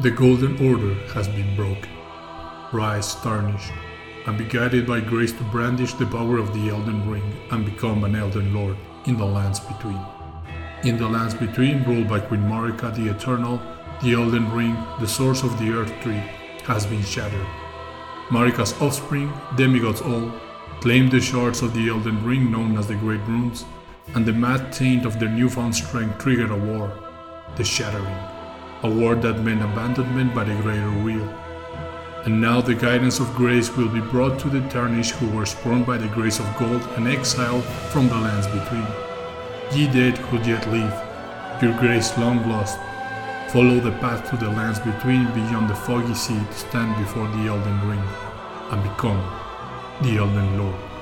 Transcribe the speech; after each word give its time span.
The 0.00 0.10
Golden 0.10 0.54
Order 0.66 0.94
has 1.12 1.28
been 1.28 1.54
broken. 1.54 1.90
Rise 2.72 3.14
tarnished, 3.16 3.72
and 4.26 4.38
be 4.38 4.44
guided 4.44 4.86
by 4.86 5.00
grace 5.00 5.32
to 5.32 5.44
brandish 5.44 5.92
the 5.92 6.06
power 6.06 6.38
of 6.38 6.54
the 6.54 6.70
Elden 6.70 7.08
Ring 7.08 7.30
and 7.50 7.66
become 7.66 8.02
an 8.02 8.16
Elden 8.16 8.54
Lord 8.54 8.78
in 9.04 9.18
the 9.18 9.24
lands 9.24 9.60
between. 9.60 10.00
In 10.84 10.96
the 10.96 11.06
lands 11.06 11.34
between, 11.34 11.84
ruled 11.84 12.08
by 12.08 12.20
Queen 12.20 12.40
Marika 12.40 12.92
the 12.96 13.10
Eternal, 13.10 13.60
the 14.02 14.14
Elden 14.14 14.50
Ring, 14.52 14.74
the 14.98 15.06
source 15.06 15.42
of 15.42 15.56
the 15.58 15.70
Earth 15.70 15.92
Tree, 16.00 16.22
has 16.64 16.86
been 16.86 17.02
shattered. 17.04 17.46
Marika's 18.30 18.72
offspring, 18.80 19.30
demigods 19.56 20.00
all, 20.00 20.32
claim 20.80 21.10
the 21.10 21.20
shards 21.20 21.60
of 21.60 21.74
the 21.74 21.90
Elden 21.90 22.24
Ring 22.24 22.50
known 22.50 22.78
as 22.78 22.88
the 22.88 22.96
Great 22.96 23.20
Runes, 23.28 23.66
and 24.14 24.24
the 24.24 24.32
mad 24.32 24.72
taint 24.72 25.04
of 25.04 25.20
their 25.20 25.28
newfound 25.28 25.76
strength 25.76 26.18
triggered 26.18 26.50
a 26.50 26.56
war, 26.56 26.90
the 27.56 27.62
Shattering, 27.62 28.31
a 28.82 28.90
word 28.90 29.22
that 29.22 29.40
meant 29.40 29.62
abandonment 29.62 30.34
by 30.34 30.44
the 30.44 30.54
greater 30.62 30.90
will. 31.04 31.28
And 32.24 32.40
now 32.40 32.60
the 32.60 32.74
guidance 32.74 33.20
of 33.20 33.34
grace 33.34 33.76
will 33.76 33.88
be 33.88 34.00
brought 34.00 34.38
to 34.40 34.48
the 34.48 34.60
tarnished 34.68 35.12
who 35.12 35.30
were 35.30 35.46
sprung 35.46 35.84
by 35.84 35.98
the 35.98 36.08
grace 36.08 36.40
of 36.40 36.56
gold 36.56 36.82
and 36.96 37.06
exiled 37.06 37.64
from 37.92 38.08
the 38.08 38.16
lands 38.16 38.46
between. 38.48 38.86
Ye 39.72 39.86
dead 39.86 40.18
who 40.18 40.38
yet 40.48 40.66
live, 40.68 40.94
your 41.62 41.78
grace 41.78 42.16
long 42.18 42.48
lost, 42.48 42.78
follow 43.52 43.78
the 43.80 43.92
path 44.00 44.28
to 44.30 44.36
the 44.36 44.50
lands 44.50 44.80
between 44.80 45.26
beyond 45.32 45.70
the 45.70 45.74
foggy 45.74 46.14
sea 46.14 46.38
to 46.38 46.52
stand 46.52 46.96
before 46.96 47.28
the 47.28 47.48
Elden 47.48 47.88
Ring 47.88 48.04
and 48.70 48.82
become 48.82 49.22
the 50.02 50.18
Elden 50.18 50.58
Lord. 50.58 50.92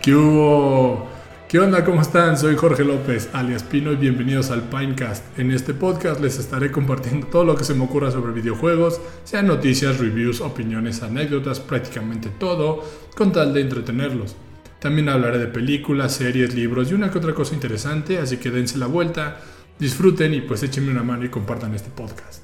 ¿Qué 0.00 0.12
hubo? 0.14 1.13
¿Qué 1.48 1.58
onda? 1.60 1.84
¿Cómo 1.84 2.00
están? 2.00 2.38
Soy 2.38 2.56
Jorge 2.56 2.84
López, 2.84 3.28
alias 3.32 3.62
Pino, 3.62 3.92
y 3.92 3.96
bienvenidos 3.96 4.50
al 4.50 4.62
Pinecast. 4.62 5.38
En 5.38 5.52
este 5.52 5.74
podcast 5.74 6.20
les 6.20 6.38
estaré 6.38 6.72
compartiendo 6.72 7.26
todo 7.26 7.44
lo 7.44 7.54
que 7.54 7.64
se 7.64 7.74
me 7.74 7.84
ocurra 7.84 8.10
sobre 8.10 8.32
videojuegos, 8.32 9.00
sean 9.24 9.46
noticias, 9.46 9.98
reviews, 9.98 10.40
opiniones, 10.40 11.02
anécdotas, 11.02 11.60
prácticamente 11.60 12.30
todo, 12.40 12.82
con 13.14 13.30
tal 13.30 13.52
de 13.52 13.60
entretenerlos. 13.60 14.34
También 14.80 15.08
hablaré 15.08 15.38
de 15.38 15.46
películas, 15.46 16.14
series, 16.14 16.54
libros 16.54 16.90
y 16.90 16.94
una 16.94 17.10
que 17.10 17.18
otra 17.18 17.34
cosa 17.34 17.54
interesante, 17.54 18.18
así 18.18 18.38
que 18.38 18.50
dense 18.50 18.78
la 18.78 18.86
vuelta, 18.86 19.40
disfruten 19.78 20.34
y 20.34 20.40
pues 20.40 20.62
échenme 20.62 20.90
una 20.90 21.04
mano 21.04 21.24
y 21.24 21.28
compartan 21.28 21.74
este 21.74 21.90
podcast. 21.90 22.42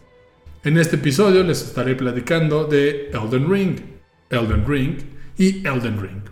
En 0.63 0.77
este 0.77 0.97
episodio 0.97 1.43
les 1.43 1.63
estaré 1.63 1.97
platicando 1.97 2.65
de 2.65 3.11
Elden 3.13 3.51
Ring, 3.51 3.81
Elden 4.29 4.65
Ring 4.69 4.99
y 5.39 5.67
Elden 5.67 6.01
Ring. 6.01 6.23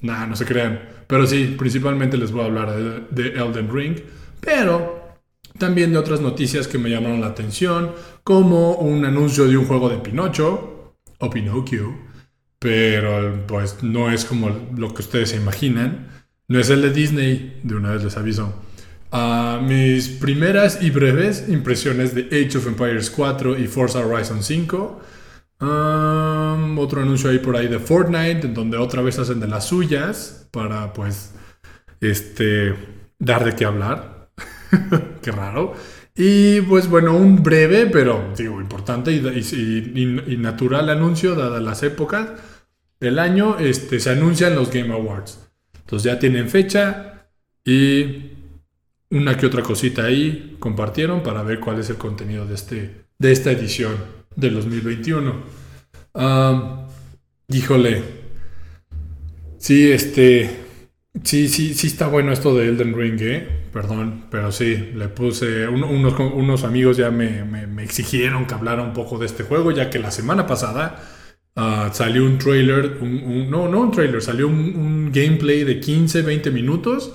Nah, 0.00 0.26
no 0.26 0.34
se 0.34 0.46
crean. 0.46 0.97
Pero 1.08 1.26
sí, 1.26 1.56
principalmente 1.58 2.16
les 2.16 2.30
voy 2.30 2.42
a 2.42 2.44
hablar 2.44 2.70
de, 2.76 3.00
de, 3.10 3.40
Elden 3.40 3.74
Ring. 3.74 3.96
Pero 4.40 5.16
también 5.58 5.90
de 5.90 5.98
otras 5.98 6.20
noticias 6.20 6.68
que 6.68 6.78
me 6.78 6.90
llamaron 6.90 7.20
la 7.20 7.28
atención. 7.28 7.92
Como 8.22 8.74
un 8.74 9.04
anuncio 9.04 9.48
de 9.48 9.56
un 9.56 9.64
juego 9.64 9.88
de 9.88 9.98
Pinocho. 9.98 10.94
O 11.18 11.30
Pinocchio. 11.30 11.96
Pero 12.58 13.46
pues 13.46 13.82
no 13.82 14.12
es 14.12 14.24
como 14.26 14.50
lo 14.76 14.92
que 14.94 15.02
ustedes 15.02 15.30
se 15.30 15.36
imaginan. 15.36 16.08
No 16.46 16.60
es 16.60 16.68
el 16.68 16.82
de 16.82 16.92
Disney. 16.92 17.60
De 17.64 17.74
una 17.74 17.92
vez 17.92 18.04
les 18.04 18.16
aviso. 18.16 18.54
Uh, 19.10 19.62
mis 19.62 20.08
primeras 20.08 20.82
y 20.82 20.90
breves 20.90 21.46
impresiones 21.48 22.14
de 22.14 22.26
Age 22.26 22.58
of 22.58 22.66
Empires 22.66 23.08
4 23.08 23.58
y 23.58 23.66
Forza 23.66 24.06
Horizon 24.06 24.42
5. 24.42 25.00
Otro 25.60 27.02
anuncio 27.02 27.30
ahí 27.30 27.38
por 27.38 27.56
ahí 27.56 27.68
de 27.68 27.80
Fortnite, 27.80 28.46
en 28.46 28.54
donde 28.54 28.76
otra 28.76 29.02
vez 29.02 29.18
hacen 29.18 29.40
de 29.40 29.48
las 29.48 29.66
suyas 29.66 30.48
para 30.50 30.92
pues 30.92 31.34
este 32.00 32.74
dar 33.18 33.44
de 33.44 33.54
qué 33.54 33.64
hablar. 33.64 34.30
qué 35.22 35.32
raro. 35.32 35.74
Y 36.14 36.60
pues 36.62 36.88
bueno, 36.88 37.16
un 37.16 37.42
breve, 37.42 37.86
pero 37.86 38.32
digo, 38.36 38.60
importante 38.60 39.12
y, 39.12 40.36
natural 40.38 40.88
anuncio, 40.90 41.34
dadas 41.34 41.62
las 41.62 41.82
épocas 41.82 42.28
del 42.98 43.18
año, 43.18 43.58
este, 43.58 44.00
se 44.00 44.10
anuncian 44.10 44.56
los 44.56 44.70
Game 44.72 44.92
Awards. 44.92 45.38
Entonces 45.80 46.12
ya 46.12 46.18
tienen 46.18 46.48
fecha 46.48 47.28
y 47.64 48.32
una 49.10 49.36
que 49.36 49.46
otra 49.46 49.62
cosita 49.62 50.04
ahí 50.04 50.56
compartieron 50.58 51.22
para 51.22 51.42
ver 51.42 51.60
cuál 51.60 51.78
es 51.78 51.88
el 51.90 51.96
contenido 51.96 52.46
de, 52.46 52.54
este, 52.54 53.04
de 53.18 53.32
esta 53.32 53.52
edición 53.52 54.17
del 54.38 54.54
2021. 54.54 55.34
híjole. 57.48 58.02
Sí, 59.58 59.90
este. 59.90 60.64
Sí, 61.24 61.48
sí, 61.48 61.74
sí 61.74 61.88
está 61.88 62.06
bueno 62.06 62.32
esto 62.32 62.54
de 62.54 62.68
Elden 62.68 62.96
Ring, 62.96 63.20
¿eh? 63.20 63.48
Perdón, 63.72 64.26
pero 64.30 64.52
sí, 64.52 64.90
le 64.94 65.08
puse. 65.08 65.66
unos, 65.66 66.18
unos, 66.18 66.64
amigos 66.64 66.96
ya 66.96 67.10
me, 67.10 67.44
me, 67.44 67.82
exigieron 67.82 68.46
que 68.46 68.54
hablara 68.54 68.82
un 68.82 68.92
poco 68.92 69.18
de 69.18 69.26
este 69.26 69.42
juego, 69.42 69.72
ya 69.72 69.90
que 69.90 69.98
la 69.98 70.12
semana 70.12 70.46
pasada 70.46 71.02
ah, 71.56 71.90
salió 71.92 72.24
un 72.24 72.38
trailer. 72.38 73.02
no, 73.02 73.68
no 73.68 73.80
un 73.80 73.90
trailer, 73.90 74.22
salió 74.22 74.46
un, 74.46 74.76
un 74.76 75.12
gameplay 75.12 75.64
de 75.64 75.80
15, 75.80 76.22
20 76.22 76.50
minutos 76.52 77.12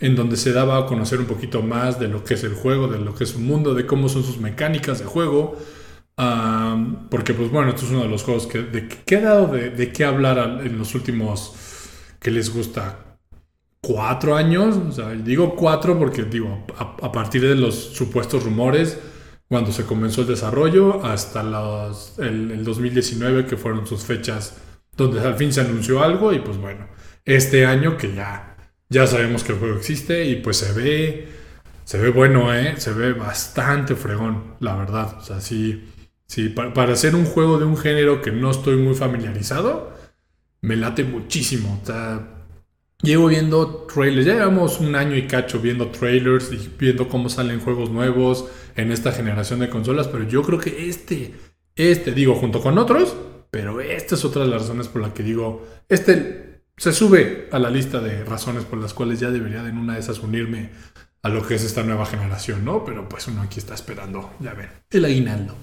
en 0.00 0.16
donde 0.16 0.36
se 0.36 0.52
daba 0.52 0.78
a 0.78 0.86
conocer 0.86 1.20
un 1.20 1.26
poquito 1.26 1.62
más 1.62 1.98
de 1.98 2.08
lo 2.08 2.24
que 2.24 2.34
es 2.34 2.44
el 2.44 2.54
juego, 2.54 2.88
de 2.88 2.98
lo 2.98 3.14
que 3.14 3.24
es 3.24 3.30
su 3.30 3.38
mundo, 3.38 3.74
de 3.74 3.86
cómo 3.86 4.08
son 4.08 4.24
sus 4.24 4.38
mecánicas 4.38 4.98
de 4.98 5.04
juego. 5.06 5.56
Porque, 6.16 7.34
pues 7.34 7.50
bueno, 7.50 7.70
esto 7.70 7.84
es 7.84 7.90
uno 7.90 8.02
de 8.02 8.08
los 8.08 8.22
juegos 8.22 8.46
que, 8.46 8.62
de, 8.62 9.16
ha 9.16 9.20
dado 9.20 9.48
de, 9.48 9.92
qué 9.92 10.04
hablar 10.04 10.62
en 10.64 10.78
los 10.78 10.94
últimos, 10.94 11.54
que 12.20 12.30
les 12.30 12.52
gusta? 12.52 13.18
¿Cuatro 13.80 14.34
años? 14.34 14.76
O 14.76 14.92
sea, 14.92 15.10
digo 15.10 15.54
cuatro 15.54 15.98
porque, 15.98 16.24
digo, 16.24 16.66
a, 16.78 17.12
partir 17.12 17.42
de 17.42 17.54
los 17.54 17.74
supuestos 17.74 18.44
rumores, 18.44 18.98
cuando 19.48 19.70
se 19.72 19.84
comenzó 19.84 20.22
el 20.22 20.28
desarrollo, 20.28 21.04
hasta 21.04 21.42
los, 21.42 22.18
el, 22.18 22.50
el 22.50 22.64
2019, 22.64 23.46
que 23.46 23.56
fueron 23.56 23.86
sus 23.86 24.04
fechas 24.04 24.56
donde 24.96 25.20
al 25.20 25.36
fin 25.36 25.52
se 25.52 25.60
anunció 25.60 26.02
algo, 26.02 26.32
y 26.32 26.40
pues 26.40 26.56
bueno, 26.56 26.88
este 27.24 27.66
año 27.66 27.96
que 27.96 28.14
ya 28.14 28.56
ya 28.88 29.06
sabemos 29.06 29.42
que 29.42 29.52
el 29.52 29.58
juego 29.58 29.76
existe 29.76 30.24
y 30.26 30.36
pues 30.36 30.58
se 30.58 30.72
ve, 30.72 31.28
se 31.84 31.98
ve 31.98 32.10
bueno, 32.10 32.54
¿eh? 32.54 32.74
Se 32.78 32.92
ve 32.92 33.12
bastante 33.12 33.96
fregón, 33.96 34.54
la 34.60 34.76
verdad. 34.76 35.16
O 35.18 35.22
sea, 35.22 35.40
sí, 35.40 35.92
sí 36.26 36.48
para, 36.48 36.72
para 36.74 36.92
hacer 36.92 37.14
un 37.14 37.24
juego 37.24 37.58
de 37.58 37.64
un 37.64 37.76
género 37.76 38.22
que 38.22 38.32
no 38.32 38.50
estoy 38.50 38.76
muy 38.76 38.94
familiarizado, 38.94 39.92
me 40.60 40.76
late 40.76 41.04
muchísimo. 41.04 41.80
O 41.82 41.86
sea, 41.86 42.36
llevo 43.02 43.28
viendo 43.28 43.86
trailers, 43.92 44.26
ya 44.26 44.34
llevamos 44.34 44.80
un 44.80 44.94
año 44.94 45.16
y 45.16 45.26
cacho 45.26 45.60
viendo 45.60 45.88
trailers 45.88 46.52
y 46.52 46.70
viendo 46.78 47.08
cómo 47.08 47.28
salen 47.28 47.60
juegos 47.60 47.90
nuevos 47.90 48.46
en 48.74 48.92
esta 48.92 49.12
generación 49.12 49.60
de 49.60 49.68
consolas, 49.68 50.08
pero 50.08 50.24
yo 50.24 50.42
creo 50.42 50.58
que 50.58 50.88
este, 50.88 51.34
este, 51.74 52.12
digo, 52.12 52.34
junto 52.34 52.60
con 52.60 52.78
otros, 52.78 53.16
pero 53.50 53.80
esta 53.80 54.14
es 54.14 54.24
otra 54.24 54.42
de 54.42 54.48
las 54.48 54.62
razones 54.62 54.88
por 54.88 55.02
la 55.02 55.14
que 55.14 55.22
digo, 55.22 55.66
este 55.88 56.62
se 56.76 56.92
sube 56.92 57.48
a 57.52 57.58
la 57.58 57.70
lista 57.70 58.00
de 58.00 58.22
razones 58.24 58.64
por 58.64 58.78
las 58.78 58.92
cuales 58.92 59.18
ya 59.18 59.30
debería 59.30 59.62
de 59.62 59.70
en 59.70 59.78
una 59.78 59.94
de 59.94 60.00
esas 60.00 60.18
unirme 60.18 60.70
a 61.22 61.30
lo 61.30 61.46
que 61.46 61.54
es 61.54 61.64
esta 61.64 61.82
nueva 61.82 62.04
generación, 62.04 62.64
¿no? 62.64 62.84
Pero 62.84 63.08
pues 63.08 63.26
uno 63.28 63.40
aquí 63.40 63.58
está 63.58 63.74
esperando, 63.74 64.34
ya 64.40 64.52
ven, 64.52 64.68
el 64.90 65.04
aguinaldo. 65.04 65.54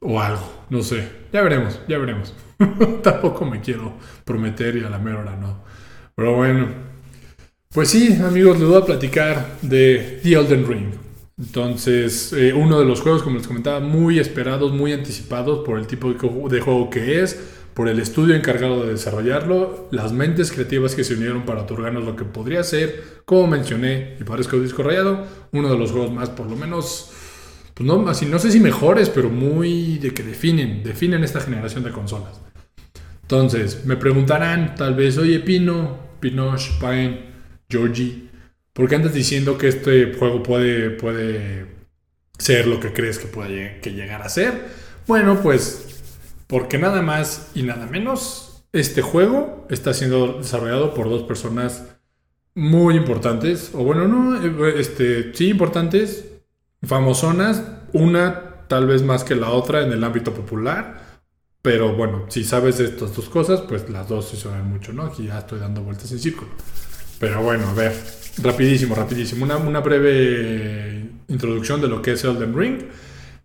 O 0.00 0.20
algo, 0.20 0.64
no 0.70 0.82
sé. 0.82 1.08
Ya 1.32 1.42
veremos, 1.42 1.80
ya 1.88 1.98
veremos. 1.98 2.34
Tampoco 3.02 3.44
me 3.44 3.60
quiero 3.60 3.94
prometer 4.24 4.76
y 4.76 4.84
a 4.84 4.90
la 4.90 4.98
mera 4.98 5.20
hora 5.20 5.36
no. 5.36 5.64
Pero 6.14 6.36
bueno. 6.36 6.68
Pues 7.70 7.90
sí, 7.90 8.18
amigos, 8.22 8.58
les 8.58 8.68
voy 8.68 8.80
a 8.80 8.84
platicar 8.84 9.58
de 9.62 10.20
The 10.22 10.32
Elden 10.32 10.66
Ring. 10.66 10.94
Entonces, 11.38 12.32
eh, 12.32 12.54
uno 12.54 12.78
de 12.78 12.86
los 12.86 13.02
juegos, 13.02 13.22
como 13.22 13.36
les 13.36 13.46
comentaba, 13.46 13.80
muy 13.80 14.18
esperados, 14.18 14.72
muy 14.72 14.92
anticipados 14.94 15.64
por 15.66 15.78
el 15.78 15.86
tipo 15.86 16.10
de 16.10 16.60
juego 16.60 16.88
que 16.88 17.22
es 17.22 17.38
por 17.76 17.88
el 17.90 18.00
estudio 18.00 18.34
encargado 18.34 18.86
de 18.86 18.92
desarrollarlo, 18.92 19.88
las 19.90 20.10
mentes 20.10 20.50
creativas 20.50 20.94
que 20.94 21.04
se 21.04 21.12
unieron 21.12 21.44
para 21.44 21.60
otorgarnos 21.60 22.06
lo 22.06 22.16
que 22.16 22.24
podría 22.24 22.62
ser, 22.62 23.20
como 23.26 23.46
mencioné, 23.48 24.16
y 24.18 24.24
parezco 24.24 24.58
disco 24.58 24.82
rayado, 24.82 25.26
uno 25.52 25.68
de 25.68 25.76
los 25.76 25.92
juegos 25.92 26.10
más, 26.10 26.30
por 26.30 26.48
lo 26.48 26.56
menos, 26.56 27.12
pues 27.76 27.86
no, 27.86 28.08
así, 28.08 28.24
no 28.24 28.38
sé 28.38 28.50
si 28.50 28.58
mejores, 28.58 29.10
pero 29.10 29.28
muy 29.28 29.98
de 29.98 30.14
que 30.14 30.22
definen, 30.22 30.82
definen 30.82 31.22
esta 31.22 31.42
generación 31.42 31.84
de 31.84 31.90
consolas. 31.90 32.40
Entonces, 33.20 33.84
me 33.84 33.98
preguntarán, 33.98 34.74
tal 34.76 34.94
vez, 34.94 35.18
oye, 35.18 35.40
Pino, 35.40 35.98
Pinoche, 36.18 36.72
Pine, 36.80 37.26
Georgie, 37.68 38.30
¿por 38.72 38.88
qué 38.88 38.94
andas 38.94 39.12
diciendo 39.12 39.58
que 39.58 39.68
este 39.68 40.14
juego 40.14 40.42
puede, 40.42 40.88
puede 40.88 41.66
ser 42.38 42.66
lo 42.66 42.80
que 42.80 42.94
crees 42.94 43.18
que 43.18 43.26
puede 43.26 43.78
que 43.82 43.92
llegar 43.92 44.22
a 44.22 44.30
ser? 44.30 44.54
Bueno, 45.06 45.42
pues 45.42 46.00
porque 46.46 46.78
nada 46.78 47.02
más 47.02 47.50
y 47.54 47.62
nada 47.62 47.84
menos, 47.84 48.64
este 48.72 49.02
juego 49.02 49.66
está 49.68 49.92
siendo 49.92 50.38
desarrollado 50.38 50.94
por 50.94 51.10
dos 51.10 51.24
personas 51.24 51.84
muy 52.54 52.96
importantes, 52.96 53.72
o 53.74 53.84
bueno, 53.84 54.08
no, 54.08 54.42
eh, 54.42 54.80
este, 54.80 55.34
sí 55.34 55.50
importantes, 55.50 56.25
famosonas, 56.82 57.62
una 57.92 58.66
tal 58.68 58.86
vez 58.86 59.02
más 59.02 59.24
que 59.24 59.36
la 59.36 59.50
otra 59.50 59.82
en 59.82 59.92
el 59.92 60.02
ámbito 60.02 60.32
popular, 60.34 61.06
pero 61.66 61.94
bueno, 61.94 62.26
si 62.28 62.44
sabes 62.44 62.78
estas 62.78 63.16
dos 63.16 63.28
cosas, 63.28 63.60
pues 63.62 63.90
las 63.90 64.08
dos 64.08 64.28
se 64.28 64.36
suenan 64.36 64.68
mucho, 64.70 64.92
¿no? 64.92 65.02
Aquí 65.02 65.26
ya 65.26 65.38
estoy 65.40 65.58
dando 65.58 65.82
vueltas 65.82 66.12
en 66.12 66.20
círculo. 66.20 66.50
Pero 67.18 67.42
bueno, 67.42 67.66
a 67.66 67.74
ver, 67.74 67.92
rapidísimo, 68.40 68.94
rapidísimo. 68.94 69.44
Una, 69.44 69.80
breve 69.80 71.10
introducción 71.28 71.80
de 71.80 71.88
lo 71.88 72.02
que 72.02 72.12
es 72.12 72.22
Elden 72.22 72.56
Ring. 72.56 72.82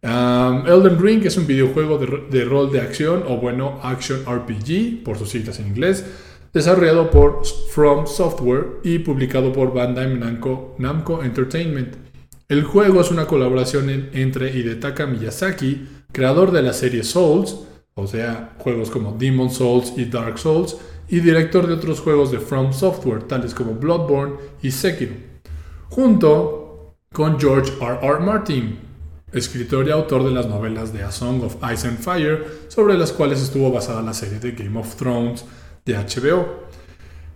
Elden 0.03 0.99
Ring 1.01 1.25
es 1.25 1.37
un 1.37 1.47
videojuego 1.47 1.97
de, 1.97 2.27
de, 2.29 2.45
rol 2.45 2.71
de 2.71 2.81
acción, 2.81 3.23
o 3.27 3.37
bueno, 3.37 3.79
Action 3.81 4.19
RPG, 4.25 5.03
por 5.03 5.17
sus 5.17 5.29
siglas 5.29 5.59
en 5.59 5.69
inglés, 5.69 6.05
desarrollado 6.53 7.09
por 7.09 7.41
From 7.71 8.05
Software 8.05 8.81
y 8.83 8.99
publicado 8.99 9.51
por 9.51 9.73
Bandai 9.73 10.15
Namco, 10.15 10.75
Namco 10.77 11.23
Entertainment. 11.23 12.10
El 12.51 12.65
juego 12.65 12.99
es 12.99 13.11
una 13.11 13.27
colaboración 13.27 14.09
entre 14.11 14.51
Hidetaka 14.51 15.05
Miyazaki, 15.05 15.87
creador 16.11 16.51
de 16.51 16.61
la 16.61 16.73
serie 16.73 17.01
Souls, 17.01 17.55
o 17.93 18.07
sea, 18.07 18.55
juegos 18.57 18.91
como 18.91 19.13
Demon 19.13 19.49
Souls 19.49 19.93
y 19.95 20.03
Dark 20.03 20.37
Souls, 20.37 20.75
y 21.07 21.21
director 21.21 21.65
de 21.65 21.75
otros 21.75 22.01
juegos 22.01 22.29
de 22.29 22.41
From 22.41 22.73
Software, 22.73 23.23
tales 23.23 23.53
como 23.53 23.75
Bloodborne 23.75 24.35
y 24.61 24.71
Sekiro, 24.71 25.13
junto 25.87 26.97
con 27.13 27.39
George 27.39 27.71
R. 27.79 27.99
R. 28.01 28.19
Martin, 28.19 28.79
escritor 29.31 29.87
y 29.87 29.91
autor 29.91 30.25
de 30.25 30.31
las 30.31 30.47
novelas 30.47 30.91
de 30.91 31.03
A 31.03 31.11
Song 31.13 31.41
of 31.45 31.55
Ice 31.73 31.87
and 31.87 31.99
Fire, 31.99 32.65
sobre 32.67 32.97
las 32.97 33.13
cuales 33.13 33.41
estuvo 33.41 33.71
basada 33.71 34.01
la 34.01 34.13
serie 34.13 34.39
de 34.39 34.51
Game 34.51 34.77
of 34.77 34.97
Thrones 34.97 35.45
de 35.85 35.93
HBO. 35.93 36.60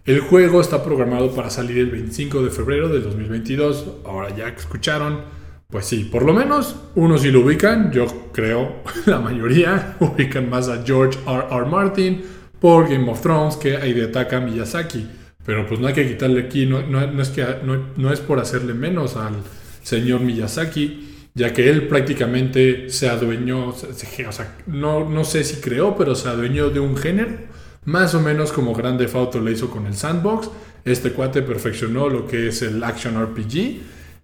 El 0.06 0.19
juego 0.19 0.62
está 0.62 0.84
programado 0.84 1.34
para 1.34 1.50
salir 1.50 1.80
el 1.80 1.90
25 1.90 2.44
de 2.44 2.52
febrero 2.52 2.90
del 2.90 3.02
2022. 3.02 3.88
Ahora 4.06 4.36
ya 4.36 4.50
escucharon, 4.50 5.22
pues 5.68 5.88
sí, 5.88 6.04
por 6.04 6.24
lo 6.24 6.31
menos 6.31 6.75
unos 6.94 7.24
sí 7.24 7.31
lo 7.31 7.40
ubican. 7.40 7.92
Yo 7.92 8.06
creo 8.31 8.84
la 9.07 9.19
mayoría 9.19 9.98
ubican 10.00 10.48
más 10.48 10.69
a 10.69 10.84
George 10.86 11.18
R. 11.25 11.46
R. 11.50 11.66
Martin 11.66 12.24
por 12.60 12.88
Game 12.88 13.10
of 13.10 13.19
Thrones 13.19 13.56
que 13.56 13.78
a 13.78 13.88
Hidetaka 13.88 14.42
Miyazaki. 14.42 15.07
Pero 15.44 15.66
pues 15.66 15.80
no 15.80 15.88
hay 15.88 15.96
que 15.96 16.08
quitarle 16.08 16.42
aquí, 16.42 16.68
no, 16.68 16.80
es, 17.19 17.30
que, 17.30 17.44
no, 17.63 18.13
es 18.13 18.19
por 18.19 18.40
hacerle 18.40 18.75
menos 18.75 19.16
al 19.16 19.34
señor 19.81 20.22
Miyazaki, 20.22 21.30
ya 21.36 21.51
que 21.51 21.69
él 21.69 21.88
prácticamente 21.88 22.90
se 22.90 23.10
adueñó, 23.10 23.69
o 23.69 23.74
sea, 23.74 24.58
no, 24.66 25.08
no 25.08 25.24
sé 25.24 25.44
si 25.44 25.62
creó, 25.62 25.96
pero 25.96 26.16
se 26.16 26.30
adueñó 26.30 26.72
de 26.72 26.80
un 26.80 26.98
género, 26.98 27.38
más 27.86 28.14
o 28.16 28.22
menos 28.22 28.52
como 28.52 28.74
Grande 28.74 29.10
Auto 29.14 29.40
le 29.40 29.52
hizo 29.52 29.70
con 29.70 29.86
el 29.88 29.96
Sandbox. 29.96 30.50
Este 30.84 31.12
cuate 31.12 31.42
perfeccionó 31.42 32.10
lo 32.10 32.28
que 32.28 32.48
es 32.48 32.62
el 32.62 32.84
Action 32.84 33.22
RPG. 33.22 33.56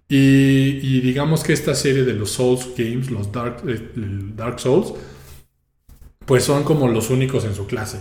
Y, 0.08 0.78
y 0.82 1.00
digamos 1.00 1.42
que 1.42 1.52
esta 1.52 1.74
serie 1.74 2.04
de 2.04 2.12
los 2.12 2.32
Souls 2.32 2.70
Games, 2.76 3.10
los 3.10 3.32
Dark, 3.32 3.62
eh, 3.66 3.90
Dark 4.36 4.60
Souls, 4.60 4.92
pues 6.26 6.44
son 6.44 6.64
como 6.64 6.88
los 6.88 7.10
únicos 7.10 7.44
en 7.44 7.54
su 7.54 7.66
clase. 7.66 7.98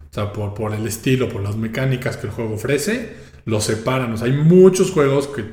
O 0.00 0.14
sea, 0.14 0.32
por, 0.32 0.54
por 0.54 0.74
el 0.74 0.86
estilo, 0.86 1.28
por 1.28 1.42
las 1.42 1.56
mecánicas 1.56 2.16
que 2.16 2.26
el 2.26 2.32
juego 2.32 2.54
ofrece, 2.54 3.14
los 3.44 3.64
separan. 3.64 4.12
O 4.12 4.16
sea, 4.16 4.26
hay 4.26 4.32
muchos 4.32 4.90
juegos 4.90 5.28
que 5.28 5.44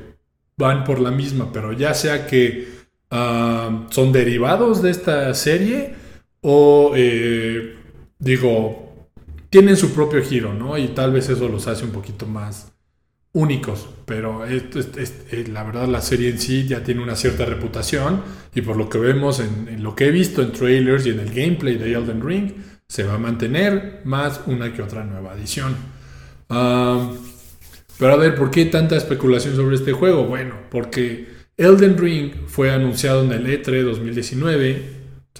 van 0.56 0.84
por 0.84 1.00
la 1.00 1.10
misma, 1.10 1.50
pero 1.52 1.72
ya 1.72 1.94
sea 1.94 2.26
que 2.26 2.68
ah, 3.10 3.86
son 3.90 4.12
derivados 4.12 4.82
de 4.82 4.90
esta 4.90 5.32
serie 5.34 5.94
o, 6.42 6.92
eh, 6.94 7.74
digo, 8.18 8.89
tienen 9.50 9.76
su 9.76 9.92
propio 9.92 10.22
giro, 10.22 10.54
¿no? 10.54 10.78
Y 10.78 10.88
tal 10.88 11.12
vez 11.12 11.28
eso 11.28 11.48
los 11.48 11.66
hace 11.66 11.84
un 11.84 11.90
poquito 11.90 12.26
más 12.26 12.72
únicos, 13.32 13.88
pero 14.06 14.44
la 14.44 15.62
verdad 15.62 15.86
la 15.86 16.00
serie 16.00 16.30
en 16.30 16.38
sí 16.38 16.66
ya 16.66 16.82
tiene 16.82 17.02
una 17.02 17.14
cierta 17.14 17.44
reputación 17.44 18.22
y 18.54 18.62
por 18.62 18.76
lo 18.76 18.88
que 18.88 18.98
vemos 18.98 19.38
en, 19.38 19.82
lo 19.82 19.94
que 19.94 20.06
he 20.06 20.10
visto 20.10 20.42
en 20.42 20.52
trailers 20.52 21.06
y 21.06 21.10
en 21.10 21.20
el 21.20 21.32
gameplay 21.32 21.76
de 21.76 21.92
Elden 21.92 22.26
Ring, 22.26 22.52
se 22.88 23.04
va 23.04 23.14
a 23.14 23.18
mantener 23.18 24.00
más 24.04 24.40
una 24.46 24.72
que 24.72 24.82
otra 24.82 25.04
nueva 25.04 25.34
edición. 25.34 25.76
pero 26.48 28.12
a 28.12 28.16
ver, 28.16 28.34
¿por 28.34 28.50
qué 28.50 28.64
tanta 28.64 28.96
especulación 28.96 29.54
sobre 29.54 29.76
este 29.76 29.92
juego? 29.92 30.24
Bueno, 30.24 30.54
porque 30.70 31.28
Elden 31.56 31.98
Ring 31.98 32.32
fue 32.48 32.72
anunciado 32.72 33.22
en 33.22 33.30
el 33.30 33.46
E3 33.46 33.84
2019, 33.84 34.82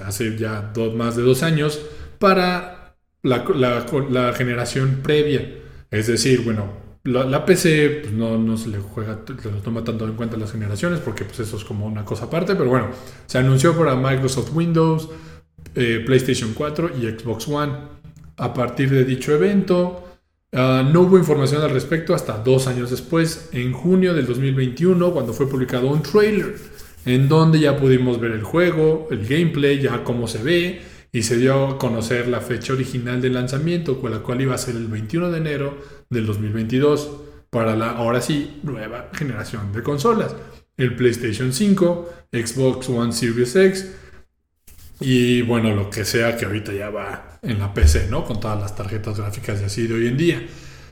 hace 0.00 0.36
ya 0.36 0.72
más 0.94 1.16
de 1.16 1.22
dos 1.22 1.42
años, 1.42 1.80
para 2.20 2.79
la, 3.22 4.32
generación 4.36 5.00
previa. 5.02 5.48
Es 5.90 6.06
decir, 6.06 6.42
bueno, 6.42 6.72
la, 7.04 7.44
PC 7.44 8.02
pues, 8.02 8.12
no, 8.12 8.56
se 8.56 8.68
le 8.68 8.78
juega, 8.78 9.20
se 9.26 9.48
toma 9.62 9.84
tanto 9.84 10.06
en 10.06 10.14
cuenta 10.14 10.36
las 10.36 10.52
generaciones 10.52 11.00
porque 11.00 11.24
pues, 11.24 11.40
eso 11.40 11.56
es 11.56 11.64
como 11.64 11.86
una 11.86 12.04
cosa 12.04 12.26
aparte, 12.26 12.54
pero 12.54 12.70
bueno, 12.70 12.88
se 13.26 13.38
anunció 13.38 13.76
para 13.76 13.94
Microsoft 13.94 14.50
Windows, 14.54 15.08
eh, 15.74 16.02
PlayStation 16.04 16.52
4 16.54 16.90
y 17.00 17.06
Xbox 17.08 17.48
One. 17.48 17.72
A 18.36 18.54
partir 18.54 18.88
de 18.90 19.04
dicho 19.04 19.34
evento, 19.34 20.04
ah, 20.52 20.88
no 20.90 21.02
hubo 21.02 21.18
información 21.18 21.62
al 21.62 21.70
respecto 21.70 22.14
hasta 22.14 22.38
dos 22.38 22.66
años 22.66 22.90
después, 22.90 23.50
en 23.52 23.72
junio 23.72 24.14
del 24.14 24.26
2021, 24.26 25.12
cuando 25.12 25.34
fue 25.34 25.46
publicado 25.46 25.88
un 25.88 26.02
trailer, 26.02 26.54
en 27.04 27.28
donde 27.28 27.60
ya 27.60 27.76
pudimos 27.76 28.18
ver 28.18 28.32
el 28.32 28.42
juego, 28.42 29.08
el 29.10 29.26
gameplay, 29.26 29.80
ya 29.80 30.04
cómo 30.04 30.26
se 30.26 30.42
ve, 30.42 30.80
y 31.12 31.22
se 31.22 31.36
dio 31.36 31.68
a 31.68 31.78
conocer 31.78 32.28
la 32.28 32.40
fecha 32.40 32.72
original 32.72 33.20
de 33.20 33.30
lanzamiento, 33.30 34.00
con 34.00 34.12
la 34.12 34.20
cual 34.20 34.40
iba 34.40 34.54
a 34.54 34.58
ser 34.58 34.76
el 34.76 34.86
21 34.86 35.30
de 35.30 35.38
enero 35.38 35.78
del 36.08 36.26
2022, 36.26 37.10
para 37.50 37.74
la 37.74 37.90
ahora 37.90 38.20
sí 38.20 38.60
nueva 38.62 39.10
generación 39.12 39.72
de 39.72 39.82
consolas. 39.82 40.34
El 40.76 40.94
PlayStation 40.94 41.52
5, 41.52 42.10
Xbox 42.32 42.88
One 42.88 43.12
Series 43.12 43.56
X, 43.56 43.90
y 45.00 45.42
bueno, 45.42 45.74
lo 45.74 45.90
que 45.90 46.04
sea 46.04 46.36
que 46.36 46.44
ahorita 46.44 46.72
ya 46.72 46.90
va 46.90 47.38
en 47.42 47.58
la 47.58 47.72
PC, 47.72 48.08
¿no? 48.10 48.24
Con 48.24 48.38
todas 48.38 48.60
las 48.60 48.76
tarjetas 48.76 49.18
gráficas 49.18 49.60
de 49.60 49.66
así 49.66 49.86
de 49.86 49.94
hoy 49.94 50.06
en 50.06 50.16
día. 50.16 50.46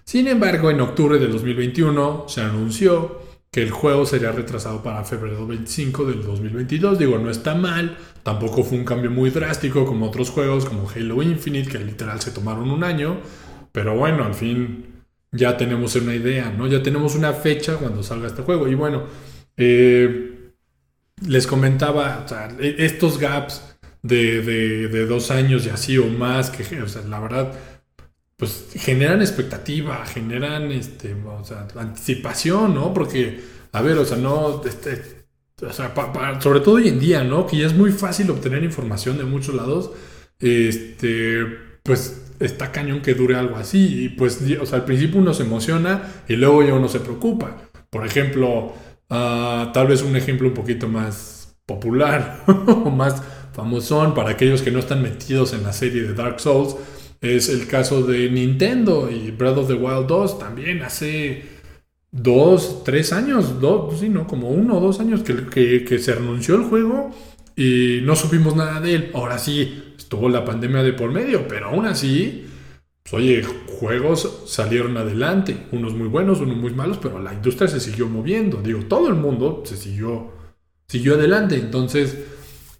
Sin 0.04 0.26
embargo, 0.26 0.70
en 0.70 0.80
octubre 0.80 1.18
de 1.18 1.28
2021 1.28 2.24
se 2.26 2.40
anunció 2.40 3.27
que 3.50 3.62
el 3.62 3.70
juego 3.70 4.04
sería 4.04 4.32
retrasado 4.32 4.82
para 4.82 5.04
febrero 5.04 5.46
25 5.46 6.04
del 6.04 6.22
2022. 6.22 6.98
Digo, 6.98 7.18
no 7.18 7.30
está 7.30 7.54
mal, 7.54 7.96
tampoco 8.22 8.62
fue 8.62 8.78
un 8.78 8.84
cambio 8.84 9.10
muy 9.10 9.30
drástico 9.30 9.86
como 9.86 10.06
otros 10.06 10.30
juegos 10.30 10.64
como 10.64 10.88
Halo 10.88 11.22
Infinite, 11.22 11.70
que 11.70 11.78
literal 11.78 12.20
se 12.20 12.30
tomaron 12.30 12.70
un 12.70 12.84
año. 12.84 13.18
Pero 13.72 13.96
bueno, 13.96 14.24
al 14.24 14.34
fin 14.34 14.86
ya 15.32 15.56
tenemos 15.56 15.94
una 15.96 16.14
idea, 16.14 16.50
¿no? 16.50 16.66
Ya 16.66 16.82
tenemos 16.82 17.14
una 17.14 17.32
fecha 17.32 17.76
cuando 17.76 18.02
salga 18.02 18.26
este 18.26 18.42
juego. 18.42 18.68
Y 18.68 18.74
bueno, 18.74 19.04
eh, 19.56 20.52
les 21.26 21.46
comentaba, 21.46 22.26
e-, 22.60 22.76
estos 22.78 23.18
gaps 23.18 23.62
de, 24.02 25.06
dos 25.06 25.30
años 25.30 25.66
y 25.66 25.70
así 25.70 25.98
o 25.98 26.06
más, 26.06 26.50
que 26.50 26.82
o 26.82 26.88
sea, 26.88 27.02
la 27.02 27.20
verdad, 27.20 27.52
pues 28.38 28.68
generan 28.76 29.20
expectativa, 29.20 30.06
generan 30.06 30.70
este, 30.70 31.12
o 31.12 31.44
sea, 31.44 31.66
anticipación, 31.76 32.72
¿no? 32.72 32.94
Porque, 32.94 33.40
a 33.72 33.82
ver, 33.82 33.98
o 33.98 34.04
sea, 34.04 34.16
no, 34.16 34.62
este, 34.64 35.26
o 35.60 35.72
sea, 35.72 35.92
sobre 36.40 36.60
todo 36.60 36.76
hoy 36.76 36.86
en 36.86 37.00
día, 37.00 37.24
¿no? 37.24 37.48
Que 37.48 37.58
ya 37.58 37.66
es 37.66 37.74
muy 37.74 37.90
fácil 37.90 38.30
obtener 38.30 38.62
información 38.62 39.18
de 39.18 39.24
muchos 39.24 39.56
lados, 39.56 39.90
este, 40.38 41.44
pues 41.82 42.26
está 42.38 42.70
cañón 42.70 43.02
que 43.02 43.14
dure 43.14 43.34
algo 43.34 43.56
así. 43.56 44.04
Y 44.04 44.08
pues, 44.10 44.40
o 44.60 44.66
sea, 44.66 44.78
al 44.78 44.84
principio 44.84 45.20
uno 45.20 45.34
se 45.34 45.42
emociona 45.42 46.22
y 46.28 46.36
luego 46.36 46.62
ya 46.62 46.74
uno 46.74 46.86
se 46.86 47.00
preocupa. 47.00 47.56
Por 47.90 48.06
ejemplo, 48.06 48.72
ah, 49.10 49.72
tal 49.74 49.88
vez 49.88 50.02
un 50.02 50.14
ejemplo 50.14 50.46
un 50.46 50.54
poquito 50.54 50.86
más 50.86 51.56
popular 51.66 52.44
o 52.46 52.90
más 52.90 53.20
famosón 53.52 54.14
para 54.14 54.30
aquellos 54.30 54.62
que 54.62 54.70
no 54.70 54.78
están 54.78 55.02
metidos 55.02 55.54
en 55.54 55.64
la 55.64 55.72
serie 55.72 56.02
de 56.02 56.14
Dark 56.14 56.38
Souls 56.38 56.76
es 57.20 57.48
el 57.48 57.66
caso 57.66 58.02
de 58.02 58.30
Nintendo 58.30 59.10
y 59.10 59.30
Breath 59.30 59.58
of 59.58 59.68
the 59.68 59.74
Wild 59.74 60.06
2 60.06 60.38
también 60.38 60.82
hace 60.82 61.58
dos, 62.10 62.84
tres 62.84 63.12
años, 63.12 63.60
dos, 63.60 63.98
sí, 64.00 64.08
no, 64.08 64.26
como 64.26 64.50
uno 64.50 64.78
o 64.78 64.80
dos 64.80 65.00
años 65.00 65.22
que, 65.22 65.84
que, 65.84 65.98
se 65.98 66.12
anunció 66.12 66.54
el 66.54 66.62
juego 66.62 67.10
y 67.56 68.00
no 68.02 68.16
supimos 68.16 68.56
nada 68.56 68.80
de 68.80 68.94
él. 68.94 69.10
Ahora 69.14 69.38
sí, 69.38 69.94
estuvo 69.96 70.28
la 70.28 70.44
pandemia 70.44 70.82
de 70.82 70.92
por 70.92 71.10
medio, 71.10 71.46
pero 71.48 71.68
aún 71.68 71.86
así, 71.86 72.46
pues, 73.02 73.14
oye, 73.14 73.42
juegos 73.78 74.44
salieron 74.46 74.96
adelante, 74.96 75.66
unos 75.72 75.94
muy 75.94 76.08
buenos, 76.08 76.40
unos 76.40 76.56
muy 76.56 76.72
malos, 76.72 76.98
pero 76.98 77.20
la 77.20 77.34
industria 77.34 77.68
se 77.68 77.80
siguió 77.80 78.08
moviendo. 78.08 78.62
Digo, 78.62 78.80
todo 78.84 79.08
el 79.08 79.14
mundo 79.14 79.62
se 79.66 79.76
siguió, 79.76 80.32
siguió 80.86 81.14
adelante. 81.14 81.56
Entonces, 81.56 82.16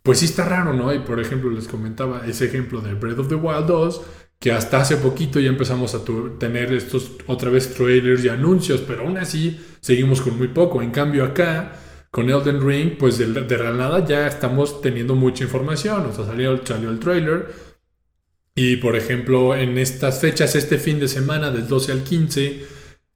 pues 0.03 0.21
sí 0.21 0.25
está 0.25 0.45
raro, 0.45 0.73
¿no? 0.73 0.93
Y 0.95 1.01
por 1.01 1.21
ejemplo, 1.21 1.51
les 1.51 1.69
comentaba 1.69 2.27
ese 2.27 2.47
ejemplo 2.47 2.81
de 2.81 2.95
Breath 2.95 3.19
of 3.19 3.29
the 3.29 3.35
Wild 3.35 3.67
2, 3.67 4.03
que 4.41 4.53
hasta 4.53 4.81
hace 4.81 4.97
poquito 4.97 5.41
ya 5.41 5.49
empezamos 5.49 5.95
a 5.95 6.01
tener 6.39 6.73
estos 6.73 7.13
otra 7.27 7.51
vez 7.51 7.75
trailers 7.75 8.25
y 8.25 8.29
anuncios, 8.29 8.81
pero 8.87 9.03
aún 9.03 9.19
así 9.19 9.61
seguimos 9.81 10.21
con 10.21 10.39
muy 10.39 10.49
poco. 10.49 10.81
En 10.81 10.91
cambio 10.91 11.25
acá, 11.25 11.73
con 12.11 12.31
Elden 12.31 12.67
Ring, 12.67 12.97
pues 12.99 13.19
de, 13.19 13.27
de 13.27 13.59
la 13.59 13.73
nada 13.73 14.05
ya 14.07 14.27
estamos 14.27 14.81
teniendo 14.81 15.15
mucha 15.15 15.45
información. 15.45 16.07
O 16.07 16.13
sea, 16.13 16.25
salió, 16.25 16.65
salió 16.65 16.91
el 16.91 17.01
trailer. 17.01 17.47
Y 18.55 18.77
por 18.77 18.97
ejemplo, 18.97 19.55
en 19.55 19.79
estas 19.79 20.21
fechas, 20.21 20.55
este 20.55 20.79
fin 20.79 20.99
de 21.01 21.09
semana, 21.09 21.51
del 21.51 21.69
12 21.69 21.93
al 21.93 22.03
15, 22.03 22.67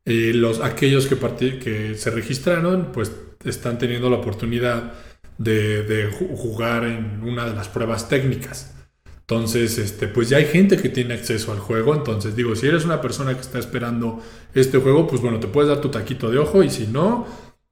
eh, 0.04 0.32
los, 0.34 0.60
aquellos 0.60 1.06
que, 1.06 1.16
que 1.58 1.94
se 1.96 2.10
registraron, 2.10 2.92
pues 2.92 3.12
están 3.44 3.78
teniendo 3.78 4.10
la 4.10 4.16
oportunidad 4.16 4.94
de, 5.38 6.10
jugar 6.36 6.84
en 6.84 7.22
una 7.22 7.46
de 7.46 7.54
las 7.54 7.68
pruebas 7.68 8.08
técnicas. 8.08 8.74
Entonces, 9.22 9.78
este, 9.78 10.08
pues 10.08 10.28
ya 10.28 10.38
hay 10.38 10.46
gente 10.46 10.76
que 10.76 10.88
tiene 10.88 11.14
acceso 11.14 11.52
al 11.52 11.60
juego. 11.60 11.94
Entonces, 11.94 12.34
digo, 12.34 12.56
si 12.56 12.66
eres 12.66 12.84
una 12.84 13.00
persona 13.00 13.34
que 13.34 13.40
está 13.40 13.58
esperando 13.58 14.20
este 14.52 14.78
juego, 14.78 15.06
pues 15.06 15.22
bueno, 15.22 15.38
te 15.38 15.46
puedes 15.46 15.68
dar 15.68 15.80
tu 15.80 15.90
taquito 15.90 16.30
de 16.30 16.38
ojo. 16.38 16.62
Y 16.62 16.70
si 16.70 16.86
no, 16.88 17.26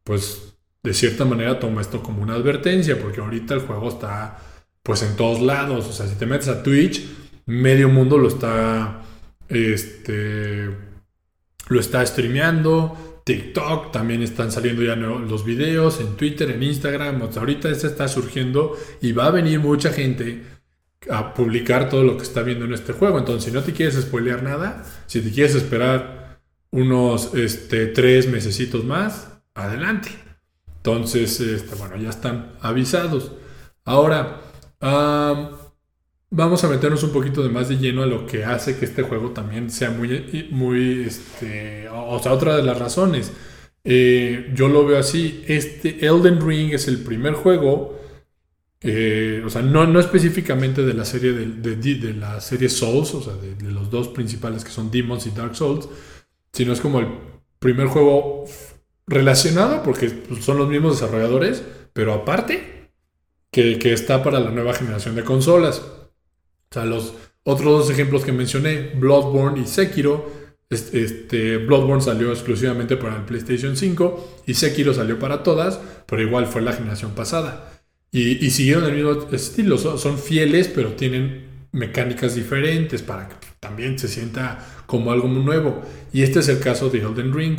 pues 0.04 0.54
de 0.82 0.94
cierta 0.94 1.24
manera 1.24 1.58
toma 1.58 1.80
esto 1.80 2.02
como 2.02 2.22
una 2.22 2.34
advertencia, 2.34 2.98
porque 2.98 3.20
ahorita 3.20 3.54
el 3.54 3.60
juego 3.60 3.88
está 3.88 4.38
pues 4.82 5.02
en 5.02 5.16
todos 5.16 5.40
lados. 5.40 5.86
O 5.88 5.92
sea, 5.92 6.06
si 6.06 6.14
te 6.14 6.24
metes 6.24 6.48
a 6.48 6.62
Twitch, 6.62 7.04
medio 7.46 7.88
mundo 7.88 8.16
lo 8.16 8.28
está. 8.28 9.02
Este. 9.48 10.70
Lo 11.68 11.80
está 11.80 12.06
streameando. 12.06 13.22
TikTok 13.24 13.92
también 13.92 14.22
están 14.22 14.50
saliendo 14.50 14.82
ya 14.82 14.96
los 14.96 15.44
videos. 15.44 16.00
En 16.00 16.16
Twitter, 16.16 16.50
en 16.50 16.62
Instagram. 16.62 17.20
ahorita 17.36 17.68
este 17.68 17.88
está 17.88 18.06
surgiendo. 18.08 18.76
Y 19.02 19.12
va 19.12 19.26
a 19.26 19.30
venir 19.30 19.58
mucha 19.60 19.92
gente 19.92 20.59
a 21.08 21.32
publicar 21.32 21.88
todo 21.88 22.02
lo 22.04 22.16
que 22.16 22.24
está 22.24 22.42
viendo 22.42 22.64
en 22.64 22.74
este 22.74 22.92
juego. 22.92 23.18
Entonces, 23.18 23.44
si 23.44 23.50
no 23.50 23.62
te 23.62 23.72
quieres 23.72 23.94
spoilear 23.94 24.42
nada, 24.42 24.84
si 25.06 25.20
te 25.20 25.30
quieres 25.30 25.54
esperar 25.54 26.40
unos 26.70 27.34
este, 27.34 27.86
tres 27.86 28.28
mesecitos 28.28 28.84
más, 28.84 29.28
adelante. 29.54 30.10
Entonces, 30.76 31.40
este, 31.40 31.74
bueno, 31.76 31.96
ya 31.96 32.10
están 32.10 32.52
avisados. 32.60 33.32
Ahora, 33.84 34.40
vamos 36.30 36.64
a 36.64 36.68
meternos 36.68 37.02
un 37.02 37.12
poquito 37.12 37.42
de 37.42 37.48
más 37.48 37.68
de 37.68 37.78
lleno 37.78 38.02
a 38.02 38.06
lo 38.06 38.26
que 38.26 38.44
hace 38.44 38.76
que 38.76 38.84
este 38.84 39.02
juego 39.02 39.30
también 39.30 39.70
sea 39.70 39.90
muy, 39.90 40.48
muy, 40.50 41.04
este, 41.06 41.88
o 41.88 42.18
sea, 42.22 42.32
otra 42.32 42.56
de 42.56 42.62
las 42.62 42.78
razones. 42.78 43.32
Eh, 43.84 44.52
yo 44.54 44.68
lo 44.68 44.86
veo 44.86 44.98
así, 44.98 45.42
este 45.48 46.04
Elden 46.04 46.46
Ring 46.46 46.74
es 46.74 46.86
el 46.86 46.98
primer 46.98 47.32
juego 47.32 47.98
eh, 48.82 49.42
o 49.44 49.50
sea, 49.50 49.60
no, 49.60 49.86
no 49.86 50.00
específicamente 50.00 50.82
de 50.82 50.94
la 50.94 51.04
serie 51.04 51.32
de, 51.32 51.76
de, 51.76 52.14
la 52.14 52.40
serie 52.40 52.70
Souls, 52.70 53.14
o 53.14 53.22
sea, 53.22 53.34
de, 53.34 53.70
los 53.70 53.90
dos 53.90 54.08
principales 54.08 54.64
que 54.64 54.70
son 54.70 54.90
Demons 54.90 55.26
y 55.26 55.30
Dark 55.30 55.54
Souls, 55.54 55.88
sino 56.52 56.72
es 56.72 56.80
como 56.80 57.00
el 57.00 57.08
primer 57.58 57.88
juego 57.88 58.46
relacionado, 59.06 59.82
porque 59.82 60.08
pues, 60.08 60.44
son 60.44 60.56
los 60.56 60.68
mismos 60.68 60.98
desarrolladores, 60.98 61.62
pero 61.92 62.14
aparte, 62.14 62.90
que, 63.50 63.78
está 63.92 64.22
para 64.22 64.40
la 64.40 64.50
nueva 64.50 64.72
generación 64.72 65.14
de 65.14 65.24
consolas. 65.24 65.80
O 65.80 66.72
sea, 66.72 66.86
los 66.86 67.14
otros 67.42 67.86
dos 67.86 67.90
ejemplos 67.90 68.24
que 68.24 68.32
mencioné, 68.32 68.92
Bloodborne 68.94 69.60
y 69.60 69.66
Sekiro, 69.66 70.40
este, 70.70 71.56
Bloodborne 71.58 72.00
salió 72.00 72.30
exclusivamente 72.30 72.96
para 72.96 73.16
el 73.16 73.24
PlayStation 73.24 73.76
5 73.76 74.42
y 74.46 74.54
Sekiro 74.54 74.94
salió 74.94 75.18
para 75.18 75.42
todas, 75.42 75.80
pero 76.06 76.22
igual 76.22 76.46
fue 76.46 76.62
la 76.62 76.72
generación 76.72 77.10
pasada. 77.10 77.79
Y, 78.12 78.50
siguieron 78.50 78.84
el 78.86 78.94
mismo 78.94 79.28
estilo, 79.30 79.78
son, 79.78 80.18
fieles, 80.18 80.68
pero 80.68 80.94
tienen 80.94 81.46
mecánicas 81.70 82.34
diferentes 82.34 83.02
para 83.02 83.28
que 83.28 83.34
también 83.60 83.98
se 84.00 84.08
sienta 84.08 84.58
como 84.86 85.12
algo 85.12 85.28
muy 85.28 85.44
nuevo. 85.44 85.82
Y 86.12 86.22
este 86.22 86.40
es 86.40 86.48
el 86.48 86.58
caso 86.58 86.90
de 86.90 86.98
Elden 86.98 87.32
Ring. 87.32 87.58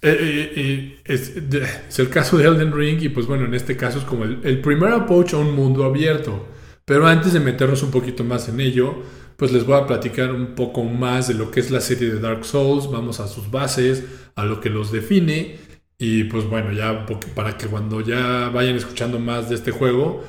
Eh, 0.00 0.16
eh, 0.16 0.52
eh, 0.56 0.98
es, 1.04 1.98
el 1.98 2.08
caso 2.08 2.38
de 2.38 2.44
Elden 2.44 2.72
Ring 2.72 3.02
y 3.02 3.08
pues 3.08 3.26
bueno, 3.26 3.46
en 3.46 3.54
este 3.54 3.76
caso 3.76 3.98
es 3.98 4.04
como 4.04 4.24
el 4.24 4.60
primer 4.60 4.92
approach 4.92 5.34
a 5.34 5.38
un 5.38 5.52
mundo 5.52 5.84
abierto. 5.84 6.46
Pero 6.84 7.06
antes 7.06 7.32
de 7.32 7.40
meternos 7.40 7.82
un 7.82 7.90
poquito 7.90 8.22
más 8.22 8.48
en 8.48 8.60
ello, 8.60 9.02
pues 9.36 9.50
les 9.50 9.66
voy 9.66 9.76
a 9.76 9.86
platicar 9.86 10.30
un 10.30 10.54
poco 10.54 10.84
más 10.84 11.26
de 11.26 11.34
lo 11.34 11.50
que 11.50 11.58
es 11.60 11.70
la 11.72 11.80
serie 11.80 12.10
de 12.10 12.20
Dark 12.20 12.44
Souls, 12.44 12.88
vamos 12.88 13.18
a 13.18 13.26
sus 13.26 13.50
bases, 13.50 14.04
a 14.36 14.44
lo 14.44 14.60
que 14.60 14.70
los 14.70 14.92
define 14.92 15.73
y 15.98 16.24
pues 16.24 16.48
bueno, 16.48 16.72
ya 16.72 17.06
para 17.34 17.56
que 17.56 17.66
cuando 17.66 18.00
ya 18.00 18.50
vayan 18.52 18.76
escuchando 18.76 19.18
más 19.18 19.48
de 19.48 19.54
este 19.54 19.70
juego, 19.70 20.24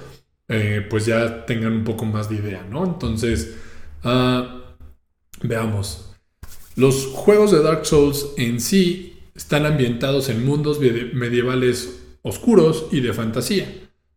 eh, 0.47 0.85
pues 0.89 1.05
ya 1.05 1.45
tengan 1.45 1.73
un 1.73 1.83
poco 1.83 2.05
más 2.05 2.29
de 2.29 2.35
idea, 2.35 2.65
¿no? 2.69 2.85
Entonces, 2.85 3.57
ah, 4.03 4.61
veamos. 5.41 6.11
Los 6.75 7.07
juegos 7.07 7.51
de 7.51 7.63
Dark 7.63 7.85
Souls 7.85 8.27
en 8.37 8.59
sí 8.59 9.19
están 9.33 9.65
ambientados 9.65 10.29
en 10.29 10.45
mundos 10.45 10.79
medievales 10.79 12.03
oscuros 12.21 12.87
y 12.91 13.01
de 13.01 13.13
fantasía, 13.13 13.67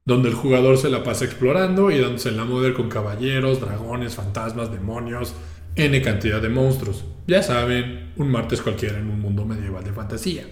donde 0.04 0.28
el 0.28 0.34
jugador 0.34 0.76
se 0.76 0.90
la 0.90 1.02
pasa 1.02 1.24
explorando 1.24 1.90
y 1.90 1.98
dándose 1.98 2.28
en 2.28 2.36
la 2.36 2.44
moda 2.44 2.74
con 2.74 2.88
caballeros, 2.88 3.60
dragones, 3.60 4.14
fantasmas, 4.14 4.70
demonios, 4.70 5.34
N 5.76 6.02
cantidad 6.02 6.42
de 6.42 6.48
monstruos. 6.48 7.04
Ya 7.26 7.42
saben, 7.42 8.12
un 8.16 8.30
martes 8.30 8.60
cualquiera 8.60 8.98
en 8.98 9.08
un 9.08 9.20
mundo 9.20 9.44
medieval 9.44 9.84
de 9.84 9.92
fantasía 9.92 10.44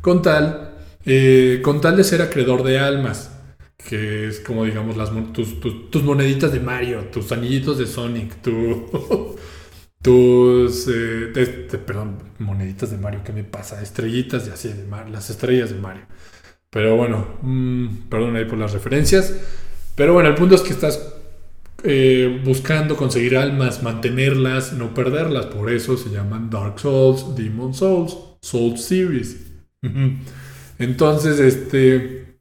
con 0.00 0.22
tal, 0.22 0.74
eh, 1.04 1.60
con 1.62 1.80
tal 1.80 1.96
de 1.96 2.04
ser 2.04 2.22
acreedor 2.22 2.62
de 2.62 2.78
almas, 2.78 3.32
que 3.76 4.28
es 4.28 4.40
como 4.40 4.64
digamos 4.64 4.96
las, 4.96 5.10
tus, 5.32 6.02
moneditas 6.02 6.52
de 6.52 6.60
Mario, 6.60 7.06
tus 7.12 7.32
anillitos 7.32 7.78
de 7.78 7.86
Sonic, 7.86 8.36
tus, 10.02 10.88
eh, 10.88 11.78
perdón, 11.86 12.18
moneditas 12.38 12.90
de 12.90 12.98
Mario, 12.98 13.22
¿qué 13.24 13.32
me 13.32 13.44
pasa? 13.44 13.82
Estrellitas 13.82 14.46
de 14.46 14.52
así, 14.52 14.68
de 14.68 14.86
las 15.10 15.30
estrellas 15.30 15.70
de 15.70 15.76
Mario. 15.76 16.02
Pero 16.70 16.96
bueno, 16.96 17.26
mm, 17.42 18.08
perdón 18.08 18.36
ahí 18.36 18.44
por 18.44 18.58
las 18.58 18.72
referencias. 18.72 19.34
Pero 19.96 20.14
bueno, 20.14 20.28
el 20.28 20.34
punto 20.36 20.54
es 20.54 20.62
que 20.62 20.70
estás 20.70 21.14
eh, 21.82 22.40
buscando 22.44 22.96
conseguir 22.96 23.36
almas, 23.36 23.82
mantenerlas, 23.82 24.72
no 24.72 24.94
perderlas. 24.94 25.46
Por 25.46 25.70
eso 25.70 25.96
se 25.96 26.10
llaman 26.10 26.48
Dark 26.48 26.78
Souls, 26.78 27.34
Demon 27.36 27.74
Souls, 27.74 28.16
Soul 28.40 28.78
Series. 28.78 29.49
Entonces, 30.78 31.38
este, 31.40 32.36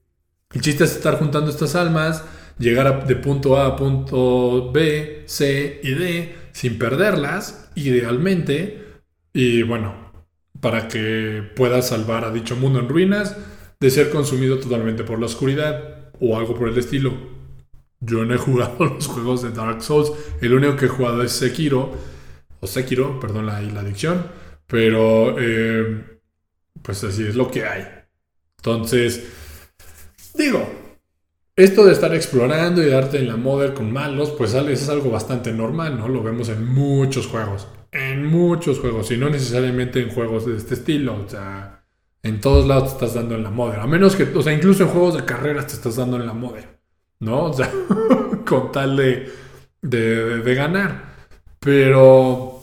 el 0.53 0.61
chiste 0.61 0.83
es 0.83 0.95
estar 0.95 1.17
juntando 1.19 1.49
estas 1.49 1.75
almas, 1.75 2.23
llegar 2.57 3.07
de 3.07 3.15
punto 3.15 3.57
A 3.57 3.67
a 3.67 3.75
punto 3.75 4.71
B, 4.71 5.23
C 5.25 5.79
y 5.83 5.91
D 5.91 6.35
sin 6.51 6.77
perderlas, 6.77 7.71
idealmente, 7.75 8.85
y 9.33 9.63
bueno, 9.63 10.11
para 10.59 10.87
que 10.87 11.43
puedas 11.55 11.89
salvar 11.89 12.25
a 12.25 12.31
dicho 12.31 12.55
mundo 12.55 12.79
en 12.79 12.89
ruinas 12.89 13.37
de 13.79 13.89
ser 13.89 14.09
consumido 14.09 14.59
totalmente 14.59 15.03
por 15.03 15.19
la 15.19 15.27
oscuridad 15.27 16.11
o 16.19 16.37
algo 16.37 16.55
por 16.55 16.67
el 16.69 16.77
estilo. 16.77 17.13
Yo 18.01 18.25
no 18.25 18.33
he 18.33 18.37
jugado 18.37 18.85
los 18.85 19.07
juegos 19.07 19.41
de 19.41 19.51
Dark 19.51 19.81
Souls, 19.81 20.11
el 20.41 20.53
único 20.53 20.75
que 20.75 20.85
he 20.85 20.89
jugado 20.89 21.23
es 21.23 21.31
Sekiro, 21.31 21.91
o 22.59 22.67
Sekiro, 22.67 23.19
perdón 23.19 23.45
la, 23.45 23.61
la 23.61 23.81
adicción, 23.81 24.25
pero 24.67 25.35
eh, 25.39 26.18
pues 26.81 27.03
así 27.03 27.25
es 27.25 27.35
lo 27.35 27.49
que 27.49 27.65
hay. 27.65 27.87
Entonces, 28.57 29.23
digo, 30.35 30.67
esto 31.55 31.85
de 31.85 31.91
estar 31.91 32.15
explorando 32.15 32.81
y 32.81 32.89
darte 32.89 33.17
en 33.19 33.27
la 33.27 33.35
moda 33.35 33.73
con 33.73 33.91
malos, 33.91 34.31
pues 34.31 34.53
es 34.53 34.89
algo 34.89 35.11
bastante 35.11 35.51
normal, 35.51 35.97
¿no? 35.97 36.07
Lo 36.07 36.23
vemos 36.23 36.47
en 36.47 36.65
muchos 36.65 37.27
juegos. 37.27 37.67
En 37.91 38.25
muchos 38.25 38.79
juegos, 38.79 39.11
y 39.11 39.17
no 39.17 39.29
necesariamente 39.29 40.01
en 40.01 40.09
juegos 40.09 40.45
de 40.45 40.55
este 40.55 40.75
estilo. 40.75 41.23
O 41.25 41.27
sea, 41.27 41.83
en 42.23 42.39
todos 42.39 42.65
lados 42.65 42.89
te 42.89 42.93
estás 43.05 43.13
dando 43.15 43.35
en 43.35 43.43
la 43.43 43.49
moda. 43.49 43.83
A 43.83 43.87
menos 43.87 44.15
que, 44.15 44.23
o 44.23 44.41
sea, 44.41 44.53
incluso 44.53 44.83
en 44.83 44.89
juegos 44.89 45.15
de 45.15 45.25
carreras 45.25 45.67
te 45.67 45.73
estás 45.73 45.95
dando 45.97 46.17
en 46.17 46.27
la 46.27 46.33
moda. 46.33 46.61
¿No? 47.19 47.45
O 47.45 47.53
sea, 47.53 47.69
con 48.45 48.71
tal 48.71 48.95
de, 48.95 49.29
de, 49.81 50.55
ganar. 50.55 51.27
Pero, 51.59 52.61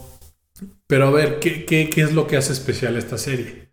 pero 0.86 1.08
a 1.08 1.10
ver, 1.10 1.38
¿qué, 1.38 1.66
¿qué, 1.66 1.90
qué, 1.90 2.00
es 2.00 2.14
lo 2.14 2.26
que 2.26 2.38
hace 2.38 2.52
especial 2.52 2.96
esta 2.96 3.18
serie? 3.18 3.65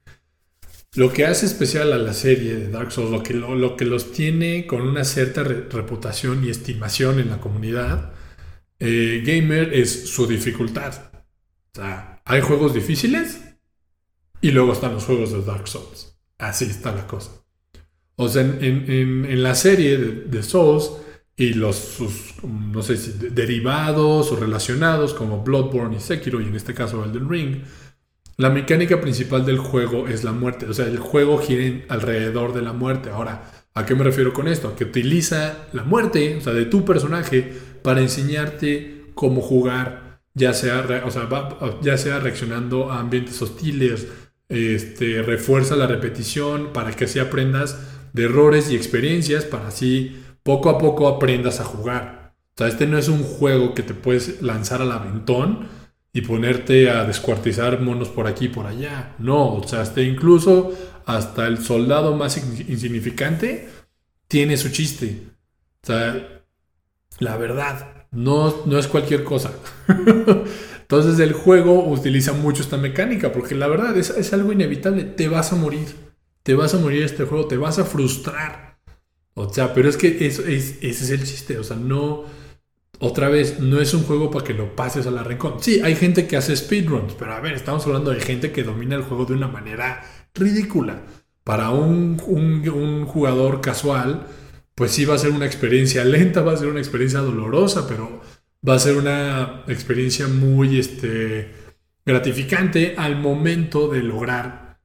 Lo 0.96 1.12
que 1.12 1.26
hace 1.26 1.48
especial 1.48 1.92
a 1.92 1.98
la 1.98 2.14
serie 2.14 2.56
de 2.56 2.70
Dark 2.70 2.92
Souls, 2.92 3.10
lo 3.10 3.24
que, 3.24 3.34
lo, 3.34 3.76
que 3.76 3.86
los 3.86 4.12
tiene 4.12 4.68
con 4.68 4.82
una 4.82 5.04
cierta 5.04 5.44
reputación 5.44 6.46
y 6.46 6.50
estimación 6.50 7.20
en 7.20 7.30
la 7.30 7.40
comunidad 7.40 8.14
eh, 8.80 9.24
gamer 9.26 9.74
es 9.74 10.10
su 10.10 10.28
dificultad. 10.28 10.94
O 11.72 11.76
sea, 11.76 12.22
hay 12.26 12.42
juegos 12.42 12.76
difíciles 12.76 13.42
y 14.40 14.52
luego 14.52 14.74
están 14.74 14.94
los 14.94 15.06
juegos 15.06 15.32
de 15.32 15.42
Dark 15.42 15.68
Souls. 15.68 16.16
Así 16.38 16.66
está 16.66 16.94
la 16.94 17.08
cosa. 17.08 17.32
O 18.16 18.30
sea, 18.30 18.44
en, 18.44 19.42
la 19.42 19.56
serie 19.56 19.98
de, 19.98 20.44
Souls 20.44 20.92
y 21.36 21.54
los 21.54 21.76
sus, 21.76 22.36
no 22.44 22.84
sé 22.84 22.98
si 22.98 23.14
derivados 23.32 24.32
o 24.32 24.36
relacionados 24.36 25.16
como 25.16 25.44
Bloodborne 25.44 25.98
y 25.98 26.00
Sekiro 26.00 26.40
y 26.40 26.46
en 26.46 26.56
este 26.56 26.76
caso 26.76 27.04
Elden 27.04 27.28
Ring, 27.28 27.64
la 28.38 28.50
mecánica 28.50 29.00
principal 29.00 29.46
del 29.46 29.58
juego 29.58 30.08
es 30.08 30.24
la 30.24 30.32
muerte. 30.32 30.66
O 30.66 30.74
sea, 30.74 30.86
el 30.86 30.98
juego 30.98 31.38
gira 31.38 31.86
alrededor 31.90 32.54
de 32.54 32.62
la 32.62 32.74
muerte. 32.74 33.10
Ahora, 33.10 33.52
¿a 33.74 33.86
qué 33.86 33.96
me 33.96 34.04
refiero 34.04 34.34
con 34.34 34.48
esto? 34.48 34.75
Que 34.75 34.86
utiliza 34.86 35.68
la 35.74 35.84
muerte, 35.84 36.38
o 36.38 36.42
sea, 36.42 36.54
de 36.54 36.66
tu 36.66 36.84
personaje, 36.84 37.54
para 37.84 38.02
enseñarte 38.02 39.12
cómo 39.13 39.42
jugar, 39.42 40.22
ya 40.34 40.54
sea, 40.54 41.04
o 41.06 41.12
sea, 41.12 41.30
ya 41.82 41.98
sea 41.98 42.20
reaccionando 42.20 42.92
a 42.92 43.00
ambientes 43.00 43.42
hostiles, 43.42 44.08
este, 44.50 45.22
refuerza 45.22 45.75
la 45.75 45.88
repetición 45.88 46.74
para 46.74 46.92
que 46.92 47.06
así 47.06 47.20
aprendas 47.20 47.80
de 48.13 48.25
errores 48.25 48.72
y 48.72 48.75
experiencias, 48.75 49.46
para 49.46 49.68
así 49.68 50.24
poco 50.44 50.70
a 50.70 50.78
poco 50.78 51.08
aprendas 51.08 51.60
a 51.60 51.66
jugar. 51.66 52.34
O 52.56 52.58
sea, 52.58 52.68
este 52.68 52.86
no 52.86 52.98
es 52.98 53.08
un 53.08 53.24
juego 53.24 53.74
que 53.74 53.84
te 53.84 53.94
puedes 53.94 54.42
lanzar 54.42 54.82
al 54.82 54.92
aventón 54.92 55.68
y 56.13 56.22
ponerte 56.22 56.91
a 56.91 57.03
descuartizar 57.05 57.82
monos 57.82 58.10
por 58.10 58.27
aquí 58.27 58.46
y 58.46 58.50
por 58.50 58.67
allá. 58.67 59.15
No, 59.17 59.55
o 59.55 59.67
sea, 59.67 59.82
hasta 59.82 60.01
incluso 60.01 60.72
hasta 61.05 61.48
el 61.48 61.58
soldado 61.58 62.15
más 62.15 62.38
insignificante 62.38 63.67
tiene 64.27 64.55
su 64.58 64.70
chiste. 64.70 65.24
O 65.82 65.88
sea, 65.88 66.43
La 67.20 67.36
verdad, 67.38 68.08
no, 68.12 68.53
no 68.65 68.77
es 68.77 68.88
cualquier 68.88 69.24
cosa. 69.24 69.53
Entonces 70.82 71.20
el 71.20 71.34
juego 71.34 71.84
utiliza 71.88 72.34
mucho 72.34 72.62
esta 72.62 72.77
mecánica, 72.77 73.32
porque 73.32 73.55
la 73.55 73.67
verdad 73.67 73.98
es, 73.98 74.12
es, 74.12 74.34
algo 74.34 74.51
inevitable. 74.51 75.03
Te 75.03 75.27
vas 75.27 75.51
a 75.51 75.55
morir. 75.55 75.88
Te 76.43 76.53
vas 76.53 76.75
a 76.75 76.77
morir 76.77 77.01
este 77.01 77.24
juego, 77.25 77.48
te 77.48 77.58
vas 77.58 77.79
a 77.79 77.86
frustrar. 77.86 78.77
O 79.34 79.51
sea, 79.51 79.74
pero 79.74 79.89
es 79.89 79.98
que 79.98 80.27
eso, 80.27 80.43
es, 80.43 80.77
ese 80.82 81.03
es 81.05 81.10
el 81.10 81.24
chiste. 81.24 81.58
O 81.58 81.63
sea, 81.63 81.77
no. 81.77 82.25
Otra 83.06 83.28
vez, 83.28 83.60
no 83.60 83.82
es 83.82 83.94
un 83.94 84.04
juego 84.04 84.32
para 84.32 84.46
que 84.46 84.54
lo 84.54 84.78
pases 84.78 85.06
a 85.08 85.12
la 85.12 85.26
rincón. 85.26 85.56
Sí, 85.60 85.82
hay 85.84 85.94
gente 85.94 86.26
que 86.26 86.38
hace 86.38 86.56
speedruns, 86.56 87.16
pero 87.20 87.34
a 87.34 87.42
ver, 87.42 87.52
estamos 87.52 87.86
hablando 87.86 88.12
de 88.12 88.22
gente 88.22 88.54
que 88.54 88.64
domina 88.64 88.96
el 88.96 89.02
juego 89.02 89.26
de 89.26 89.34
una 89.34 89.50
manera 89.50 90.06
ridícula. 90.34 91.02
Para 91.44 91.72
un, 91.72 92.18
jugador 93.06 93.60
casual, 93.60 94.26
pues 94.74 94.92
sí 94.92 95.04
va 95.04 95.16
a 95.16 95.18
ser 95.18 95.32
una 95.32 95.46
experiencia 95.46 96.06
lenta, 96.06 96.44
va 96.44 96.54
a 96.54 96.58
ser 96.58 96.70
una 96.70 96.80
experiencia 96.80 97.20
dolorosa, 97.20 97.90
pero 97.90 98.22
va 98.66 98.76
a 98.76 98.80
ser 98.80 98.96
una 98.96 99.66
experiencia 99.68 100.30
muy 100.30 100.80
este, 100.80 101.52
gratificante 102.06 102.96
al 102.98 103.18
momento 103.18 103.90
de 103.90 104.02
lograr 104.02 104.80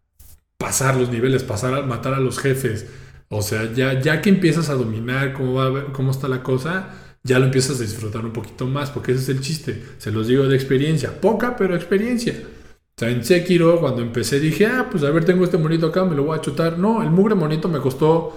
pasar 0.57 0.97
los 0.97 1.11
niveles, 1.11 1.45
pasar 1.45 1.87
matar 1.87 2.15
a 2.15 2.19
los 2.19 2.41
jefes. 2.41 2.85
O 3.29 3.43
sea, 3.43 3.73
ya, 3.73 4.21
que 4.23 4.29
empiezas 4.29 4.71
a 4.71 4.75
dominar 4.75 5.35
cómo 5.35 6.11
está 6.11 6.27
la 6.27 6.43
cosa, 6.43 7.07
ya 7.23 7.39
lo 7.39 7.47
empiezas 7.47 7.79
a 7.79 7.83
disfrutar 7.83 8.25
un 8.25 8.33
poquito 8.33 8.67
más, 8.67 8.91
porque 8.91 9.13
ese 9.13 9.23
es 9.23 9.29
el 9.29 9.41
chiste. 9.41 9.83
Se 9.99 10.11
los 10.11 10.27
digo 10.29 10.47
de 10.47 10.57
experiencia, 10.57 11.21
poca, 11.21 11.57
pero 11.57 11.75
experiencia. 11.75 12.35
O 12.45 12.99
sea, 12.99 13.11
en 13.11 13.25
Sekiro, 13.25 13.81
cuando 13.81 14.03
empecé, 14.03 14.41
dije, 14.41 14.67
ah, 14.67 14.89
pues 14.91 15.05
a 15.05 15.11
ver, 15.11 15.25
tengo 15.25 15.45
este 15.45 15.59
monito 15.59 15.87
acá, 15.87 16.05
me 16.05 16.17
lo 16.17 16.25
voy 16.25 16.39
a 16.39 16.41
chutar. 16.41 16.79
No, 16.79 17.03
el 17.03 17.11
mugre 17.11 17.35
monito 17.35 17.69
me 17.69 17.81
costó 17.81 18.35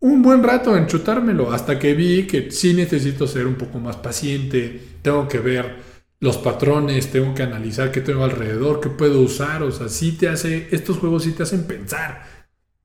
un 0.00 0.22
buen 0.22 0.42
rato 0.42 0.76
en 0.76 0.86
chutármelo, 0.86 1.52
hasta 1.52 1.78
que 1.78 1.94
vi 1.94 2.26
que 2.26 2.50
sí 2.50 2.74
necesito 2.74 3.26
ser 3.26 3.46
un 3.46 3.54
poco 3.54 3.78
más 3.78 3.96
paciente, 3.96 4.80
tengo 5.02 5.26
que 5.26 5.38
ver 5.38 5.76
los 6.20 6.38
patrones, 6.38 7.10
tengo 7.10 7.34
que 7.34 7.42
analizar 7.42 7.90
qué 7.90 8.00
tengo 8.00 8.24
alrededor, 8.24 8.80
qué 8.80 8.88
puedo 8.88 9.20
usar, 9.20 9.62
o 9.62 9.70
sea, 9.70 9.88
sí 9.88 10.12
te 10.12 10.28
hace, 10.28 10.68
estos 10.70 10.98
juegos 10.98 11.24
sí 11.24 11.32
te 11.32 11.42
hacen 11.42 11.64
pensar. 11.66 12.35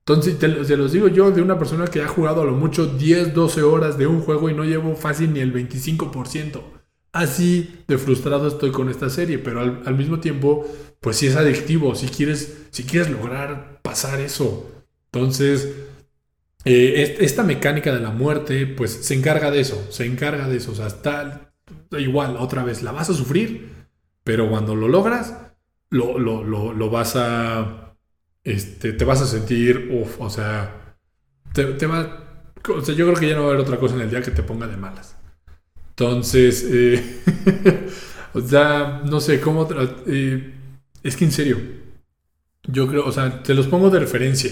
Entonces, 0.06 0.38
te, 0.38 0.64
se 0.64 0.76
los 0.76 0.92
digo 0.92 1.08
yo 1.08 1.30
de 1.30 1.42
una 1.42 1.58
persona 1.58 1.86
que 1.86 2.02
ha 2.02 2.08
jugado 2.08 2.42
a 2.42 2.44
lo 2.44 2.52
mucho 2.52 2.86
10, 2.86 3.34
12 3.34 3.62
horas 3.62 3.98
de 3.98 4.06
un 4.06 4.20
juego 4.20 4.50
y 4.50 4.54
no 4.54 4.64
llevo 4.64 4.96
fácil 4.96 5.32
ni 5.32 5.40
el 5.40 5.52
25%. 5.54 6.60
Así 7.12 7.84
de 7.86 7.98
frustrado 7.98 8.48
estoy 8.48 8.72
con 8.72 8.88
esta 8.88 9.10
serie, 9.10 9.38
pero 9.38 9.60
al, 9.60 9.96
mismo 9.96 10.18
tiempo, 10.18 10.66
pues 11.00 11.16
sí 11.16 11.26
es 11.26 11.36
adictivo, 11.36 11.94
si 11.94 12.08
quieres, 12.08 12.66
si 12.70 12.84
quieres 12.84 13.10
lograr 13.10 13.80
pasar 13.82 14.18
eso. 14.20 14.70
Entonces, 15.12 15.68
eh, 16.64 17.18
esta 17.20 17.42
mecánica 17.42 17.92
de 17.92 18.00
la 18.00 18.10
muerte, 18.10 18.66
pues 18.66 18.92
se 18.92 19.14
encarga 19.14 19.50
de 19.50 19.60
eso, 19.60 19.86
se 19.90 20.06
encarga 20.06 20.48
de 20.48 20.56
eso. 20.56 20.72
O 20.72 20.74
sea, 20.74 20.86
está 20.86 21.52
igual, 21.98 22.36
otra 22.38 22.64
vez, 22.64 22.82
la 22.82 22.92
vas 22.92 23.10
a 23.10 23.14
sufrir, 23.14 23.70
pero 24.24 24.48
cuando 24.48 24.74
lo 24.74 24.88
logras, 24.88 25.36
lo, 25.90 26.18
lo, 26.18 26.90
vas 26.90 27.14
a. 27.16 27.81
Este, 28.44 28.92
te 28.92 29.04
vas 29.04 29.22
a 29.22 29.26
sentir, 29.26 29.90
uff, 29.92 30.20
o 30.20 30.28
sea, 30.28 30.96
te, 31.52 31.86
va. 31.86 32.18
O 32.68 32.80
sea, 32.80 32.94
yo 32.94 33.06
creo 33.06 33.18
que 33.18 33.28
ya 33.28 33.34
no 33.36 33.42
va 33.42 33.48
a 33.48 33.50
haber 33.50 33.62
otra 33.62 33.78
cosa 33.78 33.94
en 33.94 34.02
el 34.02 34.10
día 34.10 34.22
que 34.22 34.30
te 34.30 34.42
ponga 34.42 34.66
de 34.66 34.76
malas. 34.76 35.16
Entonces, 35.90 36.66
eh, 36.68 37.20
o 38.34 38.40
sea, 38.40 39.02
no 39.04 39.20
sé 39.20 39.40
cómo. 39.40 39.68
Eh, 40.06 40.54
es 41.02 41.16
que 41.16 41.24
en 41.24 41.32
serio, 41.32 41.58
yo 42.64 42.86
creo, 42.88 43.04
o 43.06 43.12
sea, 43.12 43.42
te 43.42 43.54
los 43.54 43.66
pongo 43.66 43.90
de 43.90 44.00
referencia. 44.00 44.50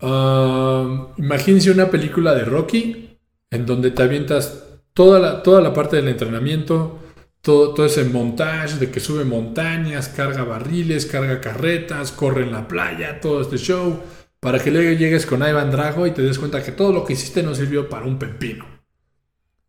Uh, 0.00 1.12
imagínense 1.16 1.70
una 1.70 1.88
película 1.88 2.34
de 2.34 2.44
Rocky 2.44 3.16
en 3.50 3.66
donde 3.66 3.92
te 3.92 4.02
avientas 4.02 4.64
toda 4.94 5.20
la, 5.20 5.42
toda 5.42 5.60
la 5.60 5.72
parte 5.72 5.96
del 5.96 6.08
entrenamiento, 6.08 6.98
todo, 7.42 7.74
todo, 7.74 7.86
ese 7.86 8.04
montaje 8.04 8.78
de 8.78 8.90
que 8.90 9.00
sube 9.00 9.24
montañas, 9.24 10.08
carga 10.08 10.44
barriles, 10.44 11.06
carga 11.06 11.40
carretas, 11.40 12.12
corre 12.12 12.44
en 12.44 12.52
la 12.52 12.68
playa, 12.68 13.20
todo 13.20 13.42
este 13.42 13.58
show, 13.58 14.00
para 14.40 14.58
que 14.60 14.70
luego 14.70 14.98
llegues 14.98 15.26
con 15.26 15.46
Ivan 15.46 15.70
Drago 15.70 16.06
y 16.06 16.12
te 16.12 16.22
des 16.22 16.38
cuenta 16.38 16.62
que 16.62 16.72
todo 16.72 16.92
lo 16.92 17.04
que 17.04 17.12
hiciste 17.12 17.42
no 17.42 17.54
sirvió 17.54 17.88
para 17.88 18.06
un 18.06 18.18
pepino. 18.18 18.64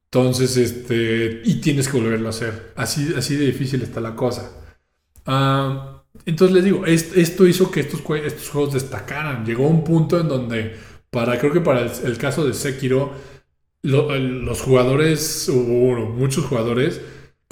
Entonces, 0.06 0.56
este, 0.58 1.42
y 1.44 1.56
tienes 1.56 1.88
que 1.88 1.98
volverlo 1.98 2.28
a 2.28 2.30
hacer. 2.30 2.74
Así, 2.76 3.14
así 3.18 3.36
de 3.36 3.48
difícil 3.48 3.82
está 3.82 4.00
la 4.00 4.16
cosa. 4.16 4.52
Uh, 5.26 6.04
entonces 6.26 6.54
les 6.54 6.64
digo, 6.64 6.86
esto 6.86 7.48
hizo 7.48 7.72
que 7.72 7.80
estos, 7.80 8.02
estos 8.24 8.50
juegos 8.50 8.76
destacaran. 8.76 9.44
Llegó 9.44 9.68
un 9.68 9.84
punto 9.84 10.20
en 10.20 10.28
donde, 10.28 10.76
para 11.10 11.40
creo 11.40 11.52
que 11.52 11.62
para 11.62 11.82
el, 11.82 12.18
caso 12.20 12.46
de 12.46 12.54
Sekiro, 12.54 13.12
los 13.82 14.62
jugadores, 14.62 15.50
hubo 15.50 16.06
muchos 16.12 16.46
jugadores 16.46 17.02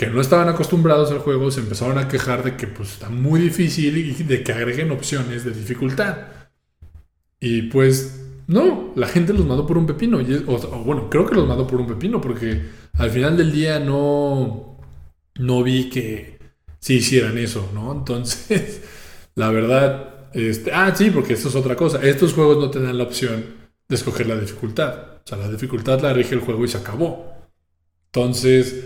que 0.01 0.07
no 0.07 0.19
estaban 0.19 0.49
acostumbrados 0.49 1.11
al 1.11 1.19
juego, 1.19 1.51
se 1.51 1.59
empezaron 1.59 1.99
a 1.99 2.07
quejar 2.07 2.43
de 2.43 2.55
que 2.57 2.65
pues, 2.65 2.93
está 2.93 3.09
muy 3.09 3.39
difícil 3.39 3.95
y 3.99 4.23
de 4.23 4.41
que 4.41 4.51
agreguen 4.51 4.89
opciones 4.89 5.45
de 5.45 5.51
dificultad. 5.51 6.17
Y 7.39 7.61
pues 7.69 8.19
no, 8.47 8.93
la 8.95 9.05
gente 9.05 9.31
los 9.31 9.45
mandó 9.45 9.67
por 9.67 9.77
un 9.77 9.85
pepino. 9.85 10.17
o, 10.17 10.83
bueno, 10.83 11.07
creo 11.07 11.27
que 11.27 11.35
los 11.35 11.47
mandó 11.47 11.67
por 11.67 11.79
un 11.79 11.85
pepino 11.85 12.19
porque 12.19 12.63
al 12.93 13.11
final 13.11 13.37
del 13.37 13.51
día 13.51 13.79
no, 13.79 14.79
no 15.35 15.61
vi 15.61 15.87
que 15.91 16.39
si 16.79 16.95
hicieran 16.95 17.37
eso, 17.37 17.69
¿no? 17.71 17.91
Entonces, 17.91 18.81
la 19.35 19.51
verdad, 19.51 20.31
este, 20.33 20.71
ah, 20.73 20.95
sí, 20.95 21.11
porque 21.11 21.33
esto 21.33 21.49
es 21.49 21.55
otra 21.55 21.75
cosa. 21.75 22.01
Estos 22.01 22.33
juegos 22.33 22.57
no 22.57 22.71
te 22.71 22.79
la 22.79 23.03
opción 23.03 23.45
de 23.87 23.95
escoger 23.95 24.25
la 24.25 24.35
dificultad. 24.35 25.17
O 25.23 25.27
sea, 25.27 25.37
la 25.37 25.47
dificultad 25.47 26.01
la 26.01 26.11
rige 26.11 26.33
el 26.33 26.41
juego 26.41 26.65
y 26.65 26.69
se 26.69 26.79
acabó. 26.79 27.31
Entonces, 28.07 28.83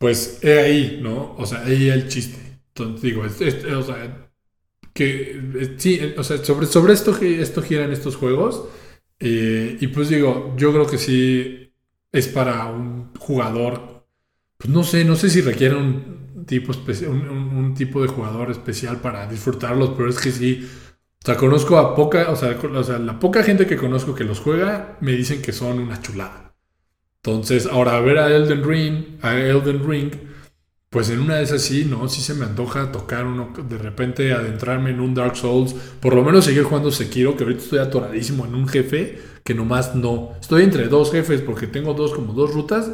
pues, 0.00 0.38
he 0.42 0.58
ahí, 0.58 1.00
¿no? 1.02 1.34
O 1.36 1.44
sea, 1.44 1.60
ahí 1.60 1.90
el 1.90 2.08
chiste. 2.08 2.38
Entonces, 2.68 3.02
digo, 3.02 3.22
o 3.22 3.82
sea, 3.82 4.30
que 4.94 5.76
sí, 5.76 6.00
o 6.16 6.24
sea, 6.24 6.42
sobre, 6.42 6.66
sobre 6.66 6.94
esto, 6.94 7.14
esto 7.20 7.60
giran 7.60 7.92
estos 7.92 8.16
juegos. 8.16 8.64
Eh, 9.18 9.76
y 9.78 9.86
pues 9.88 10.08
digo, 10.08 10.54
yo 10.56 10.72
creo 10.72 10.86
que 10.86 10.96
sí 10.96 11.74
es 12.12 12.28
para 12.28 12.64
un 12.66 13.12
jugador. 13.18 14.06
Pues 14.56 14.70
no 14.70 14.84
sé, 14.84 15.04
no 15.04 15.16
sé 15.16 15.28
si 15.28 15.42
requiere 15.42 15.76
un 15.76 16.44
tipo, 16.46 16.72
un, 17.06 17.74
tipo 17.76 18.00
de 18.00 18.08
jugador 18.08 18.50
especial 18.50 19.02
para 19.02 19.26
disfrutarlos, 19.26 19.90
pero 19.90 20.08
es 20.08 20.18
que 20.18 20.32
sí. 20.32 20.66
O 21.22 21.26
sea, 21.26 21.36
conozco 21.36 21.76
a 21.76 21.94
poca, 21.94 22.30
o 22.30 22.36
sea, 22.36 22.98
la 22.98 23.18
poca 23.20 23.42
gente 23.42 23.66
que 23.66 23.76
conozco 23.76 24.14
que 24.14 24.24
los 24.24 24.40
juega 24.40 24.96
me 25.02 25.12
dicen 25.12 25.42
que 25.42 25.52
son 25.52 25.78
una 25.78 26.00
chulada. 26.00 26.49
Entonces, 27.22 27.66
ahora 27.66 28.00
ver 28.00 28.18
a 28.18 28.34
Elden 28.34 28.64
Ring, 28.64 29.18
a 29.22 29.36
Elden 29.36 29.86
Ring, 29.88 30.10
pues 30.88 31.10
en 31.10 31.20
una 31.20 31.36
de 31.36 31.44
esas 31.44 31.62
sí, 31.62 31.84
¿no? 31.84 32.08
Sí 32.08 32.20
se 32.20 32.34
me 32.34 32.46
antoja 32.46 32.90
tocar 32.90 33.26
uno, 33.26 33.52
de 33.68 33.78
repente 33.78 34.32
adentrarme 34.32 34.90
en 34.90 35.00
un 35.00 35.14
Dark 35.14 35.36
Souls, 35.36 35.74
por 36.00 36.14
lo 36.14 36.24
menos 36.24 36.46
seguir 36.46 36.64
jugando 36.64 36.90
Sekiro, 36.90 37.36
que 37.36 37.44
ahorita 37.44 37.62
estoy 37.62 37.78
atoradísimo 37.78 38.46
en 38.46 38.54
un 38.54 38.66
jefe, 38.66 39.20
que 39.44 39.54
nomás 39.54 39.94
no. 39.94 40.32
Estoy 40.40 40.64
entre 40.64 40.88
dos 40.88 41.12
jefes 41.12 41.42
porque 41.42 41.66
tengo 41.66 41.94
dos 41.94 42.12
como 42.12 42.32
dos 42.32 42.54
rutas 42.54 42.90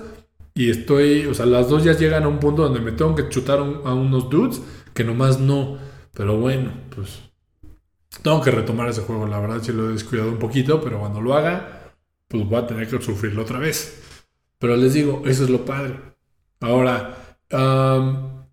y 0.54 0.70
estoy, 0.70 1.26
o 1.26 1.34
sea, 1.34 1.46
las 1.46 1.68
dos 1.68 1.84
ya 1.84 1.92
llegan 1.92 2.24
a 2.24 2.28
un 2.28 2.40
punto 2.40 2.62
donde 2.62 2.80
me 2.80 2.92
tengo 2.92 3.14
que 3.14 3.28
chutar 3.28 3.60
a 3.60 3.94
unos 3.94 4.28
dudes 4.28 4.60
que 4.92 5.04
nomás 5.04 5.38
no. 5.40 5.78
Pero 6.12 6.38
bueno, 6.38 6.72
pues 6.94 7.20
tengo 8.22 8.40
que 8.42 8.50
retomar 8.50 8.88
ese 8.88 9.02
juego. 9.02 9.26
La 9.26 9.38
verdad, 9.38 9.60
sí 9.62 9.72
lo 9.72 9.88
he 9.88 9.92
descuidado 9.92 10.30
un 10.30 10.38
poquito, 10.38 10.80
pero 10.80 10.98
cuando 10.98 11.20
lo 11.20 11.34
haga, 11.34 11.92
pues 12.28 12.44
voy 12.46 12.58
a 12.58 12.66
tener 12.66 12.88
que 12.88 13.00
sufrirlo 13.00 13.42
otra 13.42 13.58
vez. 13.58 14.02
Pero 14.58 14.76
les 14.76 14.94
digo, 14.94 15.22
eso 15.26 15.44
es 15.44 15.50
lo 15.50 15.64
padre. 15.64 15.94
Ahora, 16.60 17.38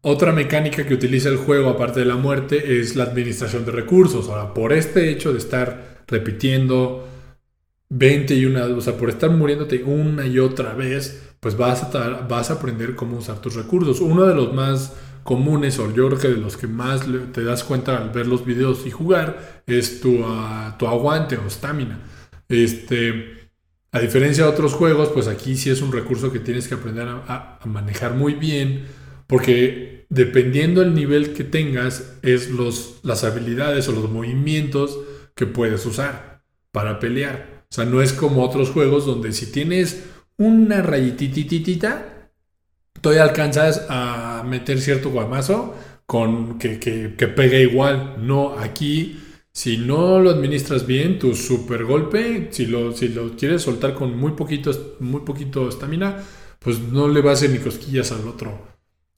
otra 0.02 0.32
mecánica 0.32 0.86
que 0.86 0.94
utiliza 0.94 1.30
el 1.30 1.38
juego, 1.38 1.70
aparte 1.70 2.02
de 2.02 2.06
la 2.06 2.16
muerte, 2.16 2.80
es 2.80 2.96
la 2.96 3.06
administración 3.06 3.66
de 3.66 3.72
recursos. 3.72 4.30
Ahora, 4.30 4.54
por 4.54 4.74
este 4.74 5.10
hecho 5.10 5.32
de 5.32 5.40
estar 5.40 6.04
repitiendo 6.08 7.08
20 7.90 8.36
y 8.36 8.46
una, 8.46 8.66
o 8.66 8.82
sea, 8.82 8.98
por 8.98 9.10
estar 9.10 9.30
muriéndote 9.30 9.84
una 9.84 10.26
y 10.26 10.40
otra 10.40 10.74
vez, 10.74 11.36
pues 11.40 11.56
vas 11.58 11.84
a, 11.84 12.28
vas 12.28 12.50
a 12.50 12.56
aprender 12.56 12.96
cómo 12.96 13.18
usar 13.18 13.40
tus 13.40 13.56
recursos. 13.56 14.02
Uno 14.02 14.26
de 14.26 14.36
los 14.36 14.54
más 14.54 14.94
comunes, 15.24 15.80
o 15.80 15.94
yo 15.94 16.08
creo 16.08 16.20
que 16.20 16.28
de 16.30 16.38
los 16.38 16.58
que 16.58 16.68
más 16.68 17.02
te 17.32 17.44
das 17.44 17.64
cuenta 17.64 17.98
al 17.98 18.10
ver 18.10 18.28
los 18.28 18.46
videos 18.46 18.86
y 18.86 18.92
jugar, 18.92 19.64
es 19.68 20.02
tu, 20.02 20.24
ah, 20.26 20.76
tu 20.78 20.88
aguante 20.88 21.38
o 21.38 21.48
estamina. 21.48 22.00
Este, 22.50 23.43
a 23.94 24.00
diferencia 24.00 24.44
de 24.44 24.50
otros 24.50 24.74
juegos, 24.74 25.10
pues 25.10 25.28
aquí 25.28 25.56
sí 25.56 25.70
es 25.70 25.84
un 25.84 25.92
recurso 25.92 26.32
que 26.32 26.40
tienes 26.40 26.68
que 26.68 26.74
aprender 26.74 27.08
a, 27.08 27.60
manejar 27.66 28.16
muy 28.16 28.34
bien, 28.34 28.88
porque 29.28 30.08
dependiendo 30.10 30.82
del 30.82 30.96
nivel 30.96 31.34
que 31.34 31.44
tengas, 31.44 32.18
es 32.24 32.50
los, 32.50 32.96
las 33.04 33.24
habilidades 33.24 33.88
o 33.88 33.92
los 33.92 34.12
movimientos 34.12 34.98
que 35.36 35.46
puedes 35.46 35.86
usar 35.86 36.42
para 36.72 37.00
pelear. 37.00 37.66
O 37.70 37.76
sea, 37.76 37.86
no 37.86 38.02
es 38.02 38.14
como 38.14 38.44
otros 38.44 38.72
juegos 38.72 39.06
donde 39.06 39.32
si 39.32 39.52
tienes 39.52 40.04
una 40.38 40.82
rayitititita, 40.82 42.32
todavía 43.00 43.24
alcanzas 43.24 43.86
a 43.90 44.44
meter 44.44 44.82
cierto 44.82 45.12
guamazo 45.12 45.76
con 46.08 46.58
que, 46.58 46.80
que, 46.80 47.28
pegue 47.28 47.62
igual. 47.62 48.16
No, 48.20 48.58
aquí, 48.58 49.20
si 49.54 49.78
no 49.78 50.20
lo 50.20 50.32
administras 50.32 50.88
bien, 50.88 51.20
tu 51.20 51.36
super 51.36 51.86
golpe, 51.86 52.50
si 52.52 52.66
lo, 52.66 52.92
si 52.92 53.10
lo 53.10 53.36
quieres 53.36 53.62
soltar 53.62 53.94
con 53.94 54.18
muy 54.18 54.32
poquito, 54.32 54.72
muy 55.00 55.22
poquito 55.22 55.70
estamina, 55.70 56.24
pues 56.60 56.80
no 56.80 57.08
le 57.08 57.22
va 57.22 57.32
a 57.32 57.34
hacer 57.34 57.52
ni 57.52 57.60
cosquillas 57.60 58.12
al 58.12 58.28
otro, 58.28 58.60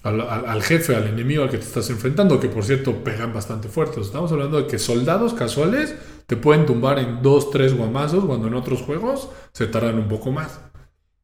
al, 0.04 0.62
jefe, 0.62 0.96
al 0.96 1.08
enemigo 1.08 1.44
al 1.44 1.50
que 1.50 1.58
te 1.58 1.64
estás 1.64 1.90
enfrentando, 1.90 2.40
que 2.40 2.50
por 2.50 2.66
cierto 2.66 3.04
pegan 3.04 3.34
bastante 3.34 3.70
fuertes. 3.70 4.08
Estamos 4.08 4.32
hablando 4.32 4.58
de 4.58 4.68
que 4.68 4.78
soldados 4.78 5.34
casuales 5.34 5.96
te 6.28 6.36
pueden 6.36 6.66
tumbar 6.66 7.00
en 7.00 7.22
dos, 7.22 7.50
tres 7.50 7.74
guamazos, 7.74 8.26
cuando 8.26 8.48
en 8.48 8.56
otros 8.56 8.82
juegos 8.82 9.30
se 9.54 9.68
tardan 9.68 9.98
un 9.98 10.10
poco 10.10 10.32
más. 10.32 10.60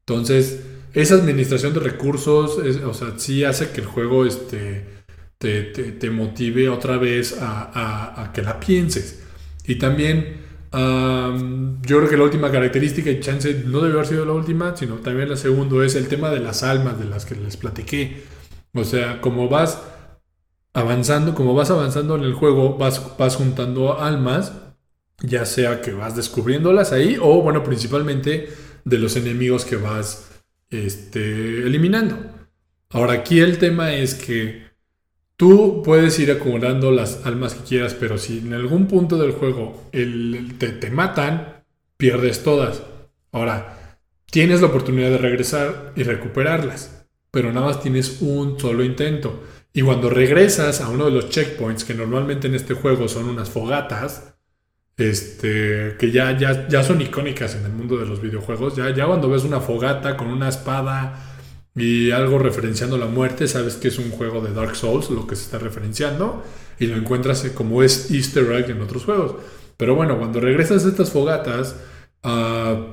Entonces, 0.07 0.61
esa 0.93 1.15
administración 1.15 1.73
de 1.73 1.81
recursos, 1.81 2.57
o 2.57 2.93
sea, 2.93 3.13
sí 3.17 3.43
hace 3.43 3.71
que 3.71 3.81
el 3.81 3.87
juego 3.87 4.25
este, 4.25 5.00
te, 5.41 6.09
motive 6.11 6.69
otra 6.69 6.97
vez 6.97 7.37
a, 7.41 8.31
que 8.33 8.41
la 8.41 8.59
pienses. 8.59 9.23
Y 9.65 9.75
también, 9.75 10.37
yo 10.71 11.97
creo 11.97 12.09
que 12.09 12.17
la 12.17 12.23
última 12.23 12.51
característica, 12.51 13.09
y 13.09 13.19
chance 13.19 13.63
no 13.65 13.81
debe 13.81 13.95
haber 13.95 14.07
sido 14.07 14.25
la 14.25 14.33
última, 14.33 14.77
sino 14.77 14.95
también 14.95 15.29
la 15.29 15.37
segunda, 15.37 15.83
es 15.83 15.95
el 15.95 16.07
tema 16.07 16.29
de 16.29 16.39
las 16.39 16.63
almas 16.63 16.99
de 16.99 17.05
las 17.05 17.25
que 17.25 17.35
les 17.35 17.57
platiqué. 17.57 18.23
O 18.73 18.83
sea, 18.83 19.19
como 19.19 19.49
vas 19.49 19.81
avanzando, 20.73 21.33
como 21.33 21.55
vas 21.55 21.71
avanzando 21.71 22.15
en 22.15 22.23
el 22.23 22.33
juego, 22.33 22.77
vas, 22.77 23.17
vas 23.17 23.35
juntando 23.35 23.99
almas, 23.99 24.53
ya 25.23 25.45
sea 25.45 25.81
que 25.81 25.91
vas 25.91 26.15
descubriéndolas 26.15 26.91
ahí, 26.93 27.17
o 27.19 27.41
bueno, 27.41 27.63
principalmente 27.63 28.49
de 28.85 28.97
los 28.97 29.15
enemigos 29.15 29.65
que 29.65 29.75
vas 29.75 30.31
este, 30.69 31.63
eliminando. 31.65 32.17
Ahora, 32.91 33.13
aquí 33.13 33.39
el 33.39 33.57
tema 33.57 33.93
es 33.93 34.15
que 34.15 34.70
tú 35.41 35.81
puedes 35.83 36.19
ir 36.19 36.29
acumulando 36.29 36.91
las 36.91 37.25
almas 37.25 37.55
que 37.55 37.63
quieras, 37.63 37.95
pero 37.99 38.19
si 38.19 38.37
en 38.37 38.53
algún 38.53 38.85
punto 38.85 39.17
del 39.17 39.31
juego 39.31 39.89
te, 39.91 40.69
te 40.69 40.91
matan, 40.91 41.63
pierdes 41.97 42.43
todas. 42.43 42.83
Ahora, 43.31 43.97
tienes 44.29 44.61
la 44.61 44.67
oportunidad 44.67 45.09
de 45.09 45.17
regresar 45.17 45.93
y 45.95 46.03
recuperarlas 46.03 47.01
pero 47.31 47.53
nada 47.53 47.67
más 47.67 47.81
tienes 47.81 48.21
un 48.21 48.59
solo 48.59 48.83
intento. 48.83 49.43
Y 49.73 49.81
cuando 49.81 50.09
regresas 50.09 50.81
a 50.81 50.89
uno 50.89 51.05
de 51.05 51.11
los 51.11 51.29
checkpoints, 51.29 51.85
que 51.85 51.93
normalmente 51.93 52.47
en 52.47 52.55
este 52.55 52.73
juego 52.73 53.07
son 53.07 53.29
unas 53.29 53.49
fogatas, 53.49 54.35
este, 54.97 55.95
que 55.97 56.11
ya, 56.11 56.37
ya, 56.37 56.67
ya 56.67 56.83
son 56.83 57.01
icónicas 57.01 57.55
en 57.55 57.65
el 57.65 57.71
mundo 57.71 57.97
de 57.97 58.05
los 58.05 58.21
videojuegos, 58.21 58.75
ya, 58.75 58.93
ya 58.93 59.07
cuando 59.07 59.29
ves 59.29 59.45
una 59.45 59.61
fogata 59.61 60.17
con 60.17 60.27
una 60.27 60.49
espada 60.49 61.30
y 61.75 62.11
algo 62.11 62.39
referenciando 62.39 62.97
la 62.97 63.05
muerte, 63.07 63.47
sabes 63.47 63.75
que 63.75 63.87
es 63.87 63.97
un 63.97 64.11
juego 64.11 64.41
de 64.41 64.53
Dark 64.53 64.75
Souls, 64.75 65.09
lo 65.09 65.27
que 65.27 65.35
se 65.35 65.43
está 65.43 65.57
referenciando, 65.57 66.43
y 66.79 66.87
lo 66.87 66.97
encuentras 66.97 67.43
como 67.55 67.83
es 67.83 68.11
easter 68.11 68.51
egg 68.51 68.71
en 68.71 68.81
otros 68.81 69.05
juegos. 69.05 69.35
Pero 69.77 69.95
bueno, 69.95 70.17
cuando 70.17 70.39
regresas 70.39 70.85
a 70.85 70.89
estas 70.89 71.11
fogatas, 71.11 71.75
uh, 72.23 72.83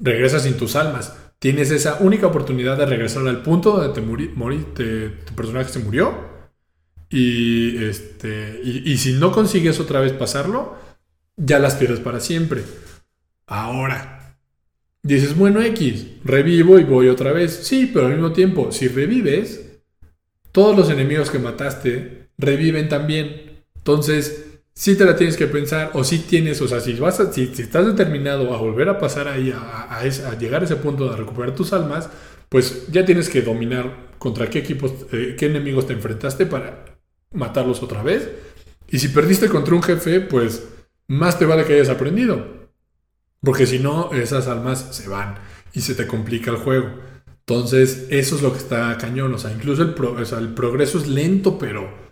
regresas 0.00 0.42
sin 0.42 0.56
tus 0.56 0.76
almas 0.76 1.12
tienes 1.38 1.70
esa 1.70 1.98
única 2.00 2.26
oportunidad 2.26 2.76
de 2.76 2.86
regresar 2.86 3.26
al 3.26 3.42
punto 3.42 3.72
donde 3.72 3.94
te 3.94 4.00
muri, 4.00 4.28
tu 4.74 5.34
personaje 5.34 5.72
se 5.72 5.78
murió. 5.78 6.36
Y, 7.08 7.84
este, 7.84 8.60
y, 8.64 8.96
si 8.98 9.12
no 9.12 9.30
consigues 9.30 9.78
otra 9.78 10.00
vez 10.00 10.12
pasarlo, 10.12 10.76
ya 11.36 11.60
las 11.60 11.76
pierdes 11.76 12.00
para 12.00 12.18
siempre. 12.18 12.64
Ahora, 13.46 14.15
dices, 15.06 15.36
bueno, 15.36 15.62
X, 15.62 16.06
revivo 16.24 16.78
y 16.78 16.84
voy 16.84 17.08
otra 17.08 17.32
vez. 17.32 17.60
Sí, 17.62 17.90
pero 17.92 18.06
al 18.06 18.12
mismo 18.12 18.32
tiempo, 18.32 18.72
si 18.72 18.88
revives, 18.88 19.78
todos 20.52 20.76
los 20.76 20.90
enemigos 20.90 21.30
que 21.30 21.38
mataste 21.38 22.28
reviven 22.38 22.88
también. 22.88 23.62
Entonces, 23.76 24.46
si 24.74 24.96
te 24.96 25.04
la 25.04 25.16
tienes 25.16 25.36
que 25.36 25.46
pensar, 25.46 25.90
o 25.94 26.04
si 26.04 26.18
tienes, 26.20 26.60
o 26.60 26.68
sea, 26.68 26.80
si, 26.80 26.92
vas 26.94 27.22
si, 27.32 27.42
estás 27.44 27.86
determinado 27.86 28.52
a 28.54 28.58
volver 28.58 28.88
a 28.88 28.98
pasar 28.98 29.28
ahí, 29.28 29.52
a, 29.52 30.02
llegar 30.38 30.62
a 30.62 30.64
ese 30.64 30.76
punto 30.76 31.10
de 31.10 31.16
recuperar 31.16 31.54
tus 31.54 31.72
almas, 31.72 32.10
pues 32.48 32.86
ya 32.90 33.04
tienes 33.04 33.28
que 33.28 33.42
dominar 33.42 34.06
contra 34.18 34.50
qué 34.50 34.58
equipos, 34.58 34.92
eh, 35.12 35.36
qué 35.38 35.46
enemigos 35.46 35.86
te 35.86 35.92
enfrentaste 35.92 36.46
para 36.46 36.84
matarlos 37.32 37.82
otra 37.82 38.02
vez. 38.02 38.28
Y 38.88 38.98
si 38.98 39.08
perdiste 39.08 39.48
contra 39.48 39.74
un 39.74 39.82
jefe, 39.82 40.20
pues 40.20 40.68
más 41.08 41.38
te 41.38 41.46
vale 41.46 41.64
que 41.64 41.74
hayas 41.74 41.88
aprendido. 41.88 42.65
Porque 43.46 43.66
si 43.66 43.78
no, 43.78 44.12
esas 44.12 44.46
almas 44.46 44.88
se 44.90 45.08
van 45.08 45.36
y 45.72 45.80
se 45.80 45.94
te 45.94 46.06
complica 46.06 46.50
el 46.50 46.58
juego. 46.58 46.90
Entonces, 47.38 48.06
eso 48.10 48.36
es 48.36 48.42
lo 48.42 48.52
que 48.52 48.58
está 48.58 48.98
cañón. 48.98 49.32
O 49.32 49.38
sea, 49.38 49.50
incluso 49.52 49.82
el, 49.82 49.94
el 50.38 50.48
progreso 50.52 50.98
es 50.98 51.06
lento, 51.06 51.58
pero 51.58 52.06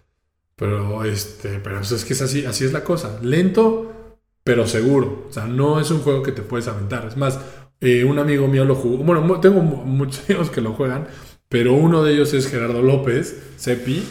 pero, 0.57 1.05
este, 1.05 1.59
pero 1.59 1.81
es 1.81 2.05
que 2.05 2.12
es 2.12 2.23
así, 2.23 2.44
así 2.44 2.64
es 2.64 2.73
la 2.73 2.85
cosa. 2.85 3.18
Lento, 3.23 3.92
pero 4.44 4.66
seguro. 4.66 5.27
O 5.29 5.33
sea, 5.33 5.47
no 5.47 5.81
es 5.81 5.90
un 5.90 6.01
juego 6.01 6.23
que 6.23 6.33
te 6.33 6.42
puedes 6.42 6.68
aventar. 6.68 7.07
Es 7.07 7.16
más, 7.16 7.40
eh, 7.81 8.05
un 8.05 8.18
amigo 8.18 8.47
mío 8.47 8.64
lo 8.64 8.75
jugó. 8.75 8.99
Bueno, 8.99 9.40
tengo 9.40 9.61
muchos 9.61 10.25
amigos 10.29 10.51
que 10.51 10.61
lo 10.61 10.73
juegan, 10.75 11.09
pero 11.49 11.75
uno 11.75 12.05
de 12.05 12.14
ellos 12.14 12.33
es 12.35 12.49
Gerardo 12.49 12.83
López, 12.83 13.42
Cepi, 13.59 14.05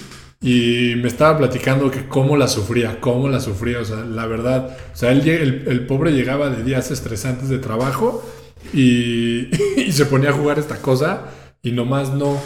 y 0.43 0.95
me 0.97 1.07
estaba 1.07 1.37
platicando 1.37 1.89
que 1.89 2.05
cómo 2.05 2.35
la 2.35 2.49
sufría, 2.49 2.99
cómo 2.99 3.29
la 3.29 3.39
sufría. 3.39 3.79
O 3.79 3.85
sea, 3.85 4.03
la 4.03 4.27
verdad, 4.27 4.77
o 4.93 4.95
sea, 4.95 5.11
el, 5.13 5.27
el, 5.27 5.85
pobre 5.87 6.11
llegaba 6.11 6.49
de 6.49 6.63
días 6.63 6.91
estresantes 6.91 7.47
de 7.47 7.59
trabajo 7.59 8.21
y, 8.73 9.47
y 9.81 9.91
se 9.93 10.05
ponía 10.05 10.31
a 10.31 10.33
jugar 10.33 10.59
esta 10.59 10.81
cosa 10.81 11.29
y 11.61 11.71
nomás 11.71 12.13
no. 12.13 12.39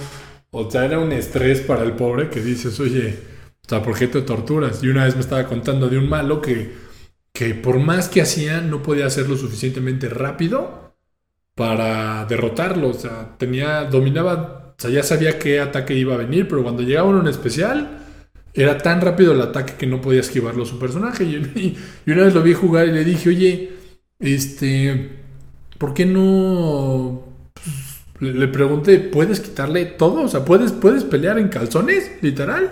O 0.52 0.70
sea, 0.70 0.86
era 0.86 1.00
un 1.00 1.12
estrés 1.12 1.60
para 1.62 1.84
el 1.84 1.94
pobre 1.94 2.30
que 2.30 2.40
dices, 2.40 2.80
oye, 2.80 3.18
o 3.66 3.70
sea, 3.70 3.82
¿por 3.82 3.98
qué 3.98 4.08
te 4.08 4.22
torturas? 4.22 4.84
Y 4.84 4.90
una 4.90 5.06
vez 5.06 5.16
me 5.16 5.22
estaba 5.22 5.46
contando 5.46 5.90
de 5.90 5.98
un 5.98 6.08
malo 6.08 6.40
que, 6.42 6.74
que 7.34 7.56
por 7.56 7.80
más 7.80 8.10
que 8.10 8.22
hacía, 8.22 8.62
no 8.62 8.84
podía 8.84 9.08
hacerlo 9.08 9.36
suficientemente 9.38 10.08
rápido 10.08 10.96
para 11.56 12.26
derrotarlo. 12.26 12.90
O 12.90 12.94
sea, 12.94 13.36
tenía, 13.38 13.86
dominaba, 13.86 14.57
o 14.78 14.82
sea, 14.82 14.92
ya 14.92 15.02
sabía 15.02 15.40
qué 15.40 15.60
ataque 15.60 15.96
iba 15.96 16.14
a 16.14 16.18
venir, 16.18 16.48
pero 16.48 16.62
cuando 16.62 16.84
llegaba 16.84 17.10
uno 17.10 17.22
en 17.22 17.28
especial, 17.28 17.98
era 18.54 18.78
tan 18.78 19.02
rápido 19.02 19.34
el 19.34 19.42
ataque 19.42 19.74
que 19.78 19.88
no 19.88 20.02
podía 20.02 20.22
esquivarlo 20.22 20.66
su 20.66 20.78
personaje. 20.78 21.24
Y, 21.24 21.78
una 22.06 22.24
vez 22.24 22.34
lo 22.34 22.44
vi 22.44 22.54
jugar 22.54 22.88
y 22.88 22.92
le 22.92 23.04
dije, 23.04 23.30
oye, 23.30 23.72
este, 24.20 25.10
¿por 25.80 25.96
qué 25.96 26.06
no? 26.06 27.24
Pues, 28.20 28.36
le, 28.36 28.48
pregunté, 28.48 29.00
¿puedes 29.00 29.40
quitarle 29.40 29.86
todo? 29.86 30.22
O 30.22 30.28
sea, 30.28 30.46
¿puedes, 30.46 30.72
¿puedes 30.74 31.04
pelear 31.04 31.40
en 31.40 31.50
calzones? 31.50 32.12
Literal. 32.22 32.72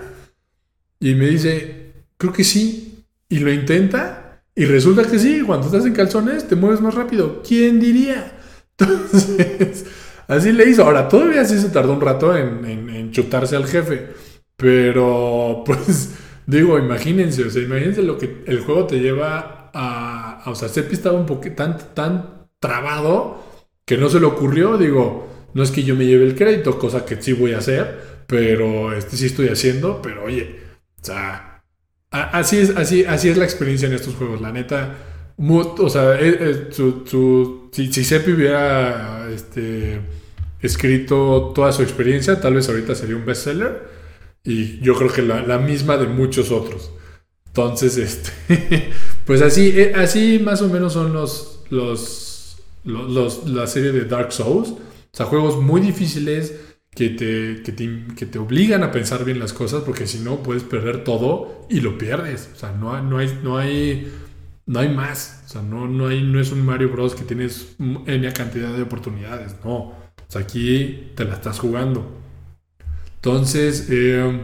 Y 1.00 1.14
me 1.14 1.26
dice, 1.26 1.92
creo 2.16 2.32
que 2.32 2.44
sí. 2.44 3.04
Y 3.28 3.40
lo 3.40 3.52
intenta. 3.52 4.42
Y 4.54 4.64
resulta 4.64 5.04
que 5.04 5.18
sí, 5.18 5.42
cuando 5.42 5.66
estás 5.66 5.84
en 5.86 5.92
calzones 5.92 6.46
te 6.46 6.54
mueves 6.54 6.80
más 6.80 6.94
rápido. 6.94 7.42
¿Quién 7.46 7.80
diría? 7.80 8.38
Entonces, 8.78 9.86
así 10.28 10.52
le 10.52 10.68
hizo. 10.68 10.84
Ahora, 10.84 11.08
todavía 11.08 11.44
sí 11.44 11.58
se 11.58 11.68
tardó 11.70 11.92
un 11.92 12.00
rato 12.00 12.36
en, 12.36 13.10
chutarse 13.12 13.56
al 13.56 13.66
jefe. 13.66 14.08
Pero, 14.56 15.62
pues, 15.64 16.14
digo, 16.46 16.78
imagínense, 16.78 17.44
o 17.44 17.50
sea, 17.50 17.62
imagínense 17.62 18.02
lo 18.02 18.18
que 18.18 18.42
el 18.46 18.60
juego 18.60 18.86
te 18.86 18.98
lleva 18.98 19.70
a. 19.72 20.42
o 20.46 20.54
sea, 20.54 20.68
Seppi 20.68 20.94
estaba 20.94 21.18
un 21.18 21.26
poquito 21.26 21.56
tan, 21.56 21.78
tan 21.94 22.48
trabado 22.58 23.44
que 23.84 23.96
no 23.96 24.08
se 24.08 24.20
le 24.20 24.26
ocurrió. 24.26 24.78
Digo, 24.78 25.28
no 25.54 25.62
es 25.62 25.70
que 25.70 25.82
yo 25.82 25.94
me 25.94 26.06
lleve 26.06 26.24
el 26.24 26.34
crédito, 26.34 26.78
cosa 26.78 27.04
que 27.04 27.20
sí 27.20 27.32
voy 27.32 27.52
a 27.52 27.58
hacer, 27.58 28.24
pero 28.26 28.92
este 28.92 29.16
sí 29.16 29.26
estoy 29.26 29.48
haciendo. 29.48 30.02
Pero 30.02 30.24
oye, 30.24 30.60
o 31.00 31.04
sea, 31.04 31.62
así 32.10 32.58
es, 32.58 32.76
así, 32.76 33.04
así 33.04 33.28
es 33.28 33.36
la 33.36 33.44
experiencia 33.44 33.88
en 33.88 33.94
estos 33.94 34.14
juegos, 34.14 34.40
la 34.40 34.52
neta. 34.52 34.96
o 35.38 35.88
sea, 35.88 36.18
eh, 36.20 36.36
eh, 36.40 36.68
si, 37.72 37.92
si 37.92 38.04
Seppi 38.04 38.32
hubiera 38.32 39.28
este, 39.32 40.00
escrito 40.60 41.52
toda 41.54 41.72
su 41.72 41.82
experiencia, 41.82 42.40
tal 42.40 42.54
vez 42.54 42.68
ahorita 42.68 42.94
sería 42.94 43.16
un 43.16 43.24
bestseller. 43.24 43.88
Y 44.44 44.78
yo 44.80 44.94
creo 44.94 45.12
que 45.12 45.22
la, 45.22 45.58
misma 45.58 45.96
de 45.96 46.06
muchos 46.06 46.50
otros. 46.50 46.92
Entonces, 47.46 47.96
este, 48.48 48.92
pues 49.24 49.42
así, 49.42 49.72
eh, 49.74 49.92
así 49.96 50.38
más 50.38 50.62
o 50.62 50.68
menos 50.68 50.92
son 50.92 51.12
los, 51.12 51.64
los, 51.70 52.62
los, 52.84 53.48
la 53.48 53.66
serie 53.66 53.92
de 53.92 54.04
Dark 54.04 54.32
Souls. 54.32 54.70
O 54.70 55.16
sea, 55.16 55.26
juegos 55.26 55.60
muy 55.60 55.80
difíciles 55.80 56.54
que 56.96 57.10
te, 57.10 57.62
que 57.62 58.26
te, 58.26 58.38
obligan 58.38 58.82
a 58.82 58.90
pensar 58.90 59.24
bien 59.24 59.38
las 59.38 59.52
cosas, 59.52 59.82
porque 59.82 60.06
si 60.06 60.20
no 60.20 60.42
puedes 60.42 60.62
perder 60.62 61.04
todo 61.04 61.66
y 61.68 61.80
lo 61.80 61.98
pierdes. 61.98 62.50
O 62.54 62.58
sea, 62.58 62.72
no, 62.72 63.02
no, 63.02 63.18
hay, 63.18 63.38
no, 63.42 63.58
hay, 63.58 64.12
no 64.64 64.78
hay 64.78 64.88
más. 64.88 65.42
O 65.46 65.48
sea, 65.48 65.62
no, 65.62 65.88
no, 65.88 66.06
hay, 66.06 66.22
no 66.22 66.40
es 66.40 66.52
un 66.52 66.64
Mario 66.64 66.90
Bros. 66.90 67.14
que 67.14 67.24
tienes 67.24 67.76
N 67.78 68.32
cantidad 68.32 68.72
de 68.72 68.82
oportunidades. 68.82 69.56
No. 69.64 70.05
Aquí 70.34 71.12
te 71.14 71.24
la 71.24 71.34
estás 71.34 71.58
jugando. 71.58 72.10
Entonces, 73.16 73.88
eh, 73.90 74.40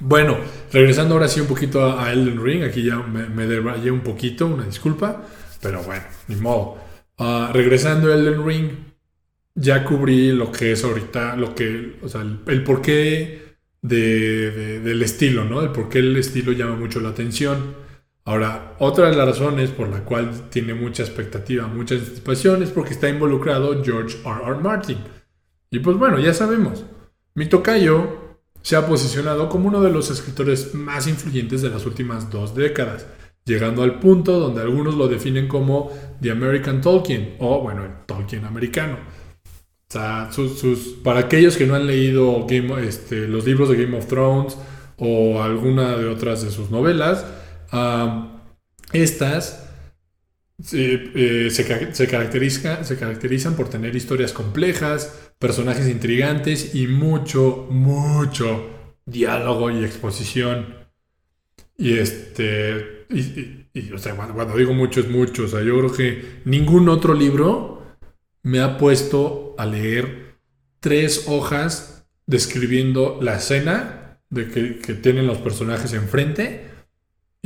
bueno, 0.00 0.36
regresando 0.72 1.14
ahora 1.14 1.28
sí 1.28 1.40
un 1.40 1.46
poquito 1.46 1.98
a, 1.98 2.12
Elden 2.12 2.42
Ring. 2.42 2.64
Aquí 2.64 2.82
ya 2.82 2.96
me, 2.96 3.28
me 3.28 3.90
un 3.90 4.00
poquito, 4.00 4.46
una 4.46 4.64
disculpa. 4.64 5.22
Pero 5.62 5.82
bueno, 5.82 6.04
ni 6.28 6.36
modo. 6.36 6.78
Ah, 7.18 7.50
regresando 7.52 8.12
a 8.12 8.14
Elden 8.14 8.46
Ring 8.46 8.70
ya 9.56 9.84
cubrí 9.84 10.32
lo 10.32 10.52
que 10.52 10.72
es 10.72 10.84
ahorita, 10.84 11.34
lo 11.34 11.54
que, 11.54 11.96
o 12.02 12.08
sea, 12.08 12.20
el, 12.20 12.62
porqué 12.62 13.56
de, 13.80 14.80
del 14.80 15.02
estilo, 15.02 15.44
¿no? 15.44 15.62
El 15.62 15.70
porqué 15.70 16.00
el 16.00 16.16
estilo 16.16 16.52
llama 16.52 16.76
mucho 16.76 17.00
la 17.00 17.08
atención. 17.08 17.85
Ahora, 18.26 18.74
otra 18.80 19.08
de 19.08 19.16
las 19.16 19.28
razones 19.28 19.70
por 19.70 19.88
la 19.88 20.00
cual 20.00 20.50
tiene 20.50 20.74
mucha 20.74 21.04
expectativa, 21.04 21.68
mucha 21.68 21.94
anticipación, 21.94 22.60
es 22.60 22.70
porque 22.70 22.92
está 22.92 23.08
involucrado 23.08 23.84
George 23.84 24.18
R. 24.24 24.40
R. 24.44 24.56
Martin. 24.56 24.98
Y 25.70 25.78
pues 25.78 25.96
bueno, 25.96 26.18
ya 26.18 26.34
sabemos, 26.34 26.84
mi 27.36 27.46
tocayo 27.46 28.26
se 28.62 28.74
ha 28.74 28.84
posicionado 28.84 29.48
como 29.48 29.68
uno 29.68 29.80
de 29.80 29.92
los 29.92 30.10
escritores 30.10 30.74
más 30.74 31.06
influyentes 31.06 31.62
de 31.62 31.70
las 31.70 31.86
últimas 31.86 32.28
dos 32.28 32.52
décadas, 32.56 33.06
llegando 33.44 33.84
al 33.84 34.00
punto 34.00 34.40
donde 34.40 34.60
algunos 34.60 34.96
lo 34.96 35.06
definen 35.06 35.46
como 35.46 35.92
The 36.20 36.32
American 36.32 36.80
Tolkien, 36.80 37.36
o 37.38 37.60
bueno, 37.60 37.84
el 37.84 37.92
Tolkien 38.06 38.44
americano. 38.44 38.96
O 39.88 39.92
sea, 39.92 40.32
sus, 40.32 40.96
para 41.04 41.20
aquellos 41.20 41.56
que 41.56 41.64
no 41.64 41.76
han 41.76 41.86
leído 41.86 42.44
Game, 42.48 42.84
este, 42.84 43.28
los 43.28 43.46
libros 43.46 43.68
de 43.68 43.84
Game 43.84 43.96
of 43.96 44.06
Thrones 44.06 44.58
o 44.98 45.40
alguna 45.40 45.96
de 45.96 46.08
otras 46.08 46.42
de 46.42 46.50
sus 46.50 46.72
novelas, 46.72 47.24
estas 48.92 49.66
eh, 50.72 51.48
se, 51.50 51.94
se, 51.94 52.06
caracteriza, 52.06 52.82
se 52.82 52.96
caracterizan 52.96 53.56
por 53.56 53.68
tener 53.68 53.94
historias 53.94 54.32
complejas, 54.32 55.30
personajes 55.38 55.86
intrigantes 55.86 56.74
y 56.74 56.86
mucho, 56.86 57.66
mucho 57.70 58.70
diálogo 59.04 59.70
y 59.70 59.84
exposición. 59.84 60.74
Y 61.76 61.98
este. 61.98 63.06
Y, 63.10 63.66
cuando, 64.16 64.56
digo 64.56 64.72
mucho 64.72 65.00
es 65.00 65.08
mucho. 65.08 65.44
O 65.44 65.48
sea, 65.48 65.62
yo 65.62 65.78
creo 65.78 65.92
que 65.92 66.40
ningún 66.46 66.88
otro 66.88 67.12
libro 67.12 67.82
me 68.42 68.60
ha 68.60 68.78
puesto 68.78 69.54
a 69.58 69.66
leer 69.66 70.36
tres 70.80 71.24
hojas 71.26 72.06
describiendo 72.26 73.18
la 73.20 73.36
escena 73.36 74.20
de 74.30 74.48
que, 74.48 74.78
que 74.78 74.94
tienen 74.94 75.26
los 75.26 75.38
personajes 75.38 75.92
enfrente 75.92 76.64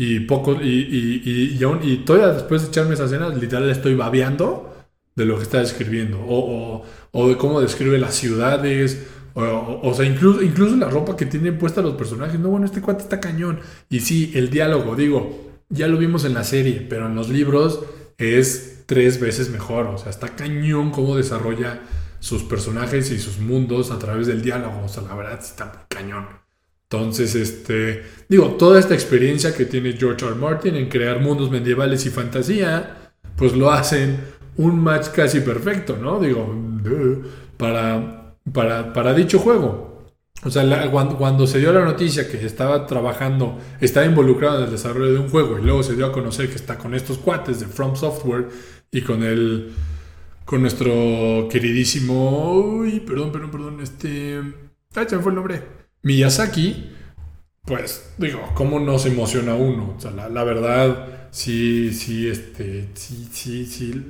y 0.02 0.20
poco, 0.20 0.54
y, 0.54 0.66
y, 0.66 1.58
y, 1.60 1.82
y, 1.82 1.96
todavía 1.98 2.32
después 2.32 2.62
de 2.62 2.68
echarme 2.68 2.94
esa 2.94 3.04
escena, 3.04 3.28
literal 3.28 3.68
estoy 3.68 3.94
babeando 3.94 4.74
de 5.14 5.26
lo 5.26 5.36
que 5.36 5.42
está 5.42 5.58
describiendo. 5.58 6.18
O, 6.26 6.82
o, 7.12 7.28
de 7.28 7.36
cómo 7.36 7.60
describe 7.60 7.98
las 7.98 8.14
ciudades. 8.14 9.06
O, 9.34 9.80
o, 9.82 9.92
sea, 9.92 10.06
incluso, 10.06 10.40
incluso 10.40 10.74
la 10.76 10.88
ropa 10.88 11.18
que 11.18 11.26
tienen 11.26 11.58
puesta 11.58 11.82
los 11.82 11.96
personajes. 11.96 12.40
No, 12.40 12.48
bueno, 12.48 12.64
este 12.64 12.80
cuate 12.80 13.02
está 13.02 13.20
cañón. 13.20 13.60
Y 13.90 14.00
sí, 14.00 14.32
el 14.34 14.48
diálogo, 14.48 14.96
digo, 14.96 15.50
ya 15.68 15.86
lo 15.86 15.98
vimos 15.98 16.24
en 16.24 16.32
la 16.32 16.44
serie, 16.44 16.86
pero 16.88 17.04
en 17.04 17.14
los 17.14 17.28
libros 17.28 17.80
es 18.16 18.84
tres 18.86 19.20
veces 19.20 19.50
mejor. 19.50 19.84
O 19.88 19.98
sea, 19.98 20.08
está 20.08 20.28
cañón 20.34 20.92
cómo 20.92 21.14
desarrolla 21.14 21.82
sus 22.20 22.42
personajes 22.44 23.10
y 23.10 23.18
sus 23.18 23.38
mundos 23.38 23.90
a 23.90 23.98
través 23.98 24.26
del 24.28 24.40
diálogo. 24.40 24.82
O 24.82 24.88
sea, 24.88 25.02
la 25.02 25.14
verdad 25.14 25.38
está 25.38 25.84
cañón. 25.90 26.39
Entonces, 26.92 27.36
este, 27.36 28.02
digo, 28.28 28.56
toda 28.58 28.80
esta 28.80 28.94
experiencia 28.94 29.54
que 29.54 29.64
tiene 29.64 29.92
George 29.92 30.26
R. 30.26 30.34
Martin 30.34 30.74
en 30.74 30.88
crear 30.88 31.20
mundos 31.20 31.48
medievales 31.48 32.04
y 32.04 32.10
fantasía, 32.10 33.12
pues 33.36 33.56
lo 33.56 33.70
hacen 33.70 34.18
un 34.56 34.82
match 34.82 35.10
casi 35.10 35.40
perfecto, 35.40 35.96
¿no? 35.96 36.18
Digo, 36.18 36.52
para, 37.56 38.34
para, 38.52 39.14
dicho 39.14 39.38
juego. 39.38 40.08
O 40.42 40.50
sea, 40.50 40.90
cuando, 40.90 41.46
se 41.46 41.60
dio 41.60 41.72
la 41.72 41.84
noticia 41.84 42.28
que 42.28 42.44
estaba 42.44 42.86
trabajando, 42.88 43.56
estaba 43.80 44.04
involucrado 44.04 44.58
en 44.58 44.64
el 44.64 44.70
desarrollo 44.72 45.12
de 45.12 45.18
un 45.20 45.28
juego 45.28 45.60
y 45.60 45.62
luego 45.62 45.84
se 45.84 45.94
dio 45.94 46.06
a 46.06 46.12
conocer 46.12 46.48
que 46.48 46.56
está 46.56 46.76
con 46.76 46.94
estos 46.94 47.18
cuates 47.18 47.60
de 47.60 47.66
From 47.66 47.94
Software 47.94 48.48
y 48.90 49.02
con 49.02 49.22
el, 49.22 49.70
con 50.44 50.62
nuestro 50.62 51.46
queridísimo, 51.48 52.52
uy, 52.52 52.98
perdón, 52.98 53.30
perdón, 53.30 53.50
perdón, 53.52 53.80
este, 53.80 54.40
ah, 54.96 55.04
se 55.06 55.16
me 55.16 55.22
fue 55.22 55.30
el 55.30 55.36
nombre. 55.36 55.79
Miyazaki, 56.02 56.90
pues 57.64 58.12
digo, 58.18 58.40
¿cómo 58.54 58.80
no 58.80 58.98
se 58.98 59.10
emociona 59.10 59.54
uno? 59.54 59.94
O 59.96 60.00
sea, 60.00 60.10
la, 60.10 60.44
verdad, 60.44 61.28
sí, 61.30 61.92
sí, 61.92 62.28
este, 62.28 62.88
sí, 62.94 63.28
sí, 63.32 63.66
sí, 63.66 64.02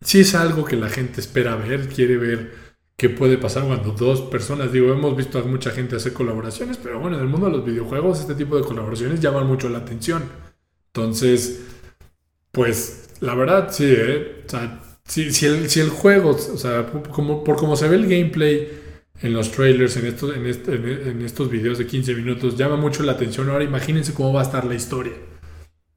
sí 0.00 0.20
es 0.20 0.34
algo 0.34 0.64
que 0.64 0.76
la 0.76 0.88
gente 0.88 1.20
espera 1.20 1.56
ver, 1.56 1.88
quiere 1.88 2.16
ver 2.16 2.52
qué 2.96 3.08
puede 3.08 3.38
pasar 3.38 3.64
cuando 3.64 3.92
dos 3.92 4.20
personas, 4.22 4.72
digo, 4.72 4.92
hemos 4.92 5.16
visto 5.16 5.38
a 5.38 5.42
mucha 5.42 5.70
gente 5.70 5.96
hacer 5.96 6.12
colaboraciones, 6.12 6.76
pero 6.76 7.00
bueno, 7.00 7.16
en 7.16 7.22
el 7.22 7.28
mundo 7.28 7.46
de 7.46 7.52
los 7.52 7.64
videojuegos 7.64 8.20
este 8.20 8.34
tipo 8.34 8.56
de 8.56 8.62
colaboraciones 8.62 9.20
llaman 9.20 9.46
mucho 9.46 9.68
la 9.68 9.78
atención. 9.78 10.22
Entonces, 10.88 11.62
pues 12.52 13.10
la 13.20 13.34
verdad, 13.34 13.72
sí, 13.72 13.86
¿eh? 13.88 14.44
O 14.46 14.48
sea, 14.48 14.80
si, 15.04 15.22
el, 15.46 15.68
si 15.70 15.80
el 15.80 15.90
juego, 15.90 16.30
o 16.30 16.56
sea, 16.58 16.86
como, 17.10 17.42
por 17.44 17.56
como 17.56 17.76
se 17.76 17.88
ve 17.88 17.96
el 17.96 18.08
gameplay, 18.08 18.81
en 19.22 19.32
los 19.32 19.52
trailers, 19.52 19.96
en 19.96 20.06
estos, 20.06 20.36
en, 20.36 20.46
este, 20.46 20.74
en, 20.74 21.22
estos 21.22 21.48
videos 21.48 21.78
de 21.78 21.86
15 21.86 22.14
minutos, 22.14 22.56
llama 22.56 22.76
mucho 22.76 23.04
la 23.04 23.12
atención. 23.12 23.48
Ahora 23.48 23.64
imagínense 23.64 24.12
cómo 24.12 24.32
va 24.32 24.40
a 24.40 24.44
estar 24.44 24.64
la 24.64 24.74
historia 24.74 25.12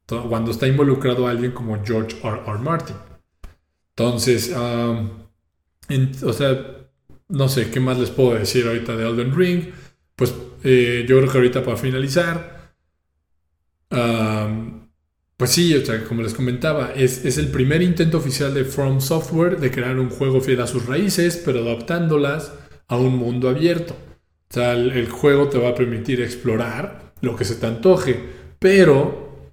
cuando 0.06 0.52
está 0.52 0.68
involucrado 0.68 1.26
alguien 1.26 1.50
como 1.50 1.84
George 1.84 2.16
R. 2.22 2.40
R. 2.46 2.58
Martin. 2.60 2.94
Entonces, 3.96 4.54
o 4.54 6.32
sea, 6.32 6.88
no 7.28 7.48
sé 7.48 7.70
qué 7.70 7.80
más 7.80 7.98
les 7.98 8.10
puedo 8.10 8.38
decir 8.38 8.66
ahorita 8.66 8.96
de 8.96 9.08
Elden 9.08 9.34
Ring. 9.34 9.64
Pues 10.14 10.32
eh, 10.62 11.04
yo 11.08 11.18
creo 11.18 11.30
que 11.30 11.38
ahorita 11.38 11.64
para 11.64 11.76
finalizar, 11.76 12.72
pues 15.36 15.50
sí, 15.50 15.74
o 15.74 15.84
sea, 15.84 16.04
como 16.04 16.22
les 16.22 16.34
comentaba, 16.34 16.92
es, 16.94 17.24
es, 17.24 17.36
el 17.38 17.48
primer 17.48 17.82
intento 17.82 18.18
oficial 18.18 18.54
de 18.54 18.64
From 18.64 19.00
Software 19.00 19.58
de 19.58 19.72
crear 19.72 19.98
un 19.98 20.10
juego 20.10 20.40
fiel 20.40 20.60
a 20.60 20.68
sus 20.68 20.86
raíces, 20.86 21.42
pero 21.44 21.60
adaptándolas 21.60 22.52
a 22.88 22.96
un 22.96 23.16
mundo 23.16 23.48
abierto. 23.48 23.94
O 24.48 24.54
sea, 24.54 24.72
el, 24.72 25.08
juego 25.08 25.48
te 25.48 25.58
va 25.58 25.70
a 25.70 25.74
permitir 25.74 26.20
explorar 26.20 27.12
lo 27.20 27.34
que 27.36 27.44
se 27.44 27.56
te 27.56 27.66
antoje, 27.66 28.18
pero 28.58 29.50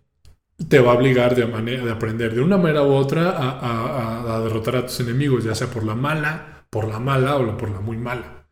te 0.69 0.80
va 0.80 0.91
a 0.91 0.96
obligar 0.96 1.36
de, 1.36 1.46
manera, 1.48 1.84
de 1.84 1.91
aprender 1.91 2.34
de 2.34 2.41
una 2.41 2.58
manera 2.58 2.84
u 2.84 2.93
otra 2.93 3.34
a, 3.36 4.39
derrotar 4.41 4.76
a 4.76 4.86
tus 4.86 5.00
enemigos, 5.00 5.43
ya 5.43 5.56
sea 5.56 5.67
por 5.67 5.84
la 5.84 5.96
mala, 5.96 6.65
por 6.69 6.88
la 6.88 7.00
mala 7.00 7.38
o 7.38 7.58
por 7.58 7.69
la 7.69 7.80
muy 7.80 7.98
mala. 7.98 8.46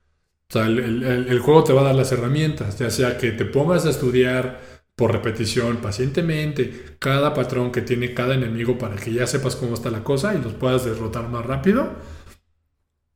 O 0.50 0.54
sea, 0.54 0.66
el, 0.66 1.04
el, 1.04 1.40
juego 1.40 1.64
te 1.64 1.74
va 1.74 1.82
a 1.82 1.86
dar 1.86 1.96
las 1.96 2.12
herramientas, 2.12 2.78
ya 2.78 2.90
sea 2.90 3.18
que 3.18 3.32
te 3.32 3.46
pongas 3.46 3.86
a 3.86 3.92
estudiar 3.92 4.60
por 4.96 5.14
repetición, 5.14 5.78
pacientemente, 5.78 6.98
cada 7.00 7.34
patrón 7.34 7.72
que 7.72 7.82
tiene 7.82 8.14
cada 8.14 8.34
enemigo 8.36 8.78
para 8.78 8.98
que 8.98 9.14
ya 9.14 9.28
sepas 9.28 9.56
cómo 9.56 9.76
está 9.76 9.90
la 9.90 10.04
cosa 10.04 10.36
y 10.36 10.42
los 10.42 10.54
puedas 10.54 10.84
derrotar 10.84 11.30
más 11.30 11.46
rápido 11.46 11.92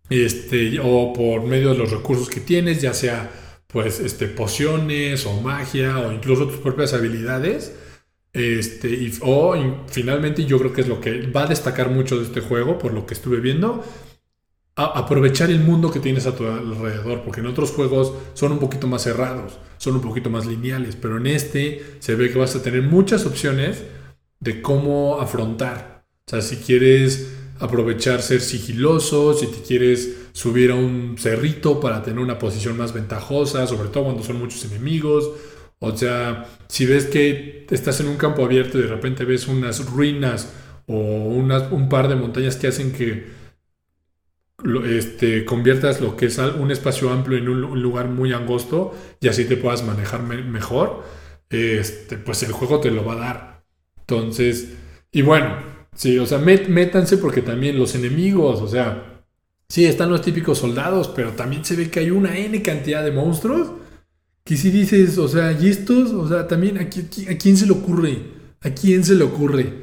este, 0.09 0.79
o 0.81 1.13
por 1.13 1.43
medio 1.43 1.71
de 1.71 1.77
los 1.77 1.91
recursos 1.91 2.29
que 2.29 2.39
tienes, 2.39 2.81
ya 2.81 2.93
sea 2.93 3.31
pues 3.67 3.99
este, 3.99 4.27
pociones 4.27 5.25
o 5.25 5.41
magia 5.41 5.99
o 5.99 6.11
incluso 6.11 6.47
tus 6.47 6.57
propias 6.57 6.93
habilidades. 6.93 7.75
Este, 8.31 8.89
y, 8.89 9.13
o 9.21 9.55
finalmente 9.87 10.45
yo 10.45 10.59
creo 10.59 10.73
que 10.73 10.81
es 10.81 10.87
lo 10.87 10.99
que 10.99 11.27
va 11.27 11.43
a 11.43 11.47
destacar 11.47 11.89
mucho 11.89 12.17
de 12.17 12.25
este 12.25 12.41
juego, 12.41 12.77
por 12.77 12.93
lo 12.93 13.05
que 13.05 13.13
estuve 13.13 13.39
viendo, 13.39 13.83
aprovechar 14.75 15.49
el 15.49 15.61
mundo 15.61 15.89
que 15.89 16.01
tienes 16.01 16.27
a 16.27 16.35
tu 16.35 16.45
alrededor, 16.45 17.21
porque 17.23 17.39
en 17.39 17.47
otros 17.47 17.71
juegos 17.71 18.13
son 18.33 18.51
un 18.51 18.59
poquito 18.59 18.87
más 18.87 19.03
cerrados, 19.03 19.57
son 19.77 19.95
un 19.95 20.01
poquito 20.01 20.29
más 20.29 20.45
lineales, 20.45 20.97
pero 20.97 21.17
en 21.17 21.27
este 21.27 21.81
se 21.99 22.15
ve 22.15 22.29
que 22.29 22.37
vas 22.37 22.55
a 22.55 22.61
tener 22.61 22.81
muchas 22.81 23.25
opciones 23.25 23.83
de 24.41 24.61
cómo 24.61 25.19
afrontar. 25.21 26.05
O 26.27 26.31
sea, 26.31 26.41
si 26.41 26.57
quieres 26.57 27.31
aprovechar 27.59 28.21
ser 28.21 28.41
sigiloso, 28.41 29.33
si 29.33 29.47
te 29.47 29.61
quieres 29.61 30.27
subir 30.33 30.71
a 30.71 30.75
un 30.75 31.15
cerrito 31.17 31.79
para 31.79 32.03
tener 32.03 32.19
una 32.19 32.37
posición 32.37 32.77
más 32.77 32.93
ventajosa, 32.93 33.67
sobre 33.67 33.89
todo 33.89 34.05
cuando 34.05 34.23
son 34.23 34.37
muchos 34.37 34.65
enemigos. 34.65 35.31
O 35.79 35.95
sea, 35.95 36.47
si 36.67 36.85
ves 36.85 37.05
que 37.05 37.65
estás 37.69 37.99
en 37.99 38.07
un 38.07 38.17
campo 38.17 38.43
abierto 38.43 38.77
y 38.77 38.81
de 38.81 38.87
repente 38.87 39.25
ves 39.25 39.47
unas 39.47 39.85
ruinas 39.85 40.53
o 40.87 40.95
un 40.95 41.89
par 41.89 42.07
de 42.07 42.15
montañas 42.15 42.55
que 42.55 42.67
hacen 42.67 42.91
que 42.91 43.25
este, 44.87 45.45
conviertas 45.45 46.01
lo 46.01 46.15
que 46.15 46.27
es 46.27 46.37
un 46.37 46.71
espacio 46.71 47.09
amplio 47.11 47.37
en 47.37 47.49
un, 47.49 47.81
lugar 47.81 48.07
muy 48.07 48.33
angosto 48.33 48.93
y 49.19 49.27
así 49.27 49.45
te 49.45 49.57
puedas 49.57 49.83
manejar 49.83 50.23
mejor, 50.23 51.03
este, 51.49 52.17
pues 52.17 52.43
el 52.43 52.51
juego 52.51 52.79
te 52.79 52.91
lo 52.91 53.05
va 53.05 53.13
a 53.13 53.17
dar. 53.17 53.63
Entonces, 53.99 54.73
y 55.11 55.21
bueno, 55.21 55.74
Sí, 55.95 56.19
o 56.19 56.25
sea, 56.25 56.37
métanse 56.39 57.17
porque 57.17 57.41
también 57.41 57.79
los 57.79 57.95
enemigos, 57.95 58.61
o 58.61 58.67
sea, 58.67 59.23
sí, 59.69 59.85
están 59.85 60.09
los 60.09 60.21
típicos 60.21 60.57
soldados, 60.57 61.07
pero 61.07 61.31
también 61.31 61.63
se 61.63 61.75
ve 61.75 61.89
que 61.89 62.01
hay 62.01 62.11
una 62.11 62.37
N 62.37 62.61
cantidad 62.61 63.03
de 63.03 63.11
monstruos 63.11 63.71
que 64.43 64.57
si 64.57 64.69
dices, 64.69 65.17
o 65.17 65.27
sea, 65.27 65.53
y 65.53 65.69
estos, 65.69 66.11
o 66.11 66.27
sea, 66.27 66.47
también, 66.47 66.77
¿a, 66.77 66.81
a 66.81 67.37
quién 67.37 67.57
se 67.57 67.65
le 67.65 67.71
ocurre? 67.71 68.17
¿A 68.61 68.69
quién 68.71 69.03
se 69.03 69.15
le 69.15 69.23
ocurre 69.23 69.73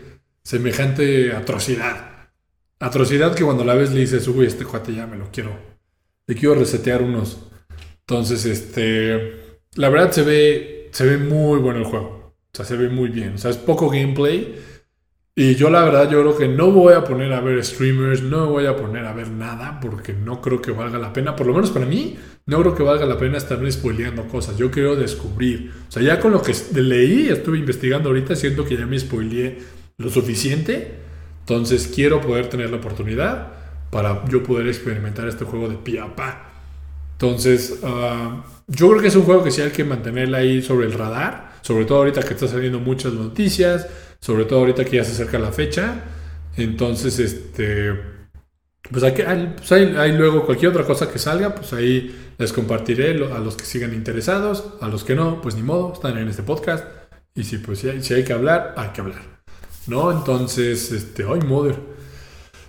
semejante 0.44 1.32
atrocidad? 1.32 2.28
Atrocidad 2.78 3.34
que 3.34 3.44
cuando 3.44 3.64
la 3.64 3.74
ves 3.74 3.92
le 3.92 4.00
dices, 4.00 4.28
uy, 4.28 4.46
este 4.46 4.64
cuate 4.64 4.94
ya 4.94 5.06
me 5.06 5.16
lo 5.16 5.30
quiero, 5.32 5.56
le 6.26 6.34
quiero 6.34 6.54
resetear 6.56 7.02
unos. 7.02 7.38
Entonces, 8.00 8.44
este, 8.44 9.58
la 9.74 9.88
verdad 9.88 10.12
se 10.12 10.22
ve, 10.22 10.88
se 10.92 11.06
ve 11.06 11.16
muy 11.16 11.58
bueno 11.58 11.78
el 11.78 11.84
juego. 11.84 12.34
O 12.52 12.56
sea, 12.56 12.64
se 12.64 12.76
ve 12.76 12.88
muy 12.88 13.08
bien. 13.08 13.34
O 13.34 13.38
sea, 13.38 13.50
es 13.50 13.56
poco 13.56 13.88
gameplay 13.88 14.54
y 15.34 15.54
yo 15.54 15.70
la 15.70 15.82
verdad 15.82 16.10
yo 16.10 16.20
creo 16.20 16.36
que 16.36 16.48
no 16.48 16.70
voy 16.70 16.92
a 16.92 17.04
poner 17.04 17.32
a 17.32 17.40
ver 17.40 17.64
streamers, 17.64 18.22
no 18.22 18.50
voy 18.50 18.66
a 18.66 18.76
poner 18.76 19.06
a 19.06 19.14
ver 19.14 19.28
nada 19.28 19.80
porque 19.80 20.12
no 20.12 20.42
creo 20.42 20.60
que 20.60 20.72
valga 20.72 20.98
la 20.98 21.12
pena, 21.12 21.34
por 21.34 21.46
lo 21.46 21.54
menos 21.54 21.70
para 21.70 21.86
mí, 21.86 22.18
no 22.44 22.60
creo 22.60 22.74
que 22.74 22.82
valga 22.82 23.06
la 23.06 23.16
pena 23.16 23.38
estarme 23.38 23.72
spoileando 23.72 24.26
cosas, 24.28 24.58
yo 24.58 24.70
quiero 24.70 24.94
descubrir. 24.94 25.72
O 25.88 25.90
sea, 25.90 26.02
ya 26.02 26.20
con 26.20 26.32
lo 26.32 26.42
que 26.42 26.54
leí, 26.74 27.28
estuve 27.28 27.58
investigando 27.58 28.10
ahorita, 28.10 28.36
siento 28.36 28.66
que 28.66 28.76
ya 28.76 28.86
me 28.86 28.98
spoileé 28.98 29.58
lo 29.96 30.10
suficiente, 30.10 30.96
entonces 31.40 31.90
quiero 31.94 32.20
poder 32.20 32.48
tener 32.48 32.70
la 32.70 32.76
oportunidad 32.76 33.52
para 33.90 34.24
yo 34.28 34.42
poder 34.42 34.66
experimentar 34.66 35.28
este 35.28 35.44
juego 35.46 35.68
de 35.68 35.76
pie 35.76 36.00
a 36.00 36.14
pa. 36.14 36.50
Entonces, 37.12 37.80
ah, 37.84 38.44
yo 38.66 38.90
creo 38.90 39.00
que 39.00 39.08
es 39.08 39.16
un 39.16 39.22
juego 39.22 39.44
que 39.44 39.50
sí 39.50 39.62
hay 39.62 39.70
que 39.70 39.84
mantenerla 39.84 40.38
ahí 40.38 40.60
sobre 40.60 40.86
el 40.86 40.92
radar, 40.92 41.51
sobre 41.62 41.84
todo 41.84 41.98
ahorita 41.98 42.22
que 42.22 42.34
están 42.34 42.48
saliendo 42.48 42.78
muchas 42.80 43.12
noticias, 43.14 43.86
sobre 44.20 44.44
todo 44.44 44.60
ahorita 44.60 44.84
que 44.84 44.96
ya 44.96 45.04
se 45.04 45.12
acerca 45.12 45.38
la 45.38 45.52
fecha. 45.52 46.02
Entonces, 46.56 47.18
este, 47.18 47.92
pues, 48.90 49.02
hay, 49.04 49.54
pues 49.56 49.72
hay, 49.72 50.12
luego 50.12 50.44
cualquier 50.44 50.70
otra 50.70 50.84
cosa 50.84 51.10
que 51.10 51.18
salga, 51.18 51.54
pues 51.54 51.72
ahí 51.72 52.34
les 52.38 52.52
compartiré 52.52 53.12
a 53.32 53.38
los 53.38 53.56
que 53.56 53.64
sigan 53.64 53.94
interesados, 53.94 54.74
a 54.80 54.88
los 54.88 55.04
que 55.04 55.14
no, 55.14 55.40
pues 55.40 55.54
ni 55.54 55.62
modo, 55.62 55.92
están 55.94 56.18
en 56.18 56.28
este 56.28 56.42
podcast. 56.42 56.84
Y 57.34 57.44
si 57.44 57.58
pues 57.58 57.78
si 57.78 58.14
hay, 58.14 58.24
que 58.24 58.32
hablar, 58.32 58.74
hay 58.76 58.90
que 58.90 59.00
hablar. 59.00 59.22
¿No? 59.86 60.12
Entonces, 60.12 60.92
este, 60.92 61.24
hoy 61.24 61.40
mother. 61.40 61.76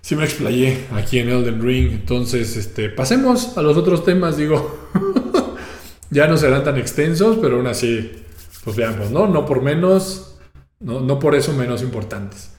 Sí 0.01 0.15
me 0.15 0.23
explayé 0.23 0.85
aquí 0.93 1.19
en 1.19 1.29
Elden 1.29 1.61
Ring. 1.61 1.91
Entonces, 1.91 2.55
este, 2.55 2.89
pasemos 2.89 3.57
a 3.57 3.61
los 3.61 3.75
otros 3.75 4.05
temas, 4.05 4.37
digo. 4.37 4.89
ya 6.09 6.27
no 6.27 6.37
serán 6.37 6.63
tan 6.63 6.77
extensos, 6.77 7.37
pero 7.41 7.57
aún 7.57 7.67
así, 7.67 8.22
pues 8.63 8.75
veamos, 8.77 9.11
¿no? 9.11 9.27
No 9.27 9.45
por 9.45 9.61
menos, 9.61 10.39
no, 10.79 11.01
no 11.01 11.19
por 11.19 11.35
eso 11.35 11.53
menos 11.53 11.81
importantes. 11.81 12.51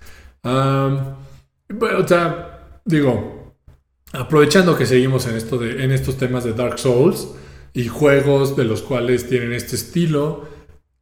bueno, 0.43 1.17
o 1.99 2.07
sea, 2.07 2.81
digo, 2.85 3.55
aprovechando 4.13 4.77
que 4.77 4.87
seguimos 4.87 5.27
en, 5.27 5.37
esto 5.37 5.59
de, 5.59 5.83
en 5.85 5.91
estos 5.91 6.19
temas 6.19 6.45
de 6.45 6.53
Dark 6.53 6.79
Souls 6.79 7.29
y 7.73 7.89
juegos 7.89 8.57
de 8.57 8.65
los 8.65 8.83
cuales 8.83 9.29
tienen 9.29 9.53
este 9.53 9.77
estilo, 9.77 10.49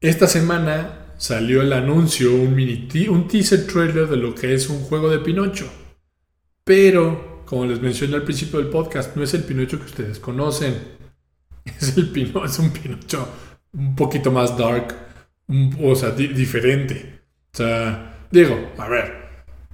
esta 0.00 0.26
semana 0.26 1.14
salió 1.18 1.62
el 1.62 1.72
anuncio, 1.72 2.34
un, 2.34 2.54
mini 2.54 2.88
un 3.08 3.28
teaser 3.28 3.66
trailer 3.66 4.08
de 4.08 4.16
lo 4.16 4.34
que 4.34 4.54
es 4.54 4.68
un 4.68 4.80
juego 4.80 5.10
de 5.10 5.18
Pinocho. 5.18 5.68
Pero, 6.64 7.42
como 7.44 7.66
les 7.66 7.80
mencioné 7.80 8.16
al 8.16 8.24
principio 8.24 8.60
del 8.60 8.68
podcast, 8.68 9.16
no 9.16 9.22
es 9.22 9.34
el 9.34 9.42
Pinocho 9.42 9.78
que 9.78 9.86
ustedes 9.86 10.18
conocen. 10.18 11.02
Es, 11.64 11.96
el 11.96 12.10
Pino, 12.10 12.44
es 12.44 12.58
un 12.58 12.72
Pinocho 12.72 13.28
un 13.72 13.96
poquito 13.96 14.30
más 14.30 14.56
dark, 14.56 14.94
o 15.82 15.94
sea, 15.94 16.10
diferente. 16.10 17.20
O 17.52 17.56
sea, 17.56 18.26
digo, 18.30 18.72
a 18.78 18.88
ver, 18.88 19.22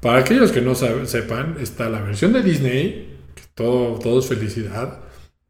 para 0.00 0.18
aquellos 0.18 0.52
que 0.52 0.60
no 0.60 0.74
sepan, 0.74 1.56
está 1.60 1.88
la 1.88 2.00
versión 2.00 2.32
de 2.32 2.42
Disney, 2.42 3.18
que 3.34 3.42
todo, 3.54 4.18
es 4.18 4.26
felicidad, 4.26 5.00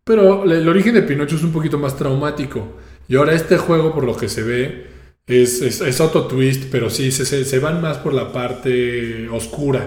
pero 0.05 0.45
el 0.45 0.69
origen 0.69 0.95
de 0.95 1.03
Pinocho 1.03 1.37
es 1.37 1.43
un 1.43 1.53
poquito 1.53 1.79
más 1.79 1.97
traumático. 1.97 2.79
Y 3.09 3.17
ahora 3.17 3.35
este 3.35 3.59
juego, 3.59 3.95
por 3.95 4.05
lo 4.05 4.17
que 4.17 4.29
se 4.29 4.43
ve, 4.43 4.87
es, 5.27 5.61
es, 5.61 6.01
otro 6.01 6.27
twist, 6.27 6.65
pero 6.71 6.89
sí, 6.89 7.13
se, 7.13 7.45
se, 7.45 7.59
van 7.59 7.83
más 7.83 7.99
por 7.99 8.15
la 8.15 8.33
parte 8.33 9.29
oscura 9.29 9.87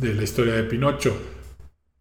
de 0.00 0.14
la 0.14 0.24
historia 0.24 0.54
de 0.54 0.64
Pinocho, 0.64 1.16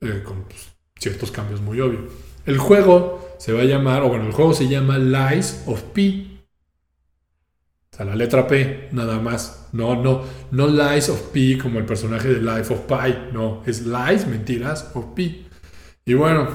eh, 0.01 0.21
con 0.23 0.45
pues, 0.45 0.69
ciertos 0.99 1.31
cambios 1.31 1.61
muy 1.61 1.79
obvios. 1.79 2.01
El 2.47 2.57
juego 2.57 3.30
se 3.41 3.53
va 3.53 3.61
a 3.61 3.65
llamar, 3.65 4.03
o 4.03 4.09
bueno, 4.09 4.27
el 4.27 4.33
juego 4.33 4.53
se 4.53 4.67
llama 4.67 4.99
Lies 4.99 5.63
of 5.65 5.81
P. 5.95 6.27
O 7.91 7.97
sea, 7.97 8.05
la 8.05 8.15
letra 8.15 8.47
P, 8.47 8.89
nada 8.91 9.17
más. 9.17 9.67
No, 9.71 9.95
no, 9.95 10.21
no 10.51 10.67
Lies 10.67 11.09
of 11.09 11.19
P 11.33 11.57
como 11.57 11.79
el 11.79 11.85
personaje 11.85 12.27
de 12.27 12.39
Life 12.39 12.71
of 12.71 12.81
Pi. 12.81 13.33
No, 13.33 13.63
es 13.65 13.87
Lies, 13.87 14.27
mentiras, 14.27 14.91
of 14.93 15.15
P. 15.15 15.45
Y 16.05 16.13
bueno, 16.13 16.49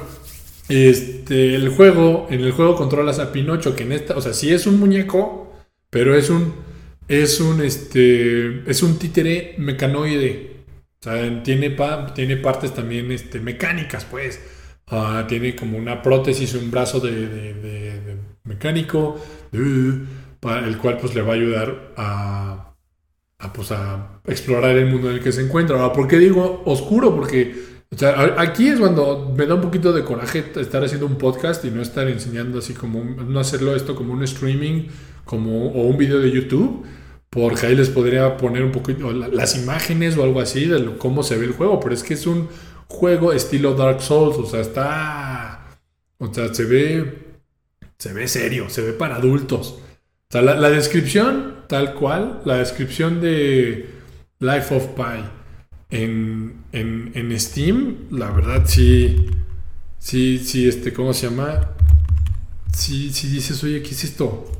este, 0.68 1.56
el 1.56 1.70
juego, 1.70 2.28
en 2.30 2.42
el 2.42 2.52
juego 2.52 2.76
controlas 2.76 3.18
a 3.18 3.32
Pinocho, 3.32 3.74
que 3.74 3.82
en 3.82 3.90
esta, 3.90 4.16
o 4.16 4.20
sea, 4.20 4.32
sí 4.32 4.52
es 4.52 4.68
un 4.68 4.78
muñeco, 4.78 5.52
pero 5.90 6.14
es 6.14 6.30
un, 6.30 6.54
es 7.08 7.40
un, 7.40 7.62
este, 7.62 8.70
es 8.70 8.84
un 8.84 8.96
títere 8.96 9.56
mecanoide. 9.58 10.64
O 11.00 11.02
sea, 11.02 11.42
tiene, 11.42 11.76
tiene 12.14 12.36
partes 12.36 12.72
también, 12.72 13.10
este, 13.10 13.40
mecánicas, 13.40 14.04
pues. 14.04 14.38
Ah, 14.88 15.24
tiene 15.26 15.56
como 15.56 15.78
una 15.78 16.00
prótesis, 16.00 16.54
un 16.54 16.70
brazo 16.70 17.00
de, 17.00 18.16
mecánico, 18.44 19.20
el 19.52 20.78
cual 20.80 20.98
pues 20.98 21.12
le 21.12 21.22
va 21.22 21.32
a 21.32 21.36
ayudar 21.36 21.92
a, 21.96 22.74
pues, 23.52 23.72
a 23.72 24.20
explorar 24.26 24.76
el 24.76 24.86
mundo 24.86 25.10
en 25.10 25.16
el 25.16 25.22
que 25.22 25.32
se 25.32 25.42
encuentra. 25.42 25.92
¿por 25.92 26.06
qué 26.06 26.18
digo 26.18 26.62
oscuro? 26.66 27.14
Porque 27.16 27.52
aquí 28.36 28.68
es 28.68 28.78
cuando 28.78 29.34
me 29.36 29.46
da 29.46 29.56
un 29.56 29.60
poquito 29.60 29.92
de 29.92 30.04
coraje 30.04 30.44
estar 30.54 30.84
haciendo 30.84 31.06
un 31.06 31.18
podcast 31.18 31.64
y 31.64 31.70
no 31.70 31.82
estar 31.82 32.06
enseñando 32.08 32.60
así 32.60 32.72
como, 32.72 33.02
no 33.02 33.40
hacerlo 33.40 33.74
esto 33.74 33.96
como 33.96 34.12
un 34.12 34.22
streaming 34.22 34.84
como, 35.24 35.66
o 35.66 35.82
un 35.82 35.98
video 35.98 36.20
de 36.20 36.30
YouTube, 36.30 36.84
porque 37.28 37.66
ahí 37.66 37.74
les 37.74 37.88
podría 37.88 38.36
poner 38.36 38.62
un 38.62 38.70
poquito 38.70 39.12
las 39.12 39.56
imágenes 39.60 40.16
o 40.16 40.22
algo 40.22 40.40
así 40.40 40.66
de 40.66 40.96
cómo 40.96 41.24
se 41.24 41.36
ve 41.36 41.46
el 41.46 41.52
juego, 41.52 41.80
pero 41.80 41.92
es 41.92 42.04
que 42.04 42.14
es 42.14 42.24
un 42.28 42.48
juego 42.88 43.32
estilo 43.32 43.74
Dark 43.74 44.00
Souls, 44.02 44.36
o 44.36 44.46
sea, 44.46 44.60
está, 44.60 45.78
o 46.18 46.32
sea, 46.32 46.52
se 46.52 46.64
ve, 46.64 47.18
se 47.98 48.12
ve 48.12 48.28
serio, 48.28 48.68
se 48.70 48.82
ve 48.82 48.92
para 48.92 49.16
adultos. 49.16 49.78
O 50.28 50.32
sea, 50.32 50.42
la, 50.42 50.54
la 50.54 50.70
descripción, 50.70 51.64
tal 51.68 51.94
cual, 51.94 52.42
la 52.44 52.56
descripción 52.56 53.20
de 53.20 53.90
Life 54.40 54.74
of 54.74 54.88
Pi 54.88 55.24
en, 55.90 56.64
en, 56.72 57.40
Steam, 57.40 58.08
la 58.10 58.30
verdad 58.30 58.64
sí, 58.66 59.30
sí, 59.98 60.38
sí, 60.38 60.68
este, 60.68 60.92
¿cómo 60.92 61.14
se 61.14 61.28
llama? 61.28 61.72
Sí, 62.72 63.12
sí 63.12 63.28
dices, 63.28 63.62
oye, 63.64 63.82
¿qué 63.82 63.90
es 63.90 64.04
esto? 64.04 64.50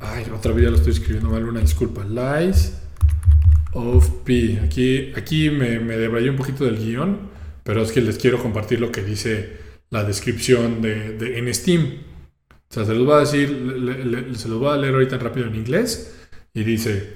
Ay, 0.00 0.26
otra 0.34 0.52
vez 0.52 0.64
ya 0.64 0.70
lo 0.70 0.76
estoy 0.76 0.92
escribiendo 0.92 1.30
mal, 1.30 1.44
una 1.44 1.60
disculpa. 1.60 2.04
Lies 2.04 2.74
of 3.72 4.08
P. 4.24 4.60
Aquí, 4.64 5.12
aquí 5.16 5.50
me, 5.50 5.78
me 5.80 5.96
debrayé 5.96 6.30
un 6.30 6.36
poquito 6.36 6.64
del 6.64 6.78
guion, 6.78 7.18
pero 7.68 7.82
es 7.82 7.92
que 7.92 8.00
les 8.00 8.16
quiero 8.16 8.42
compartir 8.42 8.80
lo 8.80 8.90
que 8.90 9.02
dice 9.02 9.58
la 9.90 10.02
descripción 10.02 10.80
de, 10.80 11.18
de 11.18 11.38
en 11.38 11.52
Steam. 11.52 11.98
O 12.50 12.72
sea, 12.72 12.86
se 12.86 12.94
los 12.94 13.04
voy 13.04 13.16
a 13.16 13.18
decir, 13.18 13.48
se 14.38 14.48
los 14.48 14.58
voy 14.58 14.72
a 14.72 14.76
leer 14.78 14.94
ahorita 14.94 15.18
rápido 15.18 15.48
en 15.48 15.54
inglés. 15.54 16.16
Y 16.54 16.64
dice, 16.64 17.12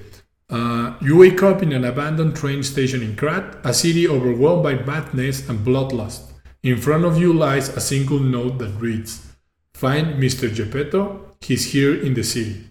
Uh, 0.51 0.93
you 1.01 1.17
wake 1.17 1.41
up 1.41 1.63
in 1.63 1.73
an 1.73 1.83
abandoned 1.83 2.35
train 2.35 2.63
station 2.63 3.01
in 3.01 3.15
Krat, 3.15 3.65
a 3.65 3.73
city 3.73 4.07
overwhelmed 4.07 4.61
by 4.61 4.75
madness 4.85 5.49
and 5.49 5.65
bloodlust. 5.65 6.21
In 6.61 6.77
front 6.77 7.03
of 7.03 7.17
you 7.17 7.33
lies 7.33 7.69
a 7.69 7.81
single 7.81 8.19
note 8.19 8.59
that 8.59 8.79
reads, 8.79 9.25
Find 9.73 10.21
Mr. 10.21 10.53
Geppetto, 10.53 11.35
he's 11.41 11.73
here 11.73 11.99
in 11.99 12.13
the 12.13 12.23
city. 12.23 12.69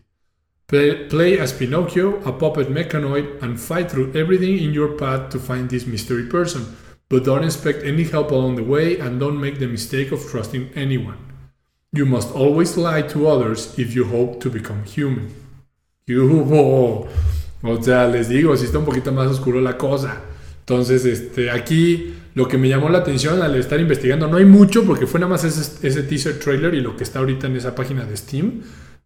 Play, 0.68 1.08
play 1.08 1.36
as 1.36 1.52
Pinocchio, 1.52 2.22
a 2.24 2.32
puppet 2.32 2.68
mechanoid, 2.68 3.42
and 3.42 3.60
fight 3.60 3.90
through 3.90 4.12
everything 4.14 4.58
in 4.58 4.72
your 4.72 4.96
path 4.96 5.30
to 5.30 5.40
find 5.40 5.68
this 5.68 5.84
mystery 5.84 6.26
person. 6.26 6.76
But 7.12 7.24
don't 7.24 7.44
expect 7.44 7.84
any 7.84 8.04
help 8.04 8.30
along 8.30 8.56
the 8.56 8.62
way 8.62 8.98
and 8.98 9.20
don't 9.20 9.38
make 9.38 9.58
the 9.58 9.66
mistake 9.66 10.12
of 10.12 10.26
trusting 10.30 10.70
anyone. 10.74 11.18
You 11.92 12.06
must 12.06 12.34
always 12.34 12.78
lie 12.78 13.02
to 13.02 13.28
others 13.28 13.78
if 13.78 13.94
you 13.94 14.06
hope 14.06 14.40
to 14.40 14.48
become 14.48 14.82
human. 14.84 15.28
You, 16.06 17.06
O 17.62 17.82
sea, 17.82 18.08
les 18.08 18.30
digo, 18.30 18.56
si 18.56 18.64
está 18.64 18.78
un 18.78 18.86
poquito 18.86 19.12
más 19.12 19.30
oscuro 19.30 19.60
la 19.60 19.76
cosa. 19.76 20.22
Entonces, 20.60 21.04
este, 21.04 21.50
aquí 21.50 22.14
lo 22.34 22.48
que 22.48 22.56
me 22.56 22.70
llamó 22.70 22.88
la 22.88 23.00
atención 23.00 23.42
al 23.42 23.56
estar 23.56 23.78
investigando, 23.78 24.26
no 24.26 24.38
hay 24.38 24.46
mucho 24.46 24.82
porque 24.84 25.06
fue 25.06 25.20
nada 25.20 25.32
más 25.32 25.44
ese, 25.44 26.02
teaser 26.04 26.38
trailer 26.38 26.72
y 26.72 26.80
lo 26.80 26.96
que 26.96 27.04
está 27.04 27.18
ahorita 27.18 27.46
en 27.46 27.56
esa 27.56 27.74
página 27.74 28.06
de 28.06 28.16
Steam, 28.16 28.62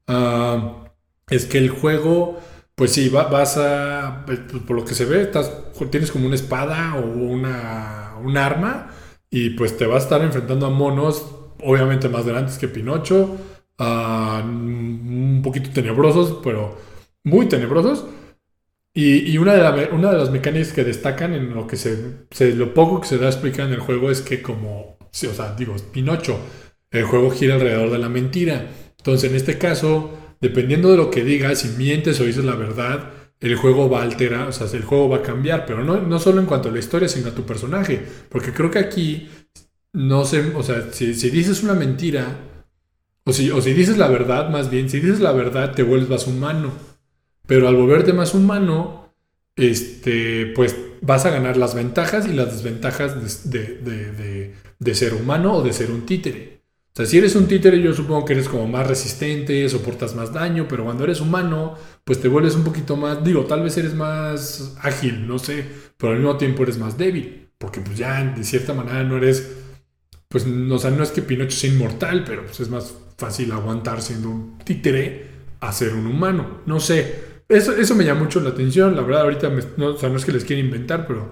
ah, 0.07 0.85
es 1.29 1.47
que 1.47 1.59
el 1.59 1.71
juego, 1.71 2.41
pues 2.77 2.93
sí, 2.93 3.09
vas 3.09 3.57
a, 3.57 4.25
pues, 4.27 4.39
por 4.67 4.77
lo 4.77 4.85
que 4.85 4.95
se 4.95 5.07
ve, 5.07 5.23
estás, 5.23 5.51
tienes 5.91 6.13
como 6.13 6.27
una 6.27 6.35
espada 6.35 6.97
o 6.97 7.07
una, 7.07 8.17
un 8.23 8.37
arma 8.37 8.91
y 9.31 9.51
pues 9.51 9.77
te 9.79 9.87
vas 9.87 10.03
a 10.03 10.05
estar 10.05 10.23
enfrentando 10.23 10.67
a 10.67 10.71
monos, 10.71 11.27
obviamente 11.63 12.11
más 12.11 12.27
grandes 12.27 12.59
que 12.59 12.69
Pinocho, 12.69 13.39
ah, 13.79 14.43
un 14.45 15.41
poquito 15.43 15.71
tenebrosos, 15.71 16.41
pero 16.45 16.77
muy 17.25 17.49
tenebrosos. 17.49 18.05
Y, 18.95 19.37
una, 19.37 19.53
de 19.55 19.91
una 19.93 20.11
de 20.11 20.19
las 20.19 20.31
mecánicas 20.31 20.73
que 20.73 20.83
destacan 20.83 21.35
en 21.35 21.55
lo 21.55 21.67
que 21.67 21.77
se, 21.77 22.17
lo 22.55 22.73
poco 22.73 23.03
que 23.03 23.09
se 23.09 23.19
da 23.19 23.27
a 23.27 23.31
explicar 23.31 23.67
en 23.67 23.75
el 23.75 23.81
juego 23.81 24.11
es 24.11 24.23
que 24.23 24.41
como, 24.41 24.97
o 24.99 25.09
sea, 25.13 25.55
digo, 25.55 25.77
Pinocho, 25.93 26.39
el 26.91 27.05
juego 27.05 27.31
gira 27.31 27.57
alrededor 27.57 27.91
de 27.91 27.99
la 27.99 28.09
mentira. 28.09 28.69
Entonces, 28.97 29.31
en 29.31 29.37
este 29.37 29.59
caso, 29.59 30.11
dependiendo 30.41 30.91
de 30.91 30.97
lo 30.97 31.11
que 31.11 31.25
digas, 31.25 31.61
si 31.61 31.69
mientes 31.77 32.21
o 32.21 32.25
dices 32.25 32.45
la 32.45 32.55
verdad, 32.55 33.11
el 33.41 33.57
juego 33.57 33.91
va 33.91 34.01
a 34.01 34.03
alterar, 34.03 34.49
o 34.49 34.53
sea, 34.53 34.67
el 34.73 34.85
juego 34.85 35.09
va 35.09 35.19
a 35.19 35.23
cambiar, 35.23 35.67
pero 35.67 35.85
no, 35.85 36.01
no 36.01 36.19
solo 36.19 36.41
en 36.41 36.47
cuanto 36.47 36.69
a 36.69 36.73
la 36.73 36.79
historia, 36.79 37.09
sino 37.09 37.29
a 37.29 37.35
tu 37.35 37.45
personaje. 37.45 38.03
Porque 38.29 38.53
creo 38.53 38.71
que 38.71 38.79
aquí, 38.79 39.29
no 39.93 40.25
sé, 40.25 40.53
o 40.55 40.63
sea, 40.63 40.93
si, 40.93 41.13
dices 41.31 41.63
una 41.63 41.75
mentira, 41.75 42.39
o 43.25 43.33
si, 43.33 43.51
o 43.51 43.61
si 43.61 43.73
dices 43.73 43.99
la 43.99 44.09
verdad, 44.09 44.51
más 44.51 44.71
bien, 44.71 44.89
si 44.89 45.01
dices 45.01 45.21
la 45.21 45.33
verdad, 45.33 45.75
te 45.75 45.83
vuelves 45.83 46.09
más 46.09 46.27
humano. 46.27 46.73
Pero 47.47 47.69
al 47.69 47.77
volverte 47.77 48.13
más 48.13 48.35
humano, 48.35 49.13
este, 49.57 50.47
pues 50.55 50.77
vas 51.01 51.25
a 51.27 51.31
ganar 51.31 51.57
las 51.57 51.75
ventajas 51.75 52.27
y 52.27 52.33
las 52.33 52.53
desventajas 52.53 53.51
de, 53.51 54.53
de, 54.79 54.95
ser 54.95 55.15
humano 55.15 55.55
o 55.55 55.63
de 55.63 55.73
ser 55.73 55.91
un 55.91 56.07
títere. 56.07 56.56
O 56.97 56.99
sea, 56.99 57.05
si 57.05 57.19
eres 57.19 57.37
un 57.37 57.47
títere, 57.47 57.79
yo 57.83 57.93
supongo 57.93 58.25
que 58.25 58.33
eres 58.33 58.49
como 58.49 58.67
más 58.67 58.87
resistente, 58.87 59.69
soportas 59.69 60.15
más 60.15 60.33
daño, 60.33 60.67
pero 60.67 60.83
cuando 60.85 61.05
eres 61.05 61.21
humano, 61.21 61.75
pues 62.05 62.23
te 62.23 62.29
vuelves 62.29 62.55
un 62.55 62.65
poquito 62.65 62.97
más, 62.97 63.23
digo, 63.23 63.45
tal 63.45 63.63
vez 63.63 63.77
eres 63.77 63.93
más 63.93 64.75
ágil, 64.81 65.27
no 65.27 65.39
sé, 65.39 65.67
pero 65.99 66.13
al 66.15 66.21
mismo 66.21 66.39
tiempo 66.39 66.63
eres 66.63 66.79
más 66.79 66.97
débil. 66.97 67.51
porque 67.59 67.83
pues 67.83 67.99
ya 67.99 68.25
de 68.25 68.43
cierta 68.45 68.73
manera 68.73 69.03
no 69.03 69.19
eres, 69.19 69.47
pues, 70.29 70.47
o 70.47 70.79
sea, 70.79 70.91
no 70.91 71.03
es 71.03 71.11
que 71.11 71.21
Pinocho 71.21 71.55
sea 71.55 71.71
inmortal, 71.71 72.25
pero 72.25 72.47
pues 72.47 72.61
es 72.61 72.71
más 72.71 72.95
fácil 73.19 73.53
aguantar 73.53 74.01
siendo 74.01 74.31
un 74.31 74.59
títere 74.65 75.27
a 75.61 75.73
ser 75.73 75.93
un 75.93 76.07
humano. 76.07 76.63
No 76.65 76.81
sé, 76.81 77.43
eso, 77.47 77.77
eso 77.77 77.95
me 77.95 78.07
llama 78.07 78.23
mucho 78.23 78.41
la 78.41 78.51
atención, 78.51 78.97
la 78.97 79.03
verdad 79.03 79.23
ahorita, 79.25 79.53
no, 79.77 79.89
o 79.89 79.99
sea, 79.99 80.09
no 80.09 80.17
es 80.17 80.25
que 80.25 80.33
les 80.33 80.47
quiera 80.47 80.63
inventar, 80.63 81.07
pero 81.07 81.31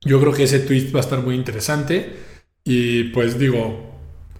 yo 0.00 0.20
creo 0.20 0.32
que 0.32 0.42
ese 0.44 0.58
twist 0.58 0.92
va 0.92 0.98
a 0.98 1.02
estar 1.04 1.20
muy 1.20 1.36
interesante 1.36 2.16
y 2.64 3.04
pues 3.04 3.38
digo... 3.38 3.93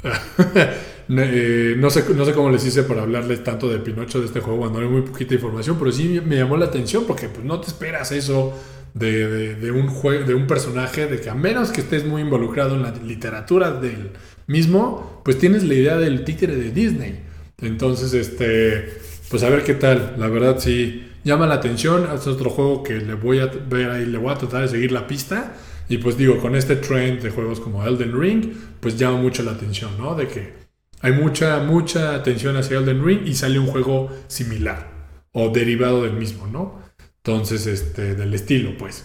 Eh, 1.07 1.75
no, 1.77 1.91
sé, 1.91 2.03
no 2.15 2.25
sé 2.25 2.33
cómo 2.33 2.49
les 2.49 2.65
hice 2.65 2.83
para 2.83 3.03
hablarles 3.03 3.45
tanto 3.45 3.69
de 3.69 3.79
Pinocho 3.79 4.21
de 4.21 4.25
este 4.25 4.41
juego 4.41 4.61
cuando 4.61 4.79
hay 4.79 4.87
muy 4.87 5.03
poquita 5.03 5.35
información, 5.35 5.77
pero 5.79 5.93
sí 5.93 6.23
me 6.25 6.37
llamó 6.37 6.57
la 6.57 6.65
atención 6.65 7.05
porque 7.07 7.29
pues, 7.29 7.45
no 7.45 7.61
te 7.61 7.67
esperas 7.67 8.11
eso 8.11 8.55
de, 8.95 9.71
un 9.71 9.89
juego, 9.89 10.25
de 10.25 10.35
un 10.35 10.47
personaje, 10.47 11.07
de 11.07 11.21
que 11.21 11.29
a 11.29 11.35
menos 11.35 11.71
que 11.71 11.83
estés 11.83 12.07
muy 12.07 12.23
involucrado 12.23 12.75
en 12.75 12.83
la 12.83 12.91
literatura 12.93 13.73
del 13.73 14.13
mismo, 14.47 15.21
pues 15.25 15.39
tienes 15.39 15.63
la 15.65 15.75
idea 15.75 15.97
del 15.99 16.25
títere 16.25 16.57
de 16.57 16.71
Disney. 16.71 17.21
Entonces, 17.61 18.15
este, 18.15 18.99
pues 19.29 19.43
a 19.43 19.49
ver 19.49 19.65
qué 19.65 19.75
tal. 19.75 20.15
La 20.19 20.29
verdad 20.29 20.59
sí 20.59 21.11
llama 21.25 21.47
la 21.47 21.55
atención. 21.55 22.09
Es 22.15 22.27
otro 22.27 22.51
juego 22.51 22.83
que 22.83 22.95
le 22.95 23.15
voy 23.15 23.41
a 23.41 23.47
ver 23.47 23.91
ahí, 23.91 24.07
le 24.07 24.19
voy 24.19 24.33
a 24.33 24.37
tratar 24.37 24.63
de 24.63 24.69
seguir 24.69 24.93
la 24.93 25.07
pista. 25.07 25.55
Y 25.89 25.99
pues 25.99 26.17
digo, 26.17 26.39
con 26.41 26.57
este 26.57 26.77
trend 26.77 27.21
de 27.23 27.31
juegos 27.31 27.61
como 27.61 27.85
Elden 27.85 28.19
Ring, 28.19 28.53
pues 28.81 28.99
llama 28.99 29.19
mucho 29.19 29.43
la 29.43 29.53
atención, 29.53 29.99
¿no? 29.99 30.15
De 30.15 30.29
que 30.29 30.55
hay 31.01 31.13
mucha, 31.13 31.61
mucha 31.61 32.15
atención 32.15 32.57
hacia 32.57 32.79
Elden 32.79 33.05
Ring 33.05 33.27
y 33.27 33.35
sale 33.35 33.59
un 33.59 33.67
juego 33.67 34.11
similar 34.27 34.89
o 35.33 35.51
derivado 35.51 36.03
del 36.03 36.15
mismo, 36.15 36.47
¿no? 36.47 36.83
Entonces, 37.19 37.67
este, 37.67 38.15
del 38.15 38.33
estilo, 38.35 38.77
pues. 38.79 39.05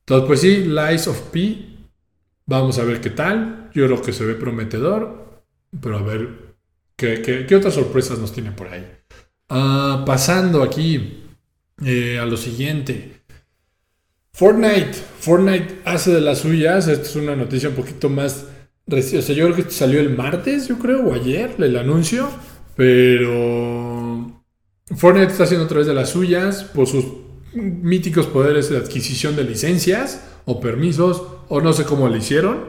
Entonces, 0.00 0.26
pues 0.26 0.40
sí, 0.40 0.64
Lies 0.64 1.08
of 1.08 1.20
P. 1.30 1.66
Vamos 2.46 2.78
a 2.78 2.84
ver 2.84 3.00
qué 3.00 3.10
tal. 3.10 3.70
Yo 3.74 3.86
creo 3.86 4.02
que 4.02 4.12
se 4.12 4.24
ve 4.24 4.34
prometedor. 4.34 5.42
Pero 5.80 5.98
a 5.98 6.02
ver 6.02 6.54
qué, 6.96 7.46
otras 7.56 7.74
sorpresas 7.74 8.18
nos 8.18 8.32
tiene 8.32 8.52
por 8.52 8.68
ahí. 8.68 8.86
Ah, 9.48 10.02
pasando 10.06 10.62
aquí 10.62 11.24
eh, 11.84 12.18
a 12.18 12.26
lo 12.26 12.36
siguiente. 12.36 13.19
Fortnite. 14.40 14.94
Fortnite 15.18 15.82
hace 15.84 16.12
de 16.12 16.22
las 16.22 16.38
suyas. 16.38 16.88
Esta 16.88 17.06
es 17.06 17.14
una 17.14 17.36
noticia 17.36 17.68
un 17.68 17.74
poquito 17.74 18.08
más. 18.08 18.46
O 18.90 18.98
sea, 18.98 19.34
yo 19.34 19.52
creo 19.52 19.54
que 19.54 19.70
salió 19.70 20.00
el 20.00 20.16
martes, 20.16 20.66
yo 20.66 20.78
creo, 20.78 21.04
o 21.08 21.12
ayer, 21.12 21.56
el 21.58 21.76
anuncio. 21.76 22.26
Pero 22.74 24.42
Fortnite 24.96 25.30
está 25.30 25.44
haciendo 25.44 25.66
otra 25.66 25.76
vez 25.76 25.86
de 25.86 25.92
las 25.92 26.08
suyas 26.08 26.64
por 26.64 26.86
sus 26.86 27.04
míticos 27.52 28.28
poderes 28.28 28.70
de 28.70 28.78
adquisición 28.78 29.36
de 29.36 29.44
licencias 29.44 30.24
o 30.46 30.58
permisos, 30.58 31.22
o 31.48 31.60
no 31.60 31.74
sé 31.74 31.84
cómo 31.84 32.08
le 32.08 32.16
hicieron, 32.16 32.64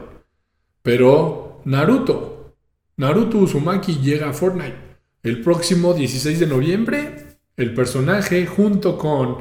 pero 0.82 1.62
Naruto, 1.64 2.54
Naruto 2.98 3.38
Uzumaki 3.38 3.94
llega 4.02 4.28
a 4.28 4.34
Fortnite. 4.34 4.76
El 5.22 5.40
próximo 5.40 5.94
16 5.94 6.38
de 6.38 6.46
noviembre, 6.46 7.38
el 7.56 7.72
personaje 7.72 8.44
junto 8.44 8.98
con, 8.98 9.38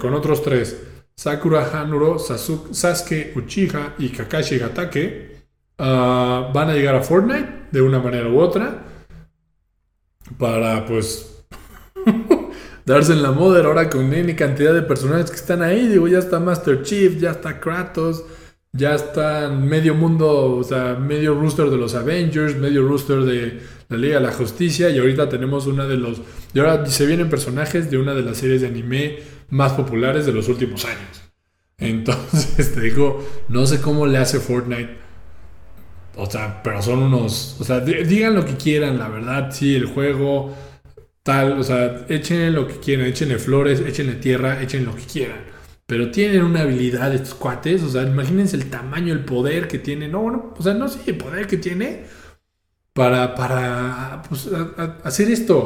con 0.00 0.14
otros 0.14 0.42
tres, 0.42 0.76
Sakura 1.16 1.70
Hanuro, 1.72 2.18
Sasuke 2.18 3.32
Uchiha 3.36 3.94
y 3.98 4.08
Kakashi 4.08 4.58
Gatake, 4.58 5.44
ah, 5.78 6.50
van 6.52 6.70
a 6.70 6.74
llegar 6.74 6.94
a 6.94 7.02
Fortnite 7.02 7.68
de 7.70 7.82
una 7.82 7.98
manera 8.00 8.28
u 8.28 8.40
otra 8.40 8.84
para 10.38 10.86
pues 10.86 11.44
darse 12.86 13.12
en 13.12 13.22
la 13.22 13.32
moda 13.32 13.64
ahora 13.64 13.90
con 13.90 14.12
N 14.12 14.34
cantidad 14.36 14.74
de 14.74 14.82
personajes 14.82 15.30
que 15.30 15.36
están 15.36 15.62
ahí. 15.62 15.88
Digo, 15.88 16.08
ya 16.08 16.18
está 16.18 16.40
Master 16.40 16.82
Chief, 16.82 17.18
ya 17.18 17.32
está 17.32 17.60
Kratos, 17.60 18.24
ya 18.72 18.94
está 18.94 19.48
medio 19.48 19.94
mundo, 19.94 20.56
o 20.56 20.64
sea, 20.64 20.94
medio 20.94 21.34
rooster 21.34 21.70
de 21.70 21.76
los 21.76 21.94
Avengers, 21.94 22.56
medio 22.56 22.86
rooster 22.86 23.22
de 23.22 23.60
la 23.88 23.96
Liga 23.96 24.16
de 24.16 24.26
la 24.26 24.32
Justicia. 24.32 24.90
Y 24.90 24.98
ahorita 24.98 25.28
tenemos 25.28 25.66
una 25.66 25.86
de 25.86 25.96
los. 25.96 26.20
Y 26.54 26.58
ahora 26.58 26.86
se 26.86 27.06
vienen 27.06 27.28
personajes 27.28 27.90
de 27.90 27.98
una 27.98 28.14
de 28.14 28.22
las 28.22 28.38
series 28.38 28.60
de 28.60 28.68
anime 28.68 29.18
más 29.50 29.72
populares 29.72 30.26
de 30.26 30.32
los 30.32 30.48
últimos 30.48 30.84
años. 30.84 31.22
Entonces, 31.78 32.72
te 32.74 32.80
digo, 32.80 33.26
no 33.48 33.66
sé 33.66 33.80
cómo 33.80 34.06
le 34.06 34.18
hace 34.18 34.40
Fortnite. 34.40 34.98
O 36.16 36.30
sea, 36.30 36.62
pero 36.62 36.82
son 36.82 37.00
unos. 37.00 37.56
O 37.60 37.64
sea, 37.64 37.80
digan 37.80 38.34
lo 38.34 38.44
que 38.44 38.56
quieran, 38.56 38.98
la 38.98 39.08
verdad. 39.08 39.50
Sí, 39.52 39.74
el 39.74 39.86
juego 39.86 40.54
tal, 41.22 41.58
o 41.58 41.62
sea, 41.62 42.06
échenle 42.08 42.50
lo 42.50 42.66
que 42.66 42.78
quieran, 42.80 43.06
échenle 43.06 43.38
flores, 43.38 43.80
échenle 43.80 44.14
tierra, 44.14 44.62
échenle 44.62 44.86
lo 44.86 44.96
que 44.96 45.04
quieran. 45.04 45.38
Pero 45.86 46.10
tienen 46.10 46.44
una 46.44 46.62
habilidad 46.62 47.12
estos 47.14 47.34
cuates, 47.34 47.82
o 47.82 47.88
sea, 47.88 48.02
imagínense 48.02 48.56
el 48.56 48.70
tamaño, 48.70 49.12
el 49.12 49.24
poder 49.24 49.68
que 49.68 49.78
tiene. 49.78 50.08
No, 50.08 50.20
bueno, 50.22 50.54
o 50.56 50.62
sea, 50.62 50.74
no 50.74 50.88
sé, 50.88 51.00
el 51.06 51.16
poder 51.16 51.46
que 51.46 51.56
tiene 51.56 52.04
para, 52.92 53.34
para 53.34 54.22
pues, 54.28 54.48
hacer 55.04 55.30
esto. 55.30 55.56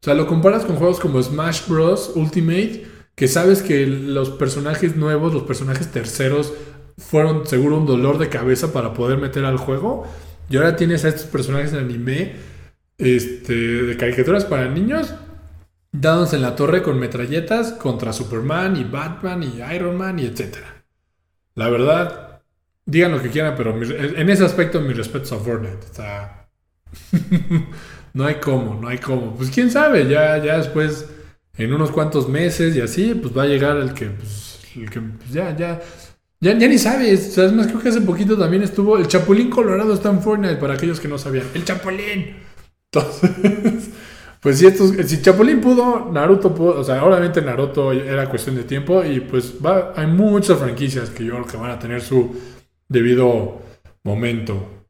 O 0.00 0.04
sea, 0.04 0.14
lo 0.14 0.26
comparas 0.26 0.64
con 0.64 0.76
juegos 0.76 1.00
como 1.00 1.22
Smash 1.22 1.66
Bros. 1.68 2.12
Ultimate, 2.14 2.86
que 3.18 3.26
sabes 3.26 3.62
que 3.62 3.84
los 3.84 4.30
personajes 4.30 4.94
nuevos, 4.94 5.34
los 5.34 5.42
personajes 5.42 5.88
terceros, 5.88 6.52
fueron 6.96 7.48
seguro 7.48 7.76
un 7.76 7.84
dolor 7.84 8.18
de 8.18 8.28
cabeza 8.28 8.72
para 8.72 8.94
poder 8.94 9.18
meter 9.18 9.44
al 9.44 9.56
juego. 9.56 10.06
Y 10.48 10.56
ahora 10.56 10.76
tienes 10.76 11.04
a 11.04 11.08
estos 11.08 11.24
personajes 11.24 11.72
en 11.72 11.80
anime 11.80 12.36
este, 12.96 13.54
de 13.54 13.96
caricaturas 13.96 14.44
para 14.44 14.68
niños, 14.68 15.12
dados 15.90 16.32
en 16.32 16.42
la 16.42 16.54
torre 16.54 16.80
con 16.80 17.00
metralletas 17.00 17.72
contra 17.72 18.12
Superman 18.12 18.76
y 18.76 18.84
Batman 18.84 19.42
y 19.42 19.74
Iron 19.74 19.96
Man 19.96 20.20
y 20.20 20.26
etc. 20.26 20.58
La 21.56 21.68
verdad, 21.70 22.42
digan 22.86 23.10
lo 23.10 23.20
que 23.20 23.30
quieran, 23.30 23.54
pero 23.56 23.82
en 23.82 24.30
ese 24.30 24.44
aspecto 24.44 24.80
mi 24.80 24.94
respeto 24.94 25.34
a 25.34 25.38
Fortnite. 25.40 25.86
no 28.14 28.26
hay 28.26 28.36
cómo, 28.36 28.80
no 28.80 28.86
hay 28.86 28.98
cómo. 28.98 29.34
Pues 29.34 29.50
quién 29.50 29.72
sabe, 29.72 30.06
ya, 30.08 30.38
ya 30.38 30.58
después, 30.58 31.08
en 31.58 31.74
unos 31.74 31.90
cuantos 31.90 32.28
meses 32.28 32.74
y 32.76 32.80
así, 32.80 33.14
pues 33.14 33.36
va 33.36 33.42
a 33.42 33.46
llegar 33.46 33.76
el 33.76 33.92
que, 33.92 34.06
pues, 34.06 34.60
pues 34.72 35.32
ya, 35.32 35.54
ya, 35.56 35.80
ya, 36.40 36.54
ni 36.54 36.78
sabes. 36.78 37.34
¿sabes? 37.34 37.52
Más 37.52 37.66
creo 37.66 37.80
que 37.80 37.88
hace 37.88 38.00
poquito 38.00 38.38
también 38.38 38.62
estuvo 38.62 38.96
el 38.96 39.08
Chapulín 39.08 39.50
Colorado 39.50 39.92
está 39.92 40.10
en 40.10 40.22
Fortnite 40.22 40.56
para 40.56 40.74
aquellos 40.74 41.00
que 41.00 41.08
no 41.08 41.18
sabían. 41.18 41.46
El 41.54 41.64
Chapulín. 41.64 42.36
Entonces, 42.92 43.90
pues 44.40 44.58
si, 44.58 44.66
estos, 44.66 44.92
si 45.06 45.20
Chapulín 45.20 45.60
pudo, 45.60 46.10
Naruto 46.12 46.54
pudo, 46.54 46.78
o 46.78 46.84
sea, 46.84 47.04
obviamente 47.04 47.42
Naruto 47.42 47.92
era 47.92 48.30
cuestión 48.30 48.54
de 48.54 48.62
tiempo 48.62 49.04
y 49.04 49.18
pues 49.20 49.54
va, 49.64 49.92
hay 49.96 50.06
muchas 50.06 50.58
franquicias 50.58 51.10
que 51.10 51.24
yo 51.24 51.34
creo 51.34 51.46
que 51.46 51.56
van 51.56 51.72
a 51.72 51.78
tener 51.80 52.00
su 52.00 52.36
debido 52.88 53.60
momento. 54.04 54.86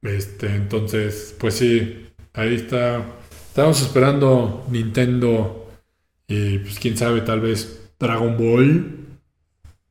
Este, 0.00 0.54
entonces, 0.54 1.36
pues 1.38 1.54
sí, 1.54 2.08
ahí 2.32 2.54
está. 2.54 3.02
Estamos 3.50 3.82
esperando 3.82 4.64
Nintendo 4.70 5.57
y 6.28 6.58
pues 6.58 6.78
quién 6.78 6.96
sabe, 6.96 7.22
tal 7.22 7.40
vez 7.40 7.90
Dragon 7.98 8.36
Ball. 8.36 9.06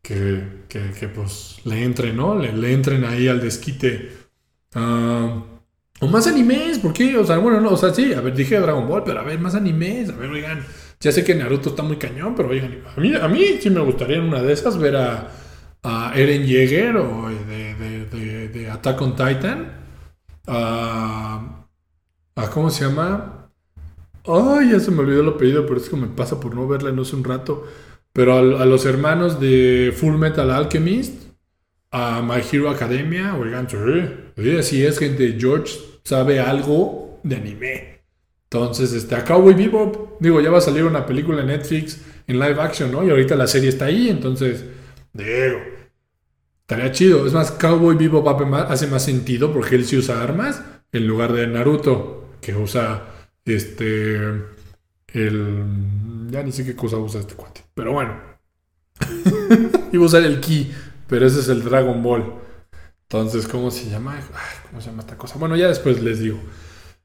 Que, 0.02 0.42
que, 0.70 1.10
pues 1.10 1.60
le 1.66 1.84
entren, 1.84 2.16
¿no? 2.16 2.36
Le, 2.36 2.72
entren 2.72 3.04
ahí 3.04 3.28
al 3.28 3.42
desquite. 3.42 4.12
Ah, 4.74 5.44
o 6.00 6.08
más 6.08 6.28
animes, 6.28 6.80
¿por 6.80 6.94
qué? 6.94 7.18
O 7.18 7.26
sea, 7.26 7.40
bueno, 7.40 7.60
no, 7.60 7.72
o 7.72 7.78
sea, 7.78 7.94
sí, 7.94 8.14
a 8.14 8.22
ver, 8.22 8.36
dije 8.36 8.60
Dragon 8.60 8.88
Ball, 8.88 9.04
pero 9.04 9.20
a 9.20 9.24
ver, 9.24 9.40
más 9.40 9.56
animes, 9.56 10.10
a 10.10 10.16
ver, 10.16 10.30
oigan, 10.30 10.64
ya 11.00 11.12
sé 11.12 11.24
que 11.24 11.36
Naruto 11.36 11.70
está 11.70 11.84
muy 11.84 11.98
cañón, 11.98 12.36
pero 12.36 12.50
oigan, 12.50 12.84
a 13.22 13.28
mí, 13.28 13.58
sí 13.60 13.70
me 13.70 13.82
gustaría 13.82 14.18
en 14.18 14.24
una 14.24 14.42
de 14.42 14.54
esas 14.54 14.78
ver 14.78 14.96
a, 14.96 15.32
Eren 16.16 16.46
Yeager 16.46 16.98
o 16.98 17.30
de, 17.30 18.50
de, 18.50 18.70
Attack 18.70 19.02
on 19.02 19.16
Titan, 19.16 19.72
a, 20.46 21.66
a, 22.36 22.50
¿cómo 22.50 22.70
se 22.70 22.86
llama? 22.86 23.37
Ay, 24.28 24.72
ya 24.72 24.80
se 24.80 24.92
me 24.92 25.00
olvidó 25.00 25.22
el 25.22 25.30
apellido, 25.30 25.66
pero 25.66 25.80
es 25.80 25.90
que 25.90 25.96
me 25.96 26.08
pasa 26.08 26.40
por 26.40 26.56
no 26.56 26.68
verla 26.68 26.92
no 26.92 27.04
hace 27.04 27.16
un 27.16 27.24
rato, 27.24 27.66
pero 28.14 28.38
a, 28.38 28.66
los 28.66 28.86
hermanos 28.86 29.40
de 29.40 29.94
Full 29.96 30.18
Metal 30.18 30.50
Alchemist, 30.52 31.28
a 31.92 32.22
My 32.22 32.42
Hero 32.52 32.70
Academia, 32.70 33.36
oigan, 33.36 33.68
si 34.64 34.84
es 34.84 35.00
gente, 35.00 35.38
George 35.40 35.74
sabe 36.04 36.40
algo 36.40 37.20
de 37.24 37.36
anime. 37.36 37.98
Entonces, 38.50 38.94
este, 38.94 39.16
a 39.16 39.26
Cowboy 39.26 39.54
Bebop, 39.54 40.22
digo, 40.22 40.40
ya 40.40 40.50
va 40.50 40.60
a 40.60 40.62
salir 40.62 40.86
una 40.86 41.06
película 41.06 41.42
en 41.42 41.48
Netflix 41.48 42.02
en 42.28 42.40
live 42.40 42.62
action, 42.62 42.92
¿no? 42.92 43.06
Y 43.06 43.10
ahorita 43.10 43.36
la 43.36 43.48
serie 43.48 43.70
está 43.70 43.86
ahí, 43.86 44.10
entonces, 44.10 44.66
digo, 45.14 45.60
estaría 46.62 46.92
chido. 46.92 47.28
Es 47.28 47.34
más, 47.34 47.52
Cowboy 47.52 47.96
Bebop 47.98 48.28
hace 48.70 48.88
más 48.88 49.04
sentido 49.04 49.52
porque 49.52 49.76
él 49.76 49.86
sí 49.86 49.98
usa 49.98 50.24
armas 50.24 50.64
en 50.92 51.08
lugar 51.08 51.34
de 51.34 51.46
Naruto, 51.48 52.38
que 52.42 52.56
usa, 52.56 53.17
este, 53.54 54.16
el... 55.08 55.66
Ya 56.30 56.44
ni 56.44 56.52
sé 56.52 56.66
qué 56.66 56.76
cosa 56.76 56.98
usa 56.98 57.22
este 57.22 57.36
cuate. 57.36 57.64
Pero 57.74 57.94
bueno. 57.94 58.16
Iba 59.92 60.04
a 60.04 60.06
usar 60.06 60.24
el 60.24 60.40
ki. 60.40 60.72
Pero 61.08 61.26
ese 61.26 61.40
es 61.40 61.50
el 61.50 61.64
Dragon 61.64 62.04
Ball. 62.04 62.34
Entonces, 63.04 63.48
¿cómo 63.48 63.72
se 63.72 63.90
llama? 63.90 64.20
¿Cómo 64.70 64.82
se 64.82 64.90
llama 64.90 65.02
esta 65.02 65.18
cosa? 65.18 65.38
Bueno, 65.40 65.56
ya 65.56 65.70
después 65.70 66.02
les 66.02 66.20
digo. 66.20 66.40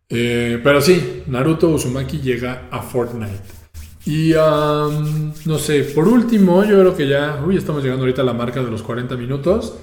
Eh, 0.08 0.60
pero 0.62 0.80
sí, 0.80 1.22
Naruto 1.28 1.68
Uzumaki 1.68 2.20
llega 2.20 2.68
a 2.70 2.82
Fortnite. 2.82 3.62
Y 4.04 4.32
no 4.32 5.58
sé, 5.58 5.84
por 5.84 6.08
último, 6.08 6.64
yo 6.64 6.80
creo 6.80 6.96
que 6.96 7.06
ya, 7.06 7.40
uy, 7.46 7.56
estamos 7.56 7.84
llegando 7.84 8.02
ahorita 8.02 8.22
a 8.22 8.24
la 8.24 8.32
marca 8.32 8.62
de 8.62 8.70
los 8.70 8.82
40 8.82 9.16
minutos. 9.16 9.74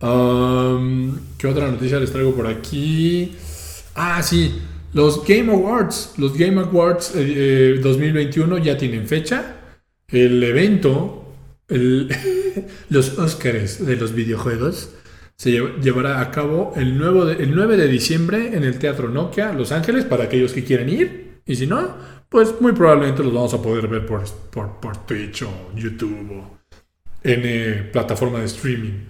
¿Qué 0.00 1.46
otra 1.46 1.70
noticia 1.70 2.00
les 2.00 2.10
traigo 2.10 2.34
por 2.34 2.48
aquí? 2.48 3.36
Ah, 3.94 4.22
sí, 4.22 4.60
los 4.92 5.24
Game 5.26 5.52
Awards. 5.52 6.14
Los 6.16 6.36
Game 6.36 6.60
Awards 6.60 7.12
2021 7.14 8.56
eh, 8.56 8.62
ya 8.62 8.76
tienen 8.76 9.06
fecha. 9.06 9.56
El 10.08 10.42
evento, 10.42 11.34
los 12.88 13.18
Oscars 13.18 13.84
de 13.84 13.96
los 13.96 14.12
videojuegos, 14.12 14.90
se 15.36 15.52
llevará 15.80 16.20
a 16.20 16.30
cabo 16.30 16.72
el, 16.76 17.00
el 17.38 17.54
9 17.54 17.76
de 17.76 17.88
diciembre 17.88 18.54
en 18.54 18.64
el 18.64 18.78
Teatro 18.78 19.08
Nokia, 19.08 19.52
Los 19.52 19.72
Ángeles, 19.72 20.04
para 20.04 20.24
aquellos 20.24 20.52
que 20.52 20.64
quieran 20.64 20.88
ir. 20.88 21.40
Y 21.46 21.56
si 21.56 21.66
no, 21.66 21.96
pues 22.28 22.60
muy 22.60 22.72
probablemente 22.72 23.22
los 23.22 23.32
vamos 23.32 23.54
a 23.54 23.62
poder 23.62 23.88
ver 23.88 24.06
por, 24.06 24.24
por, 24.80 24.96
Twitch 25.06 25.42
o 25.42 25.72
YouTube 25.74 26.30
o 26.32 26.58
en 27.22 27.40
eh, 27.44 27.88
plataforma 27.92 28.40
de 28.40 28.46
streaming. 28.46 29.04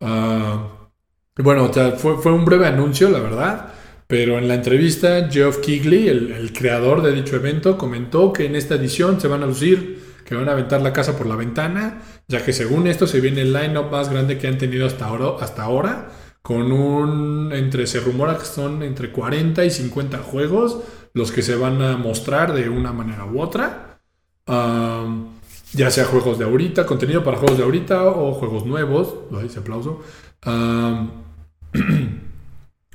Uh, 0.00 1.42
bueno, 1.42 1.70
fue, 1.96 2.18
fue, 2.18 2.32
un 2.32 2.44
breve 2.44 2.66
anuncio, 2.66 3.08
la 3.08 3.20
verdad, 3.20 3.72
pero 4.08 4.38
en 4.38 4.48
la 4.48 4.54
entrevista 4.54 5.28
Geoff 5.30 5.58
Keighley, 5.58 6.08
el, 6.08 6.52
creador 6.52 7.02
de 7.02 7.12
dicho 7.12 7.36
evento, 7.36 7.78
comentó 7.78 8.32
que 8.32 8.46
en 8.46 8.56
esta 8.56 8.74
edición 8.74 9.20
se 9.20 9.28
van 9.28 9.44
a 9.44 9.46
lucir, 9.46 10.02
que 10.24 10.34
van 10.34 10.48
a 10.48 10.52
aventar 10.52 10.80
la 10.80 10.92
casa 10.92 11.16
por 11.16 11.26
la 11.26 11.36
ventana, 11.36 12.02
ya 12.26 12.44
que 12.44 12.52
según 12.52 12.88
esto 12.88 13.06
se 13.06 13.20
viene 13.20 13.42
el 13.42 13.52
line-up 13.52 13.90
más 13.92 14.08
grande 14.08 14.38
que 14.38 14.48
han 14.48 14.58
tenido 14.58 14.86
hasta 14.86 15.04
ahora, 15.06 15.44
hasta 15.44 15.62
ahora 15.62 16.08
con 16.48 16.72
un, 16.72 17.52
entre, 17.52 17.86
se 17.86 18.00
rumora 18.00 18.38
que 18.38 18.46
son 18.46 18.82
entre 18.82 19.12
40 19.12 19.66
y 19.66 19.70
50 19.70 20.18
juegos 20.18 20.78
los 21.12 21.30
que 21.30 21.42
se 21.42 21.56
van 21.56 21.82
a 21.82 21.98
mostrar 21.98 22.54
de 22.54 22.70
una 22.70 22.90
manera 22.90 23.26
u 23.26 23.40
otra. 23.42 24.00
ya 24.46 25.90
sea 25.90 26.06
juegos 26.06 26.38
de 26.38 26.46
ahorita, 26.46 26.86
contenido 26.86 27.22
para 27.22 27.36
juegos 27.36 27.58
de 27.58 27.64
ahorita 27.64 28.06
o 28.06 28.32
juegos 28.32 28.64
nuevos. 28.64 29.14
Ahí 29.38 29.44
ese 29.46 29.58
aplauso. 29.58 30.02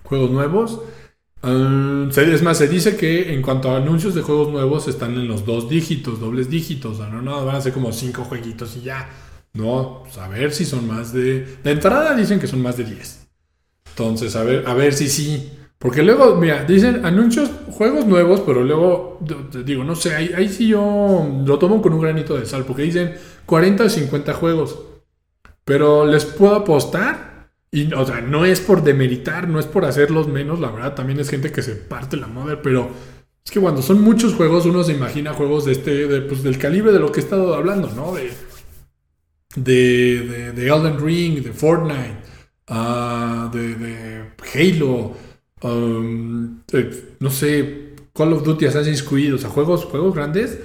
juegos 0.03 0.31
nuevos. 0.31 0.81
Es 1.43 2.41
más, 2.41 2.57
se 2.57 2.67
dice 2.67 2.95
que 2.95 3.33
en 3.33 3.41
cuanto 3.41 3.71
a 3.71 3.77
anuncios 3.77 4.15
de 4.15 4.21
juegos 4.21 4.49
nuevos 4.49 4.87
están 4.87 5.15
en 5.15 5.27
los 5.27 5.45
dos 5.45 5.69
dígitos, 5.69 6.19
dobles 6.19 6.49
dígitos. 6.49 6.99
no, 6.99 7.21
no, 7.21 7.45
van 7.45 7.57
a 7.57 7.61
ser 7.61 7.73
como 7.73 7.91
cinco 7.91 8.23
jueguitos 8.23 8.77
y 8.77 8.81
ya. 8.81 9.09
No, 9.53 10.01
pues 10.03 10.17
a 10.17 10.27
ver 10.27 10.51
si 10.51 10.65
son 10.65 10.87
más 10.87 11.13
de. 11.13 11.57
De 11.63 11.71
entrada 11.71 12.15
dicen 12.15 12.39
que 12.39 12.47
son 12.47 12.61
más 12.61 12.77
de 12.77 12.85
10. 12.85 13.27
Entonces, 13.89 14.35
a 14.35 14.43
ver, 14.43 14.67
a 14.67 14.73
ver 14.73 14.93
si 14.93 15.07
sí. 15.09 15.51
Porque 15.77 16.01
luego, 16.01 16.35
mira, 16.37 16.63
dicen 16.63 17.05
anuncios, 17.05 17.51
juegos 17.69 18.05
nuevos, 18.05 18.39
pero 18.39 18.63
luego, 18.63 19.19
digo, 19.65 19.83
no 19.83 19.95
sé, 19.95 20.15
ahí, 20.15 20.47
sí 20.47 20.69
yo 20.69 21.27
lo 21.45 21.59
tomo 21.59 21.81
con 21.81 21.93
un 21.93 21.99
granito 21.99 22.37
de 22.37 22.45
sal, 22.45 22.63
porque 22.65 22.83
dicen 22.83 23.15
40 23.45 23.83
o 23.83 23.89
50 23.89 24.33
juegos. 24.33 24.79
Pero 25.65 26.05
les 26.05 26.23
puedo 26.25 26.55
apostar, 26.55 27.32
y, 27.73 27.91
o 27.91 28.05
sea, 28.05 28.21
no 28.21 28.45
es 28.45 28.61
por 28.61 28.83
demeritar, 28.83 29.49
no 29.49 29.59
es 29.59 29.65
por 29.65 29.83
hacerlos 29.83 30.27
menos, 30.27 30.59
la 30.59 30.69
verdad, 30.69 30.93
también 30.93 31.19
es 31.19 31.31
gente 31.31 31.51
que 31.51 31.63
se 31.63 31.75
parte 31.75 32.17
la 32.17 32.27
madre, 32.27 32.57
pero 32.61 32.91
es 33.43 33.49
que 33.49 33.59
cuando 33.59 33.81
son 33.81 33.99
muchos 33.99 34.35
juegos, 34.35 34.67
uno 34.67 34.83
se 34.83 34.93
imagina 34.93 35.33
juegos 35.33 35.65
de 35.65 35.71
este, 35.71 36.07
de, 36.07 36.21
pues, 36.21 36.43
del 36.43 36.59
calibre 36.59 36.91
de 36.91 36.99
lo 36.99 37.11
que 37.11 37.19
he 37.19 37.23
estado 37.23 37.55
hablando, 37.55 37.89
¿no? 37.95 38.13
De, 38.13 38.31
de, 39.55 40.51
de, 40.51 40.67
Elden 40.67 41.03
Ring, 41.03 41.41
de 41.41 41.51
Fortnite, 41.51 42.17
uh, 42.69 43.49
de, 43.51 43.73
de 43.73 44.23
Halo. 44.53 45.17
Um, 45.63 46.61
eh, 46.73 47.15
no 47.19 47.31
sé, 47.31 47.95
Call 48.13 48.33
of 48.33 48.43
Duty, 48.43 48.67
Assassin's 48.67 49.01
Creed, 49.01 49.33
o 49.33 49.37
sea, 49.39 49.49
juegos, 49.49 49.85
juegos 49.85 50.13
grandes. 50.13 50.59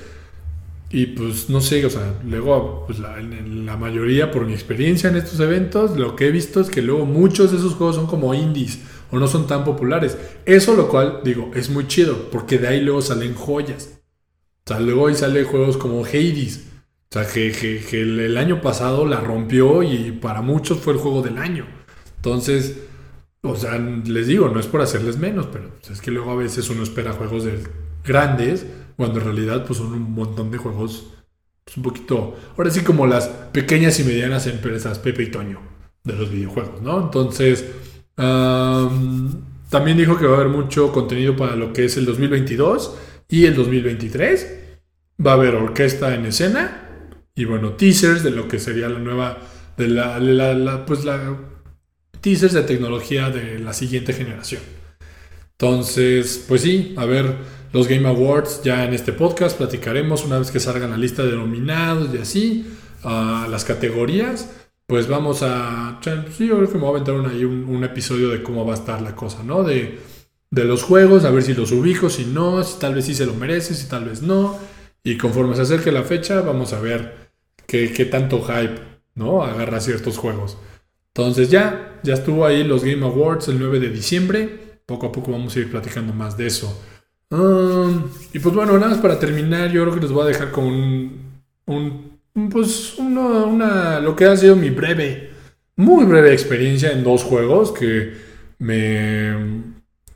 Y 0.91 1.07
pues 1.07 1.51
no 1.51 1.61
sé, 1.61 1.85
o 1.85 1.91
sea, 1.91 2.19
luego, 2.25 2.85
pues 2.87 2.99
la, 2.99 3.77
mayoría, 3.77 4.31
por 4.31 4.47
mi 4.47 4.55
experiencia 4.55 5.11
en 5.11 5.17
estos 5.17 5.39
eventos, 5.41 5.99
lo 5.99 6.17
que 6.17 6.29
he 6.29 6.31
visto 6.31 6.61
es 6.61 6.71
que 6.71 6.81
luego 6.81 7.05
muchos 7.05 7.53
de 7.53 7.59
esos 7.59 7.75
juegos 7.75 7.97
son 7.97 8.07
como 8.07 8.33
indies 8.33 8.79
o 9.11 9.19
no 9.19 9.29
son 9.29 9.47
tan 9.47 9.65
populares. 9.65 10.17
Eso 10.47 10.75
lo 10.75 10.89
cual, 10.89 11.21
digo, 11.25 11.51
es 11.55 11.69
muy 11.69 11.87
chido, 11.87 12.31
porque 12.31 12.59
de 12.59 12.69
ahí 12.69 12.81
luego 12.81 13.03
salen 13.03 13.35
joyas. 13.35 14.01
O 14.65 14.69
sea, 14.69 14.81
luego 14.81 15.09
ahí 15.09 15.15
salen 15.15 15.45
juegos 15.45 15.77
como 15.77 16.05
Hades. 16.05 16.65
O 17.11 17.15
sea, 17.15 17.27
que, 17.27 17.53
que 17.53 18.01
el, 18.01 18.37
año 18.37 18.61
pasado 18.61 19.07
la 19.07 19.21
rompió 19.21 19.83
y 19.83 20.13
para 20.13 20.43
muchos 20.43 20.79
fue 20.79 20.95
el 20.95 20.99
juego 20.99 21.23
del 21.23 21.39
año. 21.39 21.67
Entonces, 22.17 22.79
o 23.43 23.57
sea, 23.57 23.79
les 23.79 24.27
digo, 24.27 24.49
no 24.49 24.61
es 24.61 24.67
por 24.67 24.83
hacerles 24.83 25.19
menos, 25.19 25.47
pero 25.53 25.71
pues, 25.71 25.91
es 25.91 26.01
que 26.01 26.11
luego 26.11 26.31
a 26.33 26.37
veces 26.37 26.69
uno 26.71 26.83
espera 26.83 27.13
juegos 27.13 27.45
de 27.45 27.63
grandes, 28.05 28.67
cuando 28.99 29.21
en 29.21 29.27
realidad 29.27 29.65
pues 29.65 29.79
son 29.79 29.93
un 29.93 30.13
montón 30.13 30.51
de 30.51 30.59
juegos 30.59 31.07
pues, 31.65 31.77
un 31.77 31.85
poquito, 31.85 32.37
ahora 32.57 32.69
sí 32.69 32.81
como 32.81 33.07
las 33.07 33.29
pequeñas 33.29 34.01
y 34.01 34.05
medianas 34.05 34.49
empresas 34.49 34.99
Pepe 34.99 35.23
y 35.23 35.31
Toño 35.31 35.61
de 36.03 36.15
los 36.15 36.31
videojuegos, 36.33 36.83
¿no? 36.83 37.01
Entonces, 37.01 37.65
también 38.17 39.97
dijo 39.97 40.19
que 40.19 40.27
va 40.27 40.33
a 40.33 40.41
haber 40.41 40.49
mucho 40.49 40.91
contenido 40.91 41.37
para 41.37 41.55
lo 41.55 41.73
que 41.73 41.85
es 41.85 41.97
el 41.97 42.07
2022 42.07 42.97
y 43.29 43.45
el 43.47 43.55
2023. 43.55 44.55
Va 45.25 45.31
a 45.33 45.35
haber 45.35 45.55
orquesta 45.55 46.15
en 46.15 46.27
escena 46.27 47.13
y 47.37 47.45
bueno, 47.45 47.75
teasers 47.75 48.25
de 48.25 48.33
lo 48.33 48.49
que 48.49 48.59
sería 48.59 48.89
la 48.89 48.99
nueva, 48.99 49.39
de 49.77 49.87
la 49.87 50.85
pues 50.87 51.05
la 51.05 51.37
teasers 52.21 52.55
de 52.55 52.63
tecnología 52.63 53.31
de 53.31 53.61
la 53.61 53.73
siguiente 53.75 54.13
generación. 54.13 54.63
Entonces, 55.53 56.45
pues 56.49 56.63
sí, 56.63 56.95
a 56.97 57.05
ver 57.05 57.58
los 57.73 57.89
Game 57.89 58.09
Awards 58.09 58.63
ya 58.63 58.85
en 58.85 58.95
este 58.95 59.13
podcast 59.13 59.57
platicaremos 59.57 60.25
una 60.25 60.39
vez 60.39 60.51
que 60.51 60.61
salga 60.61 60.87
la 60.89 60.97
lista 60.97 61.23
de 61.25 61.33
nominados 61.33 62.15
y 62.15 62.19
así, 62.19 62.67
las 63.05 63.65
categorías, 63.65 64.51
pues 64.87 65.07
vamos 65.07 65.43
a... 65.43 66.01
Sí, 66.37 66.47
yo 66.47 66.57
creo 66.57 66.69
que 66.69 66.75
me 66.75 66.81
voy 66.81 66.89
a 66.89 67.03
aventar 67.03 67.15
un, 67.15 67.65
un, 67.69 67.85
episodio 67.85 68.31
de 68.31 68.43
cómo 68.43 68.65
va 68.65 68.73
a 68.73 68.77
estar 68.77 69.03
la 69.03 69.15
cosa, 69.15 69.43
¿no? 69.43 69.63
De, 69.63 69.99
de 70.51 70.65
los 70.65 70.83
juegos, 70.83 71.25
a 71.25 71.31
ver 71.31 71.43
si 71.43 71.55
los 71.55 71.73
ubico, 71.73 72.09
si 72.09 72.25
no, 72.25 72.65
si 72.65 72.79
tal 72.79 72.95
vez 72.95 73.05
sí 73.05 73.15
se 73.15 73.27
lo 73.27 73.35
merece, 73.35 73.75
si 73.75 73.87
tal 73.87 74.07
vez 74.07 74.23
no. 74.23 74.59
Y 75.05 75.19
conforme 75.19 75.55
se 75.55 75.63
acerque 75.63 75.93
la 75.93 76.05
fecha, 76.05 76.41
vamos 76.41 76.73
a 76.73 76.81
ver 76.81 77.31
qué, 77.67 77.93
qué 77.93 78.07
tanto 78.07 78.43
hype, 78.43 78.81
¿no? 79.15 79.43
Agarra 79.43 79.81
ciertos 79.81 80.17
juegos. 80.17 80.57
Entonces 81.15 81.51
ya, 81.51 82.01
ya 82.03 82.15
estuvo 82.15 82.47
ahí 82.47 82.65
los 82.65 82.83
Game 82.83 83.05
Awards 83.05 83.49
el 83.49 83.59
9 83.59 83.81
de 83.81 83.91
diciembre. 83.91 84.81
Poco 84.87 85.07
a 85.07 85.13
poco 85.13 85.33
vamos 85.33 85.55
a 85.55 85.59
ir 85.59 85.71
platicando 85.71 86.15
más 86.15 86.37
de 86.37 86.47
eso. 86.47 86.81
Um, 87.31 88.11
y 88.33 88.39
pues 88.39 88.55
bueno, 88.55 88.79
nada 88.79 88.93
más 88.93 88.99
para 88.99 89.19
terminar, 89.19 89.71
yo 89.71 89.83
creo 89.83 89.95
que 89.95 90.01
les 90.01 90.13
voy 90.13 90.25
a 90.25 90.29
dejar 90.29 90.51
con 90.51 90.65
un, 91.67 92.19
pues 92.51 92.97
una, 92.99 94.01
lo 94.01 94.17
que 94.17 94.25
ha 94.25 94.37
sido 94.37 94.57
mi 94.57 94.71
breve, 94.71 95.31
muy 95.77 96.05
breve 96.05 96.33
experiencia 96.33 96.93
en 96.93 97.05
dos 97.05 97.25
juegos 97.25 97.73
que 97.73 98.15
me, 98.59 99.63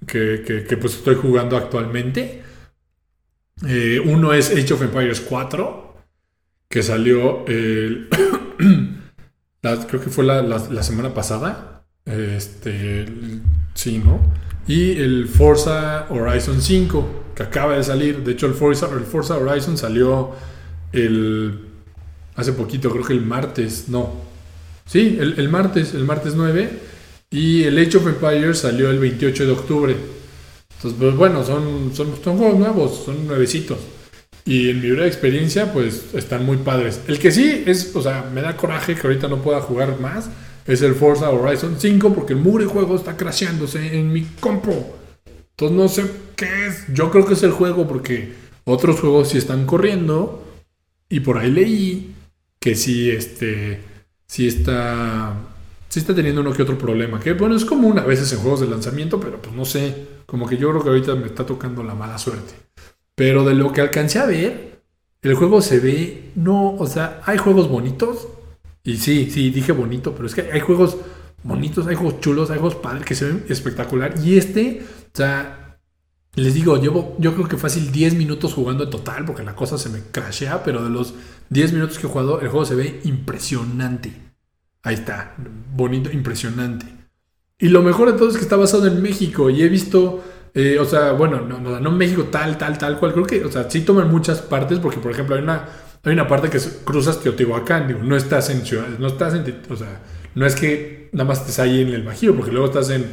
que, 0.06 0.64
que, 0.68 0.76
pues 0.76 0.94
estoy 0.94 1.16
jugando 1.16 1.56
actualmente. 1.56 2.42
Eh, 3.66 4.00
uno 4.04 4.32
es 4.32 4.50
Age 4.50 4.74
of 4.74 4.82
Empires 4.82 5.20
4, 5.20 5.96
que 6.68 6.82
salió 6.82 7.46
el... 7.46 8.08
creo 9.60 10.00
que 10.00 10.10
fue 10.10 10.24
la, 10.24 10.82
semana 10.82 11.14
pasada. 11.14 11.84
Este, 12.04 13.06
sí, 13.74 13.98
¿no? 13.98 14.20
Y 14.66 14.92
el 14.92 15.28
Forza 15.28 16.06
Horizon 16.10 16.60
5, 16.60 17.24
que 17.34 17.42
acaba 17.42 17.76
de 17.76 17.82
salir. 17.82 18.22
De 18.22 18.32
hecho, 18.32 18.46
el 18.46 18.54
Forza, 18.54 18.88
el 18.92 19.04
Forza 19.04 19.36
Horizon 19.36 19.76
salió 19.76 20.30
el, 20.92 21.58
hace 22.36 22.52
poquito, 22.52 22.90
creo 22.90 23.04
que 23.04 23.12
el 23.12 23.22
martes, 23.22 23.88
no. 23.88 24.12
Sí, 24.86 25.18
el, 25.20 25.48
martes, 25.48 25.94
el 25.94 26.04
martes 26.04 26.34
9. 26.34 26.70
Y 27.30 27.64
el 27.64 27.78
Age 27.78 27.96
of 27.96 28.06
Empires 28.06 28.58
salió 28.58 28.90
el 28.90 28.98
28 28.98 29.46
de 29.46 29.52
octubre. 29.52 29.96
Entonces, 30.76 30.98
pues 31.00 31.16
bueno, 31.16 31.44
son, 31.44 31.92
son, 31.94 32.12
son 32.22 32.36
juegos 32.36 32.58
nuevos, 32.58 33.04
son 33.04 33.26
nuevecitos. 33.26 33.78
Y 34.44 34.70
en 34.70 34.80
mi 34.80 34.90
breve 34.90 35.06
experiencia, 35.06 35.72
pues 35.72 36.14
están 36.14 36.44
muy 36.44 36.56
padres. 36.58 37.00
El 37.06 37.18
que 37.18 37.30
sí 37.30 37.62
es, 37.66 37.94
o 37.94 38.02
sea, 38.02 38.28
me 38.34 38.42
da 38.42 38.56
coraje 38.56 38.94
que 38.94 39.06
ahorita 39.06 39.28
no 39.28 39.40
pueda 39.40 39.60
jugar 39.60 40.00
más, 40.00 40.28
es 40.66 40.82
el 40.82 40.94
Forza 40.94 41.30
Horizon 41.30 41.76
5, 41.78 42.14
porque 42.14 42.34
el 42.34 42.40
mugre 42.40 42.66
juego 42.66 42.96
está 42.96 43.16
crasheándose 43.16 43.98
en 43.98 44.12
mi 44.12 44.22
compo. 44.40 44.96
Entonces 45.50 45.76
no 45.76 45.88
sé 45.88 46.04
qué 46.36 46.66
es. 46.66 46.84
Yo 46.92 47.10
creo 47.10 47.26
que 47.26 47.34
es 47.34 47.42
el 47.42 47.52
juego, 47.52 47.86
porque 47.86 48.32
otros 48.64 49.00
juegos 49.00 49.28
sí 49.28 49.38
están 49.38 49.66
corriendo. 49.66 50.42
Y 51.08 51.20
por 51.20 51.38
ahí 51.38 51.50
leí 51.50 52.14
que 52.58 52.74
sí, 52.74 53.10
este, 53.10 53.80
sí 54.26 54.46
está, 54.46 55.34
sí 55.88 56.00
está 56.00 56.14
teniendo 56.14 56.40
uno 56.40 56.52
que 56.52 56.62
otro 56.62 56.78
problema. 56.78 57.20
Que 57.20 57.34
bueno, 57.34 57.56
es 57.56 57.64
común 57.64 57.98
a 57.98 58.04
veces 58.04 58.32
en 58.32 58.38
juegos 58.38 58.60
de 58.60 58.68
lanzamiento, 58.68 59.20
pero 59.20 59.42
pues 59.42 59.54
no 59.54 59.64
sé. 59.64 60.06
Como 60.26 60.48
que 60.48 60.56
yo 60.56 60.70
creo 60.70 60.82
que 60.82 60.88
ahorita 60.88 61.14
me 61.16 61.26
está 61.26 61.44
tocando 61.44 61.82
la 61.82 61.94
mala 61.94 62.18
suerte. 62.18 62.54
Pero 63.14 63.44
de 63.44 63.54
lo 63.54 63.72
que 63.72 63.82
alcancé 63.82 64.18
a 64.18 64.26
ver, 64.26 64.80
el 65.20 65.34
juego 65.34 65.60
se 65.60 65.78
ve, 65.78 66.30
no, 66.34 66.74
o 66.74 66.86
sea, 66.86 67.20
hay 67.26 67.36
juegos 67.36 67.68
bonitos. 67.68 68.28
Y 68.84 68.96
sí, 68.96 69.30
sí, 69.30 69.50
dije 69.50 69.72
bonito, 69.72 70.14
pero 70.14 70.26
es 70.26 70.34
que 70.34 70.42
hay 70.52 70.60
juegos 70.60 70.96
bonitos, 71.42 71.86
hay 71.86 71.94
juegos 71.96 72.20
chulos, 72.20 72.50
hay 72.50 72.58
juegos 72.58 72.76
padres 72.76 73.04
que 73.04 73.14
se 73.14 73.26
ven 73.26 73.44
espectacular. 73.48 74.14
Y 74.24 74.36
este, 74.38 74.82
o 75.12 75.16
sea, 75.16 75.58
Les 76.34 76.54
digo, 76.54 76.78
llevo 76.80 77.16
yo 77.18 77.34
creo 77.34 77.48
que 77.48 77.58
fácil 77.58 77.92
10 77.92 78.14
minutos 78.14 78.54
jugando 78.54 78.84
en 78.84 78.90
total 78.90 79.24
porque 79.26 79.42
la 79.42 79.54
cosa 79.54 79.76
se 79.78 79.90
me 79.90 80.00
crashea, 80.12 80.62
pero 80.64 80.82
de 80.82 80.90
los 80.90 81.14
10 81.50 81.74
minutos 81.74 81.98
que 81.98 82.06
he 82.06 82.10
jugado, 82.10 82.40
el 82.40 82.48
juego 82.48 82.64
se 82.64 82.74
ve 82.74 83.00
impresionante. 83.04 84.12
Ahí 84.82 84.94
está, 84.94 85.34
bonito, 85.76 86.10
impresionante. 86.10 86.86
Y 87.58 87.68
lo 87.68 87.82
mejor 87.82 88.10
de 88.12 88.18
todo 88.18 88.28
es 88.30 88.36
que 88.36 88.42
está 88.42 88.56
basado 88.56 88.86
en 88.86 89.00
México 89.02 89.50
y 89.50 89.62
he 89.62 89.68
visto, 89.68 90.22
eh, 90.54 90.78
o 90.80 90.84
sea, 90.84 91.12
bueno, 91.12 91.40
no, 91.42 91.60
no, 91.60 91.78
no 91.80 91.90
México 91.92 92.24
tal, 92.24 92.58
tal, 92.58 92.78
tal 92.78 92.98
cual, 92.98 93.12
creo 93.12 93.26
que, 93.26 93.44
o 93.44 93.52
sea, 93.52 93.70
sí 93.70 93.82
toman 93.82 94.10
muchas 94.10 94.42
partes 94.42 94.78
porque, 94.80 94.98
por 95.00 95.12
ejemplo, 95.12 95.36
hay 95.36 95.42
una, 95.42 95.68
hay 96.04 96.12
una 96.14 96.26
parte 96.26 96.50
que 96.50 96.58
cruzas 96.84 97.20
Teotihuacán, 97.20 97.86
digo, 97.86 98.00
no 98.02 98.16
estás 98.16 98.50
en 98.50 98.64
ciudad, 98.66 98.88
no 98.98 99.06
estás 99.06 99.34
en, 99.34 99.62
o 99.70 99.76
sea, 99.76 100.02
no 100.34 100.46
es 100.46 100.56
que 100.56 101.08
nada 101.12 101.24
más 101.28 101.40
estés 101.40 101.58
ahí 101.60 101.82
en 101.82 101.88
el 101.88 102.02
Bajío, 102.02 102.34
porque 102.34 102.50
luego 102.50 102.66
estás 102.66 102.90
en, 102.90 103.06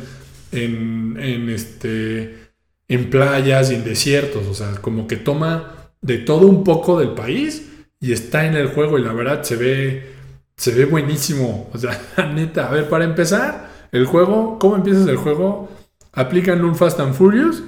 en, 0.51 1.17
en 1.19 1.49
este 1.49 2.49
en 2.87 3.11
playas 3.11 3.69
y 3.69 3.75
en 3.75 3.83
desiertos, 3.83 4.47
o 4.47 4.53
sea, 4.55 4.71
como 4.81 5.07
que 5.07 5.17
toma 5.17 5.91
de 6.01 6.17
todo 6.17 6.47
un 6.47 6.63
poco 6.63 6.99
del 6.99 7.09
país 7.09 7.69
y 7.99 8.13
está 8.13 8.47
en 8.47 8.55
el 8.55 8.67
juego 8.67 8.97
y 8.97 9.03
la 9.03 9.13
verdad 9.13 9.43
se 9.43 9.55
ve 9.55 10.13
se 10.55 10.71
ve 10.73 10.85
buenísimo, 10.85 11.69
o 11.71 11.77
sea, 11.77 12.01
neta, 12.33 12.69
a 12.69 12.71
ver, 12.71 12.89
para 12.89 13.05
empezar, 13.05 13.69
el 13.91 14.05
juego, 14.05 14.57
¿cómo 14.59 14.75
empiezas 14.75 15.07
el 15.07 15.17
juego? 15.17 15.69
Aplican 16.11 16.65
un 16.65 16.75
Fast 16.75 16.99
and 16.99 17.13
Furious, 17.13 17.63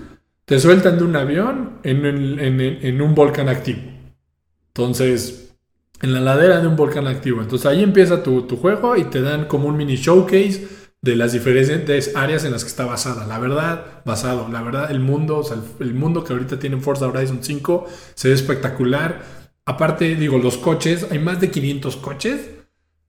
te 0.45 0.59
sueltan 0.59 0.97
de 0.97 1.03
un 1.03 1.15
avión 1.15 1.79
en, 1.83 2.05
en 2.05 3.01
un 3.01 3.15
volcán 3.15 3.47
activo. 3.47 3.90
Entonces, 4.73 5.51
en 6.01 6.13
la 6.13 6.19
ladera 6.19 6.61
de 6.61 6.67
un 6.67 6.75
volcán 6.75 7.07
activo. 7.07 7.41
Entonces 7.41 7.65
ahí 7.65 7.83
empieza 7.83 8.23
tu, 8.23 8.43
tu, 8.43 8.57
juego 8.57 8.95
y 8.97 9.03
te 9.05 9.21
dan 9.21 9.45
como 9.45 9.67
un 9.67 9.77
mini 9.77 9.95
showcase 9.95 10.67
de 11.01 11.15
las 11.15 11.33
diferentes 11.33 12.15
áreas 12.15 12.43
en 12.43 12.51
las 12.51 12.63
que 12.63 12.69
está 12.69 12.85
basada. 12.85 13.25
La 13.27 13.39
verdad, 13.39 14.01
basado, 14.05 14.47
la 14.49 14.61
verdad, 14.61 14.91
el 14.91 14.99
mundo, 14.99 15.39
o 15.39 15.43
sea, 15.43 15.57
el, 15.79 15.93
mundo 15.93 16.23
que 16.23 16.33
ahorita 16.33 16.59
tiene 16.59 16.77
Forza 16.77 17.07
Horizon 17.07 17.39
5 17.41 17.87
se 18.13 18.29
ve 18.29 18.33
espectacular. 18.33 19.23
Aparte, 19.65 20.15
digo, 20.15 20.37
los 20.37 20.57
coches, 20.57 21.07
hay 21.11 21.19
más 21.19 21.39
de 21.41 21.51
500 21.51 21.97
coches. 21.97 22.49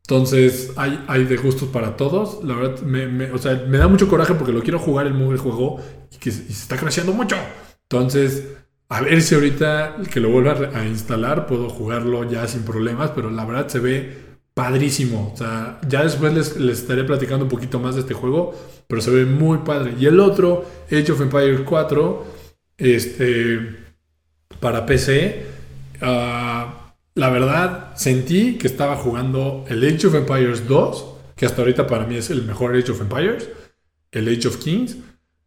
Entonces, 0.04 0.72
hay, 0.76 1.04
hay 1.06 1.24
de 1.24 1.36
gustos 1.36 1.68
para 1.68 1.96
todos. 1.96 2.42
La 2.44 2.56
verdad, 2.56 2.80
me, 2.82 3.30
o 3.30 3.38
sea, 3.38 3.64
me 3.68 3.78
da 3.78 3.88
mucho 3.88 4.08
coraje 4.08 4.34
porque 4.34 4.52
lo 4.52 4.62
quiero 4.62 4.78
jugar 4.78 5.06
el 5.06 5.38
juego 5.38 5.80
y 6.10 6.16
que 6.16 6.30
se 6.30 6.50
está 6.50 6.76
creciendo 6.76 7.12
mucho. 7.12 7.36
Entonces, 7.82 8.44
a 8.92 9.00
ver 9.00 9.22
si 9.22 9.34
ahorita 9.34 9.96
que 10.12 10.20
lo 10.20 10.28
vuelva 10.28 10.68
a 10.78 10.84
instalar 10.86 11.46
puedo 11.46 11.70
jugarlo 11.70 12.30
ya 12.30 12.46
sin 12.46 12.62
problemas, 12.62 13.10
pero 13.14 13.30
la 13.30 13.46
verdad 13.46 13.66
se 13.68 13.78
ve 13.78 14.18
padrísimo. 14.52 15.32
O 15.32 15.36
sea, 15.36 15.80
ya 15.88 16.02
después 16.02 16.34
les, 16.34 16.78
estaré 16.78 17.02
platicando 17.04 17.46
un 17.46 17.50
poquito 17.50 17.78
más 17.80 17.94
de 17.94 18.02
este 18.02 18.12
juego, 18.12 18.54
pero 18.86 19.00
se 19.00 19.10
ve 19.10 19.24
muy 19.24 19.58
padre. 19.58 19.94
Y 19.98 20.04
el 20.04 20.20
otro, 20.20 20.66
Age 20.88 21.10
of 21.10 21.22
Empires 21.22 21.62
4, 21.64 22.26
este, 22.76 23.76
para 24.60 24.84
PC, 24.84 25.46
ah, 26.02 26.94
la 27.14 27.30
verdad 27.30 27.96
sentí 27.96 28.58
que 28.58 28.66
estaba 28.66 28.96
jugando 28.96 29.64
el 29.70 29.82
Age 29.84 30.08
of 30.08 30.16
Empires 30.16 30.68
2, 30.68 31.06
que 31.34 31.46
hasta 31.46 31.62
ahorita 31.62 31.86
para 31.86 32.04
mí 32.04 32.16
es 32.16 32.28
el 32.28 32.42
mejor 32.42 32.76
Age 32.76 32.92
of 32.92 33.00
Empires, 33.00 33.48
el 34.10 34.28
Age 34.28 34.48
of 34.48 34.58
Kings, 34.58 34.98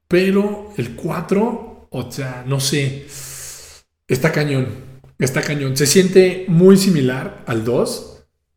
pero 0.08 0.74
el 0.78 0.96
4, 0.96 1.90
o 1.92 2.12
sea, 2.12 2.44
no 2.48 2.60
sé, 2.60 3.06
está 4.08 4.32
cañón, 4.32 4.68
está 5.20 5.42
cañón. 5.42 5.78
Se 5.78 5.86
siente 5.86 6.46
muy 6.48 6.78
similar 6.78 7.44
al 7.48 7.64
2 7.64 8.16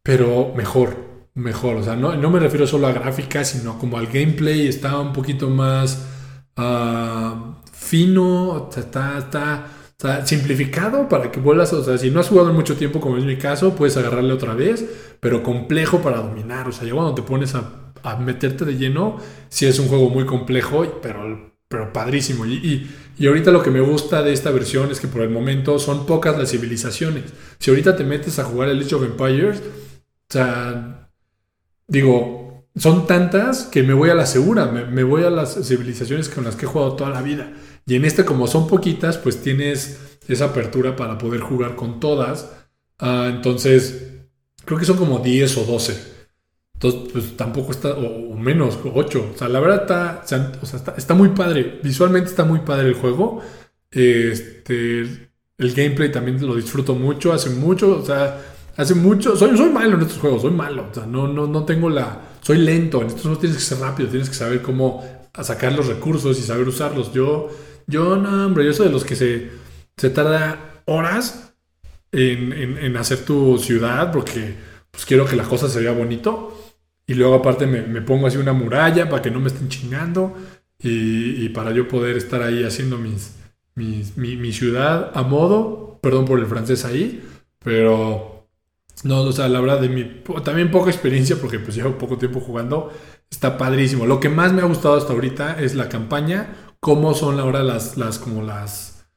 pero 0.08 0.54
mejor, 0.56 0.96
mejor. 1.34 1.76
O 1.76 1.82
sea, 1.82 1.94
no, 1.94 2.16
no 2.16 2.30
me 2.30 2.40
refiero 2.40 2.66
solo 2.66 2.86
a 2.86 2.92
gráfica, 2.92 3.44
sino 3.44 3.78
como 3.78 3.98
al 3.98 4.06
gameplay, 4.06 4.66
está 4.66 4.98
un 4.98 5.12
poquito 5.12 5.50
más 5.50 6.08
uh, 6.56 7.52
fino, 7.70 8.70
está, 8.74 9.18
está, 9.18 9.66
está, 9.90 10.24
simplificado 10.24 11.10
para 11.10 11.30
que 11.30 11.40
vuelvas, 11.40 11.74
o 11.74 11.84
sea, 11.84 11.98
si 11.98 12.10
no 12.10 12.20
has 12.20 12.28
jugado 12.28 12.54
mucho 12.54 12.78
tiempo, 12.78 13.00
como 13.00 13.18
es 13.18 13.24
mi 13.24 13.36
caso, 13.36 13.76
puedes 13.76 13.98
agarrarle 13.98 14.32
otra 14.32 14.54
vez, 14.54 14.82
pero 15.20 15.42
complejo 15.42 16.00
para 16.00 16.22
dominar. 16.22 16.66
O 16.66 16.72
sea, 16.72 16.86
ya 16.88 16.94
cuando 16.94 17.14
te 17.14 17.20
pones 17.20 17.54
a, 17.54 18.16
meterte 18.18 18.64
de 18.64 18.78
lleno, 18.78 19.18
sí 19.50 19.66
es 19.66 19.78
un 19.78 19.88
juego 19.88 20.08
muy 20.08 20.24
complejo, 20.24 20.86
pero, 21.02 21.52
pero 21.68 21.92
padrísimo. 21.92 22.46
Y, 22.46 22.90
y, 23.18 23.26
ahorita 23.26 23.50
lo 23.50 23.62
que 23.62 23.70
me 23.70 23.80
gusta 23.80 24.22
de 24.22 24.32
esta 24.32 24.50
versión 24.50 24.90
es 24.90 25.00
que 25.00 25.08
por 25.08 25.22
el 25.22 25.30
momento 25.30 25.78
son 25.78 26.06
pocas 26.06 26.38
las 26.38 26.50
civilizaciones. 26.50 27.24
Si 27.58 27.70
ahorita 27.70 27.96
te 27.96 28.04
metes 28.04 28.38
a 28.38 28.44
jugar 28.44 28.68
el 28.68 28.80
Age 28.80 28.94
of 28.94 29.04
Empires, 29.04 29.60
o 29.60 30.32
sea, 30.32 31.10
digo, 31.86 32.68
son 32.76 33.06
tantas 33.06 33.64
que 33.64 33.82
me 33.82 33.94
voy 33.94 34.10
a 34.10 34.14
la 34.14 34.26
segura, 34.26 34.66
me, 34.66 35.02
voy 35.02 35.24
a 35.24 35.30
las 35.30 35.54
civilizaciones 35.66 36.28
con 36.28 36.44
las 36.44 36.56
que 36.56 36.66
he 36.66 36.68
jugado 36.68 36.94
toda 36.94 37.10
la 37.10 37.22
vida. 37.22 37.52
Y 37.86 37.96
en 37.96 38.04
este, 38.04 38.24
como 38.24 38.46
son 38.46 38.68
poquitas, 38.68 39.18
pues 39.18 39.42
tienes 39.42 40.18
esa 40.28 40.46
apertura 40.46 40.94
para 40.94 41.18
poder 41.18 41.40
jugar 41.40 41.74
con 41.74 42.00
todas. 42.00 42.50
Ah, 42.98 43.26
entonces, 43.28 44.12
creo 44.64 44.78
que 44.78 44.84
son 44.84 44.96
como 44.96 45.18
10 45.18 45.56
o 45.58 45.64
12. 45.64 46.17
Entonces, 46.80 47.00
pues 47.12 47.36
tampoco 47.36 47.72
está, 47.72 47.90
o, 47.90 48.34
menos, 48.36 48.78
8. 48.84 49.30
O 49.34 49.38
sea, 49.38 49.48
la 49.48 49.60
verdad 49.60 49.82
está, 49.82 50.22
o 50.62 50.66
sea, 50.66 50.76
está, 50.78 50.94
está, 50.96 51.14
muy 51.14 51.30
padre. 51.30 51.80
Visualmente 51.82 52.30
está 52.30 52.44
muy 52.44 52.60
padre 52.60 52.88
el 52.88 52.94
juego. 52.94 53.42
Este, 53.90 55.00
el 55.00 55.74
gameplay 55.74 56.12
también 56.12 56.46
lo 56.46 56.54
disfruto 56.54 56.94
mucho, 56.94 57.32
hace 57.32 57.50
mucho, 57.50 57.98
o 57.98 58.04
sea, 58.04 58.40
Hace 58.78 58.94
mucho, 58.94 59.36
soy, 59.36 59.56
soy 59.56 59.70
malo 59.70 59.96
en 59.96 60.02
estos 60.02 60.18
juegos, 60.18 60.42
soy 60.42 60.52
malo. 60.52 60.86
O 60.88 60.94
sea, 60.94 61.04
no, 61.04 61.26
no, 61.26 61.48
no 61.48 61.64
tengo 61.64 61.90
la. 61.90 62.20
Soy 62.40 62.58
lento. 62.58 63.02
En 63.02 63.08
estos 63.08 63.24
no 63.24 63.36
tienes 63.36 63.58
que 63.58 63.64
ser 63.64 63.80
rápido, 63.80 64.08
tienes 64.08 64.28
que 64.28 64.36
saber 64.36 64.62
cómo 64.62 65.04
sacar 65.42 65.72
los 65.72 65.88
recursos 65.88 66.38
y 66.38 66.42
saber 66.42 66.68
usarlos. 66.68 67.12
Yo, 67.12 67.48
yo 67.88 68.16
no, 68.16 68.46
hombre, 68.46 68.64
yo 68.64 68.72
soy 68.72 68.86
de 68.86 68.92
los 68.92 69.04
que 69.04 69.16
se, 69.16 69.50
se 69.96 70.10
tarda 70.10 70.82
horas 70.84 71.54
en, 72.12 72.52
en, 72.52 72.96
hacer 72.96 73.24
tu 73.24 73.58
ciudad 73.58 74.12
porque 74.12 74.54
pues 74.92 75.04
quiero 75.04 75.26
que 75.26 75.34
la 75.34 75.42
cosa 75.42 75.68
se 75.68 75.80
vea 75.80 75.90
bonito. 75.90 76.67
Y 77.08 77.14
luego 77.14 77.34
aparte 77.34 77.66
me, 77.66 77.82
me 77.82 78.02
pongo 78.02 78.28
así 78.28 78.36
una 78.36 78.52
muralla 78.52 79.08
para 79.08 79.20
que 79.22 79.32
no 79.32 79.40
me 79.40 79.48
estén 79.48 79.68
chingando 79.68 80.36
y, 80.78 81.44
y 81.44 81.48
para 81.48 81.72
yo 81.72 81.88
poder 81.88 82.16
estar 82.16 82.42
ahí 82.42 82.62
haciendo 82.62 82.98
mis, 82.98 83.34
mis, 83.74 84.16
mi, 84.16 84.36
mi 84.36 84.52
ciudad 84.52 85.10
a 85.14 85.22
modo. 85.22 85.98
Perdón 86.00 86.26
por 86.26 86.38
el 86.38 86.46
francés 86.46 86.84
ahí, 86.84 87.26
pero 87.58 88.38
no, 89.04 89.22
o 89.22 89.32
sea, 89.32 89.48
la 89.48 89.60
verdad, 89.60 89.80
de 89.80 89.88
mi, 89.88 90.04
también 90.44 90.70
poca 90.70 90.90
experiencia 90.90 91.36
porque 91.36 91.58
pues 91.58 91.76
llevo 91.76 91.98
poco 91.98 92.18
tiempo 92.18 92.40
jugando. 92.40 92.92
Está 93.30 93.58
padrísimo. 93.58 94.06
Lo 94.06 94.20
que 94.20 94.28
más 94.28 94.52
me 94.52 94.62
ha 94.62 94.64
gustado 94.64 94.96
hasta 94.96 95.12
ahorita 95.12 95.60
es 95.60 95.74
la 95.74 95.88
campaña, 95.88 96.74
cómo 96.80 97.14
son 97.14 97.38
ahora 97.40 97.62
las, 97.62 97.96
las, 97.96 98.18
como 98.18 98.42
las, 98.42 99.08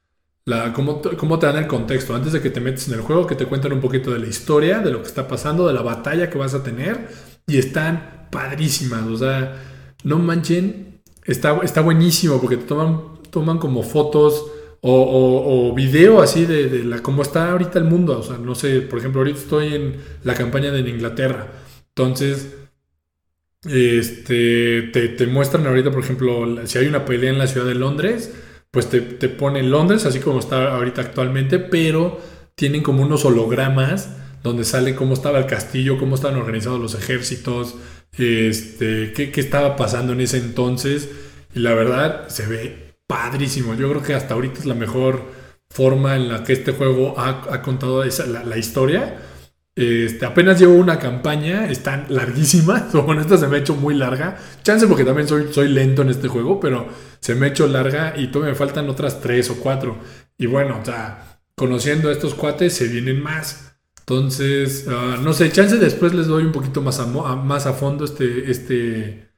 la, 0.45 0.73
cómo, 0.73 1.01
cómo 1.17 1.39
te 1.39 1.47
dan 1.47 1.57
el 1.57 1.67
contexto. 1.67 2.15
Antes 2.15 2.33
de 2.33 2.41
que 2.41 2.49
te 2.49 2.59
metes 2.59 2.87
en 2.87 2.95
el 2.95 3.01
juego, 3.01 3.25
que 3.25 3.35
te 3.35 3.45
cuentan 3.45 3.73
un 3.73 3.81
poquito 3.81 4.11
de 4.11 4.19
la 4.19 4.27
historia, 4.27 4.79
de 4.79 4.91
lo 4.91 5.01
que 5.01 5.07
está 5.07 5.27
pasando, 5.27 5.67
de 5.67 5.73
la 5.73 5.81
batalla 5.81 6.29
que 6.29 6.37
vas 6.37 6.53
a 6.53 6.63
tener. 6.63 7.09
Y 7.47 7.57
están 7.57 8.27
padrísimas. 8.31 9.03
O 9.03 9.17
sea, 9.17 9.61
no 10.03 10.19
manchen, 10.19 11.01
está, 11.25 11.59
está 11.63 11.81
buenísimo 11.81 12.39
porque 12.39 12.57
te 12.57 12.63
toman, 12.63 13.21
toman 13.29 13.57
como 13.57 13.83
fotos 13.83 14.45
o, 14.83 15.73
video 15.75 16.21
así 16.21 16.45
de, 16.45 16.83
la, 16.83 17.01
cómo 17.03 17.21
está 17.21 17.51
ahorita 17.51 17.79
el 17.79 17.85
mundo. 17.85 18.19
O 18.19 18.23
sea, 18.23 18.37
no 18.37 18.55
sé, 18.55 18.81
por 18.81 18.99
ejemplo, 18.99 19.21
ahorita 19.21 19.39
estoy 19.39 19.75
en 19.75 19.97
la 20.23 20.33
campaña 20.33 20.71
de 20.71 20.79
Inglaterra. 20.89 21.47
Entonces, 21.89 22.55
este, 23.65 24.81
te, 24.91 25.27
muestran 25.27 25.67
ahorita, 25.67 25.91
por 25.91 26.03
ejemplo, 26.03 26.65
si 26.65 26.79
hay 26.79 26.87
una 26.87 27.05
pelea 27.05 27.31
en 27.31 27.37
la 27.37 27.47
ciudad 27.47 27.67
de 27.67 27.75
Londres, 27.75 28.33
pues 28.71 28.89
te, 28.89 29.01
te 29.01 29.29
pone 29.29 29.61
Londres, 29.61 30.05
así 30.05 30.19
como 30.19 30.39
está 30.39 30.75
ahorita 30.75 31.01
actualmente, 31.01 31.59
pero 31.59 32.19
tienen 32.55 32.81
como 32.81 33.03
unos 33.03 33.25
hologramas 33.25 34.17
donde 34.43 34.63
sale 34.63 34.95
cómo 34.95 35.13
estaba 35.13 35.39
el 35.39 35.45
castillo, 35.45 35.97
cómo 35.97 36.15
estaban 36.15 36.37
organizados 36.37 36.79
los 36.79 36.95
ejércitos, 36.95 37.75
este, 38.17 39.13
qué, 39.13 39.31
qué 39.31 39.41
estaba 39.41 39.75
pasando 39.75 40.13
en 40.13 40.21
ese 40.21 40.37
entonces. 40.37 41.09
Y 41.53 41.59
la 41.59 41.73
verdad, 41.73 42.27
se 42.29 42.47
ve 42.47 42.95
padrísimo. 43.07 43.75
Yo 43.75 43.89
creo 43.89 44.01
que 44.01 44.13
hasta 44.13 44.33
ahorita 44.33 44.59
es 44.59 44.65
la 44.65 44.73
mejor 44.73 45.25
forma 45.69 46.15
en 46.15 46.29
la 46.29 46.43
que 46.43 46.53
este 46.53 46.71
juego 46.71 47.15
ha, 47.17 47.61
contado 47.61 48.03
esa, 48.03 48.25
la, 48.25 48.57
historia. 48.57 49.17
Este, 49.75 50.25
apenas 50.25 50.59
llevo 50.59 50.73
una 50.75 50.99
campaña, 50.99 51.69
están 51.69 52.05
larguísimas. 52.09 52.93
Bueno, 52.93 53.21
esta 53.21 53.37
se 53.37 53.47
me 53.47 53.57
ha 53.57 53.59
hecho 53.59 53.75
muy 53.75 53.95
larga. 53.95 54.37
Chance 54.63 54.87
porque 54.87 55.05
también 55.05 55.27
soy, 55.27 55.51
soy 55.51 55.69
lento 55.69 56.01
en 56.01 56.09
este 56.09 56.27
juego, 56.27 56.59
pero 56.59 56.87
se 57.19 57.35
me 57.35 57.47
ha 57.47 57.49
hecho 57.49 57.67
larga 57.67 58.13
y 58.17 58.27
todavía 58.27 58.53
me 58.53 58.57
faltan 58.57 58.89
otras 58.89 59.21
tres 59.21 59.49
o 59.49 59.55
cuatro. 59.55 59.97
Y 60.37 60.45
bueno, 60.45 60.79
o 60.81 60.85
sea, 60.85 61.39
conociendo 61.55 62.11
estos 62.11 62.33
cuates 62.33 62.73
se 62.73 62.87
vienen 62.87 63.21
más. 63.21 63.70
Entonces, 64.01 64.87
ah, 64.89 65.17
no 65.21 65.33
sé, 65.33 65.51
chance 65.51 65.77
después 65.77 66.13
les 66.13 66.27
doy 66.27 66.43
un 66.43 66.51
poquito 66.51 66.81
más 66.81 66.99
a, 66.99 67.05
más 67.07 67.65
a 67.65 67.73
fondo 67.73 68.03
este, 68.05 68.51
este, 68.51 69.31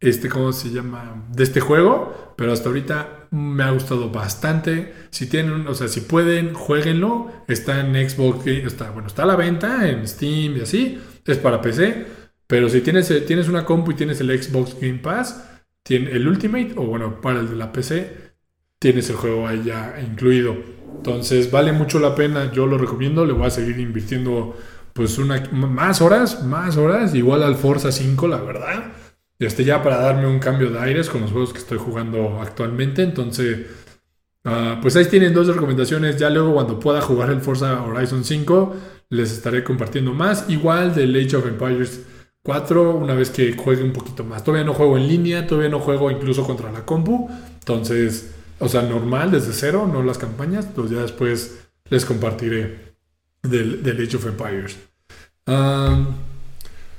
este, 0.00 0.28
¿cómo 0.28 0.52
se 0.52 0.70
llama? 0.70 1.26
De 1.32 1.44
este 1.44 1.60
juego, 1.60 2.34
pero 2.36 2.52
hasta 2.52 2.68
ahorita 2.68 3.28
me 3.30 3.62
ha 3.62 3.70
gustado 3.70 4.10
bastante. 4.10 4.92
Si 5.10 5.28
tienen, 5.28 5.66
o 5.66 5.74
sea, 5.74 5.88
si 5.88 6.00
pueden, 6.00 6.54
jueguenlo. 6.54 7.30
Está 7.48 7.80
en 7.80 7.94
Xbox, 8.08 8.46
está, 8.46 8.90
bueno, 8.90 9.08
está 9.08 9.24
a 9.24 9.26
la 9.26 9.36
venta 9.36 9.88
en 9.88 10.08
Steam 10.08 10.56
y 10.56 10.60
así. 10.62 11.00
Es 11.26 11.38
para 11.38 11.60
PC. 11.60 12.06
Pero 12.46 12.68
si 12.68 12.80
tienes, 12.80 13.26
tienes 13.26 13.48
una 13.48 13.64
compu 13.64 13.92
y 13.92 13.94
tienes 13.94 14.20
el 14.20 14.42
Xbox 14.42 14.76
Game 14.80 14.98
Pass, 14.98 15.60
tiene 15.84 16.10
el 16.10 16.26
Ultimate, 16.26 16.74
o 16.76 16.82
bueno, 16.84 17.20
para 17.20 17.40
el 17.40 17.48
de 17.48 17.56
la 17.56 17.70
PC, 17.70 18.32
tienes 18.80 19.08
el 19.10 19.16
juego 19.16 19.46
ahí 19.46 19.62
ya 19.64 19.94
incluido. 20.04 20.56
Entonces 20.96 21.50
vale 21.50 21.72
mucho 21.72 21.98
la 21.98 22.14
pena, 22.14 22.52
yo 22.52 22.66
lo 22.66 22.78
recomiendo, 22.78 23.24
le 23.24 23.32
voy 23.32 23.46
a 23.46 23.50
seguir 23.50 23.78
invirtiendo 23.78 24.56
pues 24.92 25.18
una, 25.18 25.48
más 25.52 26.00
horas, 26.00 26.44
más 26.44 26.76
horas, 26.76 27.14
igual 27.14 27.42
al 27.42 27.54
Forza 27.54 27.92
5, 27.92 28.28
la 28.28 28.38
verdad. 28.38 28.92
Este, 29.38 29.64
ya 29.64 29.82
para 29.82 29.96
darme 29.96 30.26
un 30.26 30.38
cambio 30.38 30.70
de 30.70 30.78
aires 30.78 31.08
con 31.08 31.22
los 31.22 31.30
juegos 31.30 31.52
que 31.52 31.60
estoy 31.60 31.78
jugando 31.78 32.40
actualmente. 32.40 33.02
Entonces, 33.02 33.66
ah, 34.44 34.78
pues 34.82 34.96
ahí 34.96 35.06
tienen 35.06 35.32
dos 35.32 35.46
recomendaciones. 35.46 36.18
Ya 36.18 36.28
luego 36.28 36.52
cuando 36.52 36.78
pueda 36.78 37.00
jugar 37.00 37.30
el 37.30 37.40
Forza 37.40 37.82
Horizon 37.82 38.22
5, 38.22 38.76
les 39.08 39.32
estaré 39.32 39.64
compartiendo 39.64 40.12
más. 40.12 40.44
Igual 40.50 40.94
del 40.94 41.16
Age 41.16 41.36
of 41.36 41.46
Empires 41.46 42.02
4, 42.42 42.96
una 42.96 43.14
vez 43.14 43.30
que 43.30 43.56
juegue 43.56 43.82
un 43.82 43.92
poquito 43.92 44.24
más. 44.24 44.44
Todavía 44.44 44.66
no 44.66 44.74
juego 44.74 44.98
en 44.98 45.08
línea, 45.08 45.46
todavía 45.46 45.70
no 45.70 45.80
juego 45.80 46.10
incluso 46.10 46.44
contra 46.44 46.70
la 46.70 46.84
compu. 46.84 47.30
Entonces, 47.60 48.34
o 48.60 48.68
sea, 48.68 48.82
normal, 48.82 49.30
desde 49.32 49.52
cero, 49.52 49.88
no 49.90 50.02
las 50.02 50.18
campañas. 50.18 50.66
Pues 50.74 50.90
ya 50.90 51.00
después 51.00 51.58
les 51.88 52.04
compartiré 52.04 52.94
del, 53.42 53.82
del 53.82 54.06
Age 54.06 54.16
of 54.16 54.26
Empires. 54.26 54.76
Ah, 55.46 56.06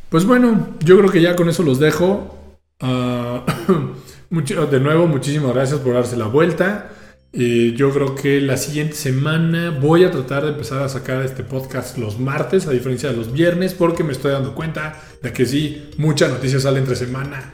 pues 0.10 0.26
bueno, 0.26 0.76
yo 0.84 0.98
creo 0.98 1.12
que 1.12 1.22
ya 1.22 1.36
con 1.36 1.48
eso 1.48 1.64
los 1.64 1.80
dejo. 1.80 2.58
Ah, 2.80 3.46
de 4.30 4.80
nuevo, 4.80 5.08
muchísimas 5.08 5.54
gracias 5.54 5.80
por 5.80 5.94
darse 5.94 6.18
la 6.18 6.28
vuelta. 6.28 6.90
yo 7.32 7.92
creo 7.92 8.16
que 8.16 8.42
la 8.42 8.58
siguiente 8.58 8.96
semana 8.96 9.70
voy 9.70 10.04
a 10.04 10.10
tratar 10.10 10.44
de 10.44 10.50
empezar 10.50 10.82
a 10.82 10.90
sacar 10.90 11.22
este 11.22 11.44
podcast 11.44 11.98
los 12.00 12.20
martes, 12.20 12.66
a 12.66 12.72
diferencia 12.72 13.12
de 13.12 13.18
los 13.18 13.32
viernes, 13.32 13.76
porque 13.76 14.04
me 14.04 14.14
estoy 14.14 14.32
dando 14.32 14.56
cuenta 14.56 15.00
de 15.22 15.32
que 15.32 15.46
sí, 15.46 15.92
muchas 15.98 16.32
noticias 16.32 16.64
salen 16.64 16.80
entre 16.80 16.96
semana. 16.96 17.54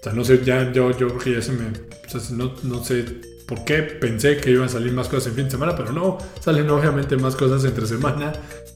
O 0.00 0.04
sea, 0.04 0.12
no 0.12 0.22
sé, 0.22 0.44
ya 0.44 0.70
yo, 0.70 0.90
yo 0.90 1.08
creo 1.08 1.18
que 1.18 1.32
ya 1.32 1.42
se 1.42 1.52
me. 1.52 1.64
O 1.66 2.20
sea, 2.20 2.36
no, 2.36 2.52
no 2.62 2.84
sé 2.84 3.37
por 3.48 3.64
qué 3.64 3.82
pensé 3.82 4.36
que 4.36 4.50
iban 4.50 4.66
a 4.66 4.68
salir 4.68 4.92
más 4.92 5.08
cosas 5.08 5.28
en 5.28 5.34
fin 5.34 5.44
de 5.46 5.50
semana, 5.50 5.74
pero 5.74 5.90
no, 5.90 6.18
salen 6.38 6.68
obviamente 6.68 7.16
más 7.16 7.34
cosas 7.34 7.64
entre 7.64 7.86
semana. 7.86 8.32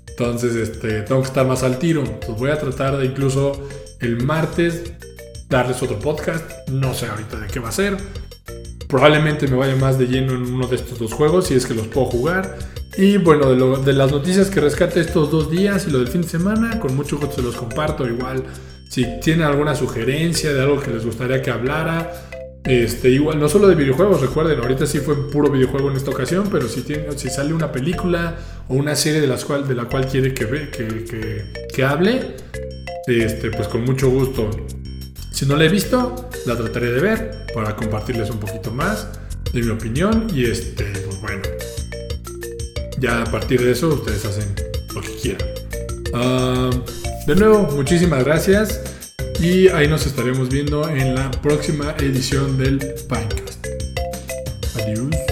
Entonces, 0.08 0.56
este, 0.56 1.02
tengo 1.02 1.20
que 1.20 1.28
estar 1.28 1.46
más 1.46 1.62
al 1.62 1.78
tiro. 1.78 2.02
Pues 2.26 2.38
voy 2.38 2.50
a 2.50 2.58
tratar 2.58 2.96
de 2.96 3.04
incluso 3.04 3.52
el 4.00 4.24
martes 4.24 4.82
darles 5.48 5.82
otro 5.82 5.98
podcast. 5.98 6.68
No 6.70 6.94
sé 6.94 7.06
ahorita 7.06 7.38
de 7.38 7.48
qué 7.48 7.60
va 7.60 7.68
a 7.68 7.72
ser. 7.72 7.98
Probablemente 8.88 9.46
me 9.46 9.56
vaya 9.56 9.76
más 9.76 9.98
de 9.98 10.06
lleno 10.06 10.32
en 10.32 10.42
uno 10.42 10.66
de 10.66 10.76
estos 10.76 10.98
dos 10.98 11.12
juegos, 11.12 11.48
si 11.48 11.54
es 11.54 11.66
que 11.66 11.74
los 11.74 11.88
puedo 11.88 12.06
jugar. 12.06 12.56
Y 12.96 13.18
bueno, 13.18 13.54
de, 13.54 13.84
de 13.84 13.92
las 13.92 14.10
noticias 14.10 14.48
que 14.48 14.60
rescate 14.60 15.00
estos 15.00 15.30
dos 15.30 15.50
días 15.50 15.86
y 15.86 15.90
lo 15.90 15.98
del 15.98 16.08
fin 16.08 16.22
de 16.22 16.28
semana, 16.28 16.80
con 16.80 16.96
mucho 16.96 17.18
gusto 17.18 17.36
se 17.36 17.42
los 17.42 17.56
comparto. 17.56 18.06
Igual, 18.06 18.44
si 18.88 19.06
tienen 19.20 19.46
alguna 19.46 19.74
sugerencia 19.74 20.54
de 20.54 20.62
algo 20.62 20.80
que 20.80 20.90
les 20.90 21.04
gustaría 21.04 21.42
que 21.42 21.50
hablara, 21.50 22.10
este, 22.64 23.10
igual, 23.10 23.40
no 23.40 23.48
solo 23.48 23.66
de 23.66 23.74
videojuegos, 23.74 24.20
recuerden, 24.20 24.60
ahorita 24.60 24.86
sí 24.86 24.98
fue 25.00 25.30
puro 25.30 25.50
videojuego 25.50 25.90
en 25.90 25.96
esta 25.96 26.10
ocasión, 26.10 26.48
pero 26.50 26.68
si, 26.68 26.82
tiene, 26.82 27.18
si 27.18 27.28
sale 27.28 27.52
una 27.52 27.72
película 27.72 28.36
o 28.68 28.74
una 28.74 28.94
serie 28.94 29.20
de, 29.20 29.26
las 29.26 29.44
cual, 29.44 29.66
de 29.66 29.74
la 29.74 29.86
cual 29.86 30.06
quiere 30.06 30.32
que, 30.32 30.46
que, 30.70 31.44
que, 31.74 31.84
hable, 31.84 32.36
este, 33.06 33.50
pues 33.50 33.66
con 33.66 33.84
mucho 33.84 34.08
gusto. 34.10 34.48
Si 35.32 35.44
no 35.44 35.56
la 35.56 35.64
he 35.64 35.68
visto, 35.68 36.30
la 36.46 36.56
trataré 36.56 36.92
de 36.92 37.00
ver 37.00 37.46
para 37.52 37.74
compartirles 37.74 38.30
un 38.30 38.38
poquito 38.38 38.70
más 38.70 39.08
de 39.52 39.60
mi 39.60 39.70
opinión 39.70 40.28
y 40.32 40.44
este, 40.44 40.84
pues 40.84 41.20
bueno, 41.20 41.42
ya 42.98 43.22
a 43.22 43.24
partir 43.24 43.60
de 43.60 43.72
eso 43.72 43.88
ustedes 43.88 44.24
hacen 44.24 44.54
lo 44.94 45.00
que 45.00 45.14
quieran. 45.16 45.48
Ah, 46.14 46.70
de 47.26 47.34
nuevo, 47.34 47.62
muchísimas 47.72 48.24
gracias. 48.24 48.91
Y 49.42 49.66
ahí 49.70 49.88
nos 49.88 50.06
estaremos 50.06 50.48
viendo 50.48 50.88
en 50.88 51.16
la 51.16 51.28
próxima 51.32 51.96
edición 51.98 52.56
del 52.56 52.78
Pinecast. 52.78 53.66
Adiós. 54.76 55.31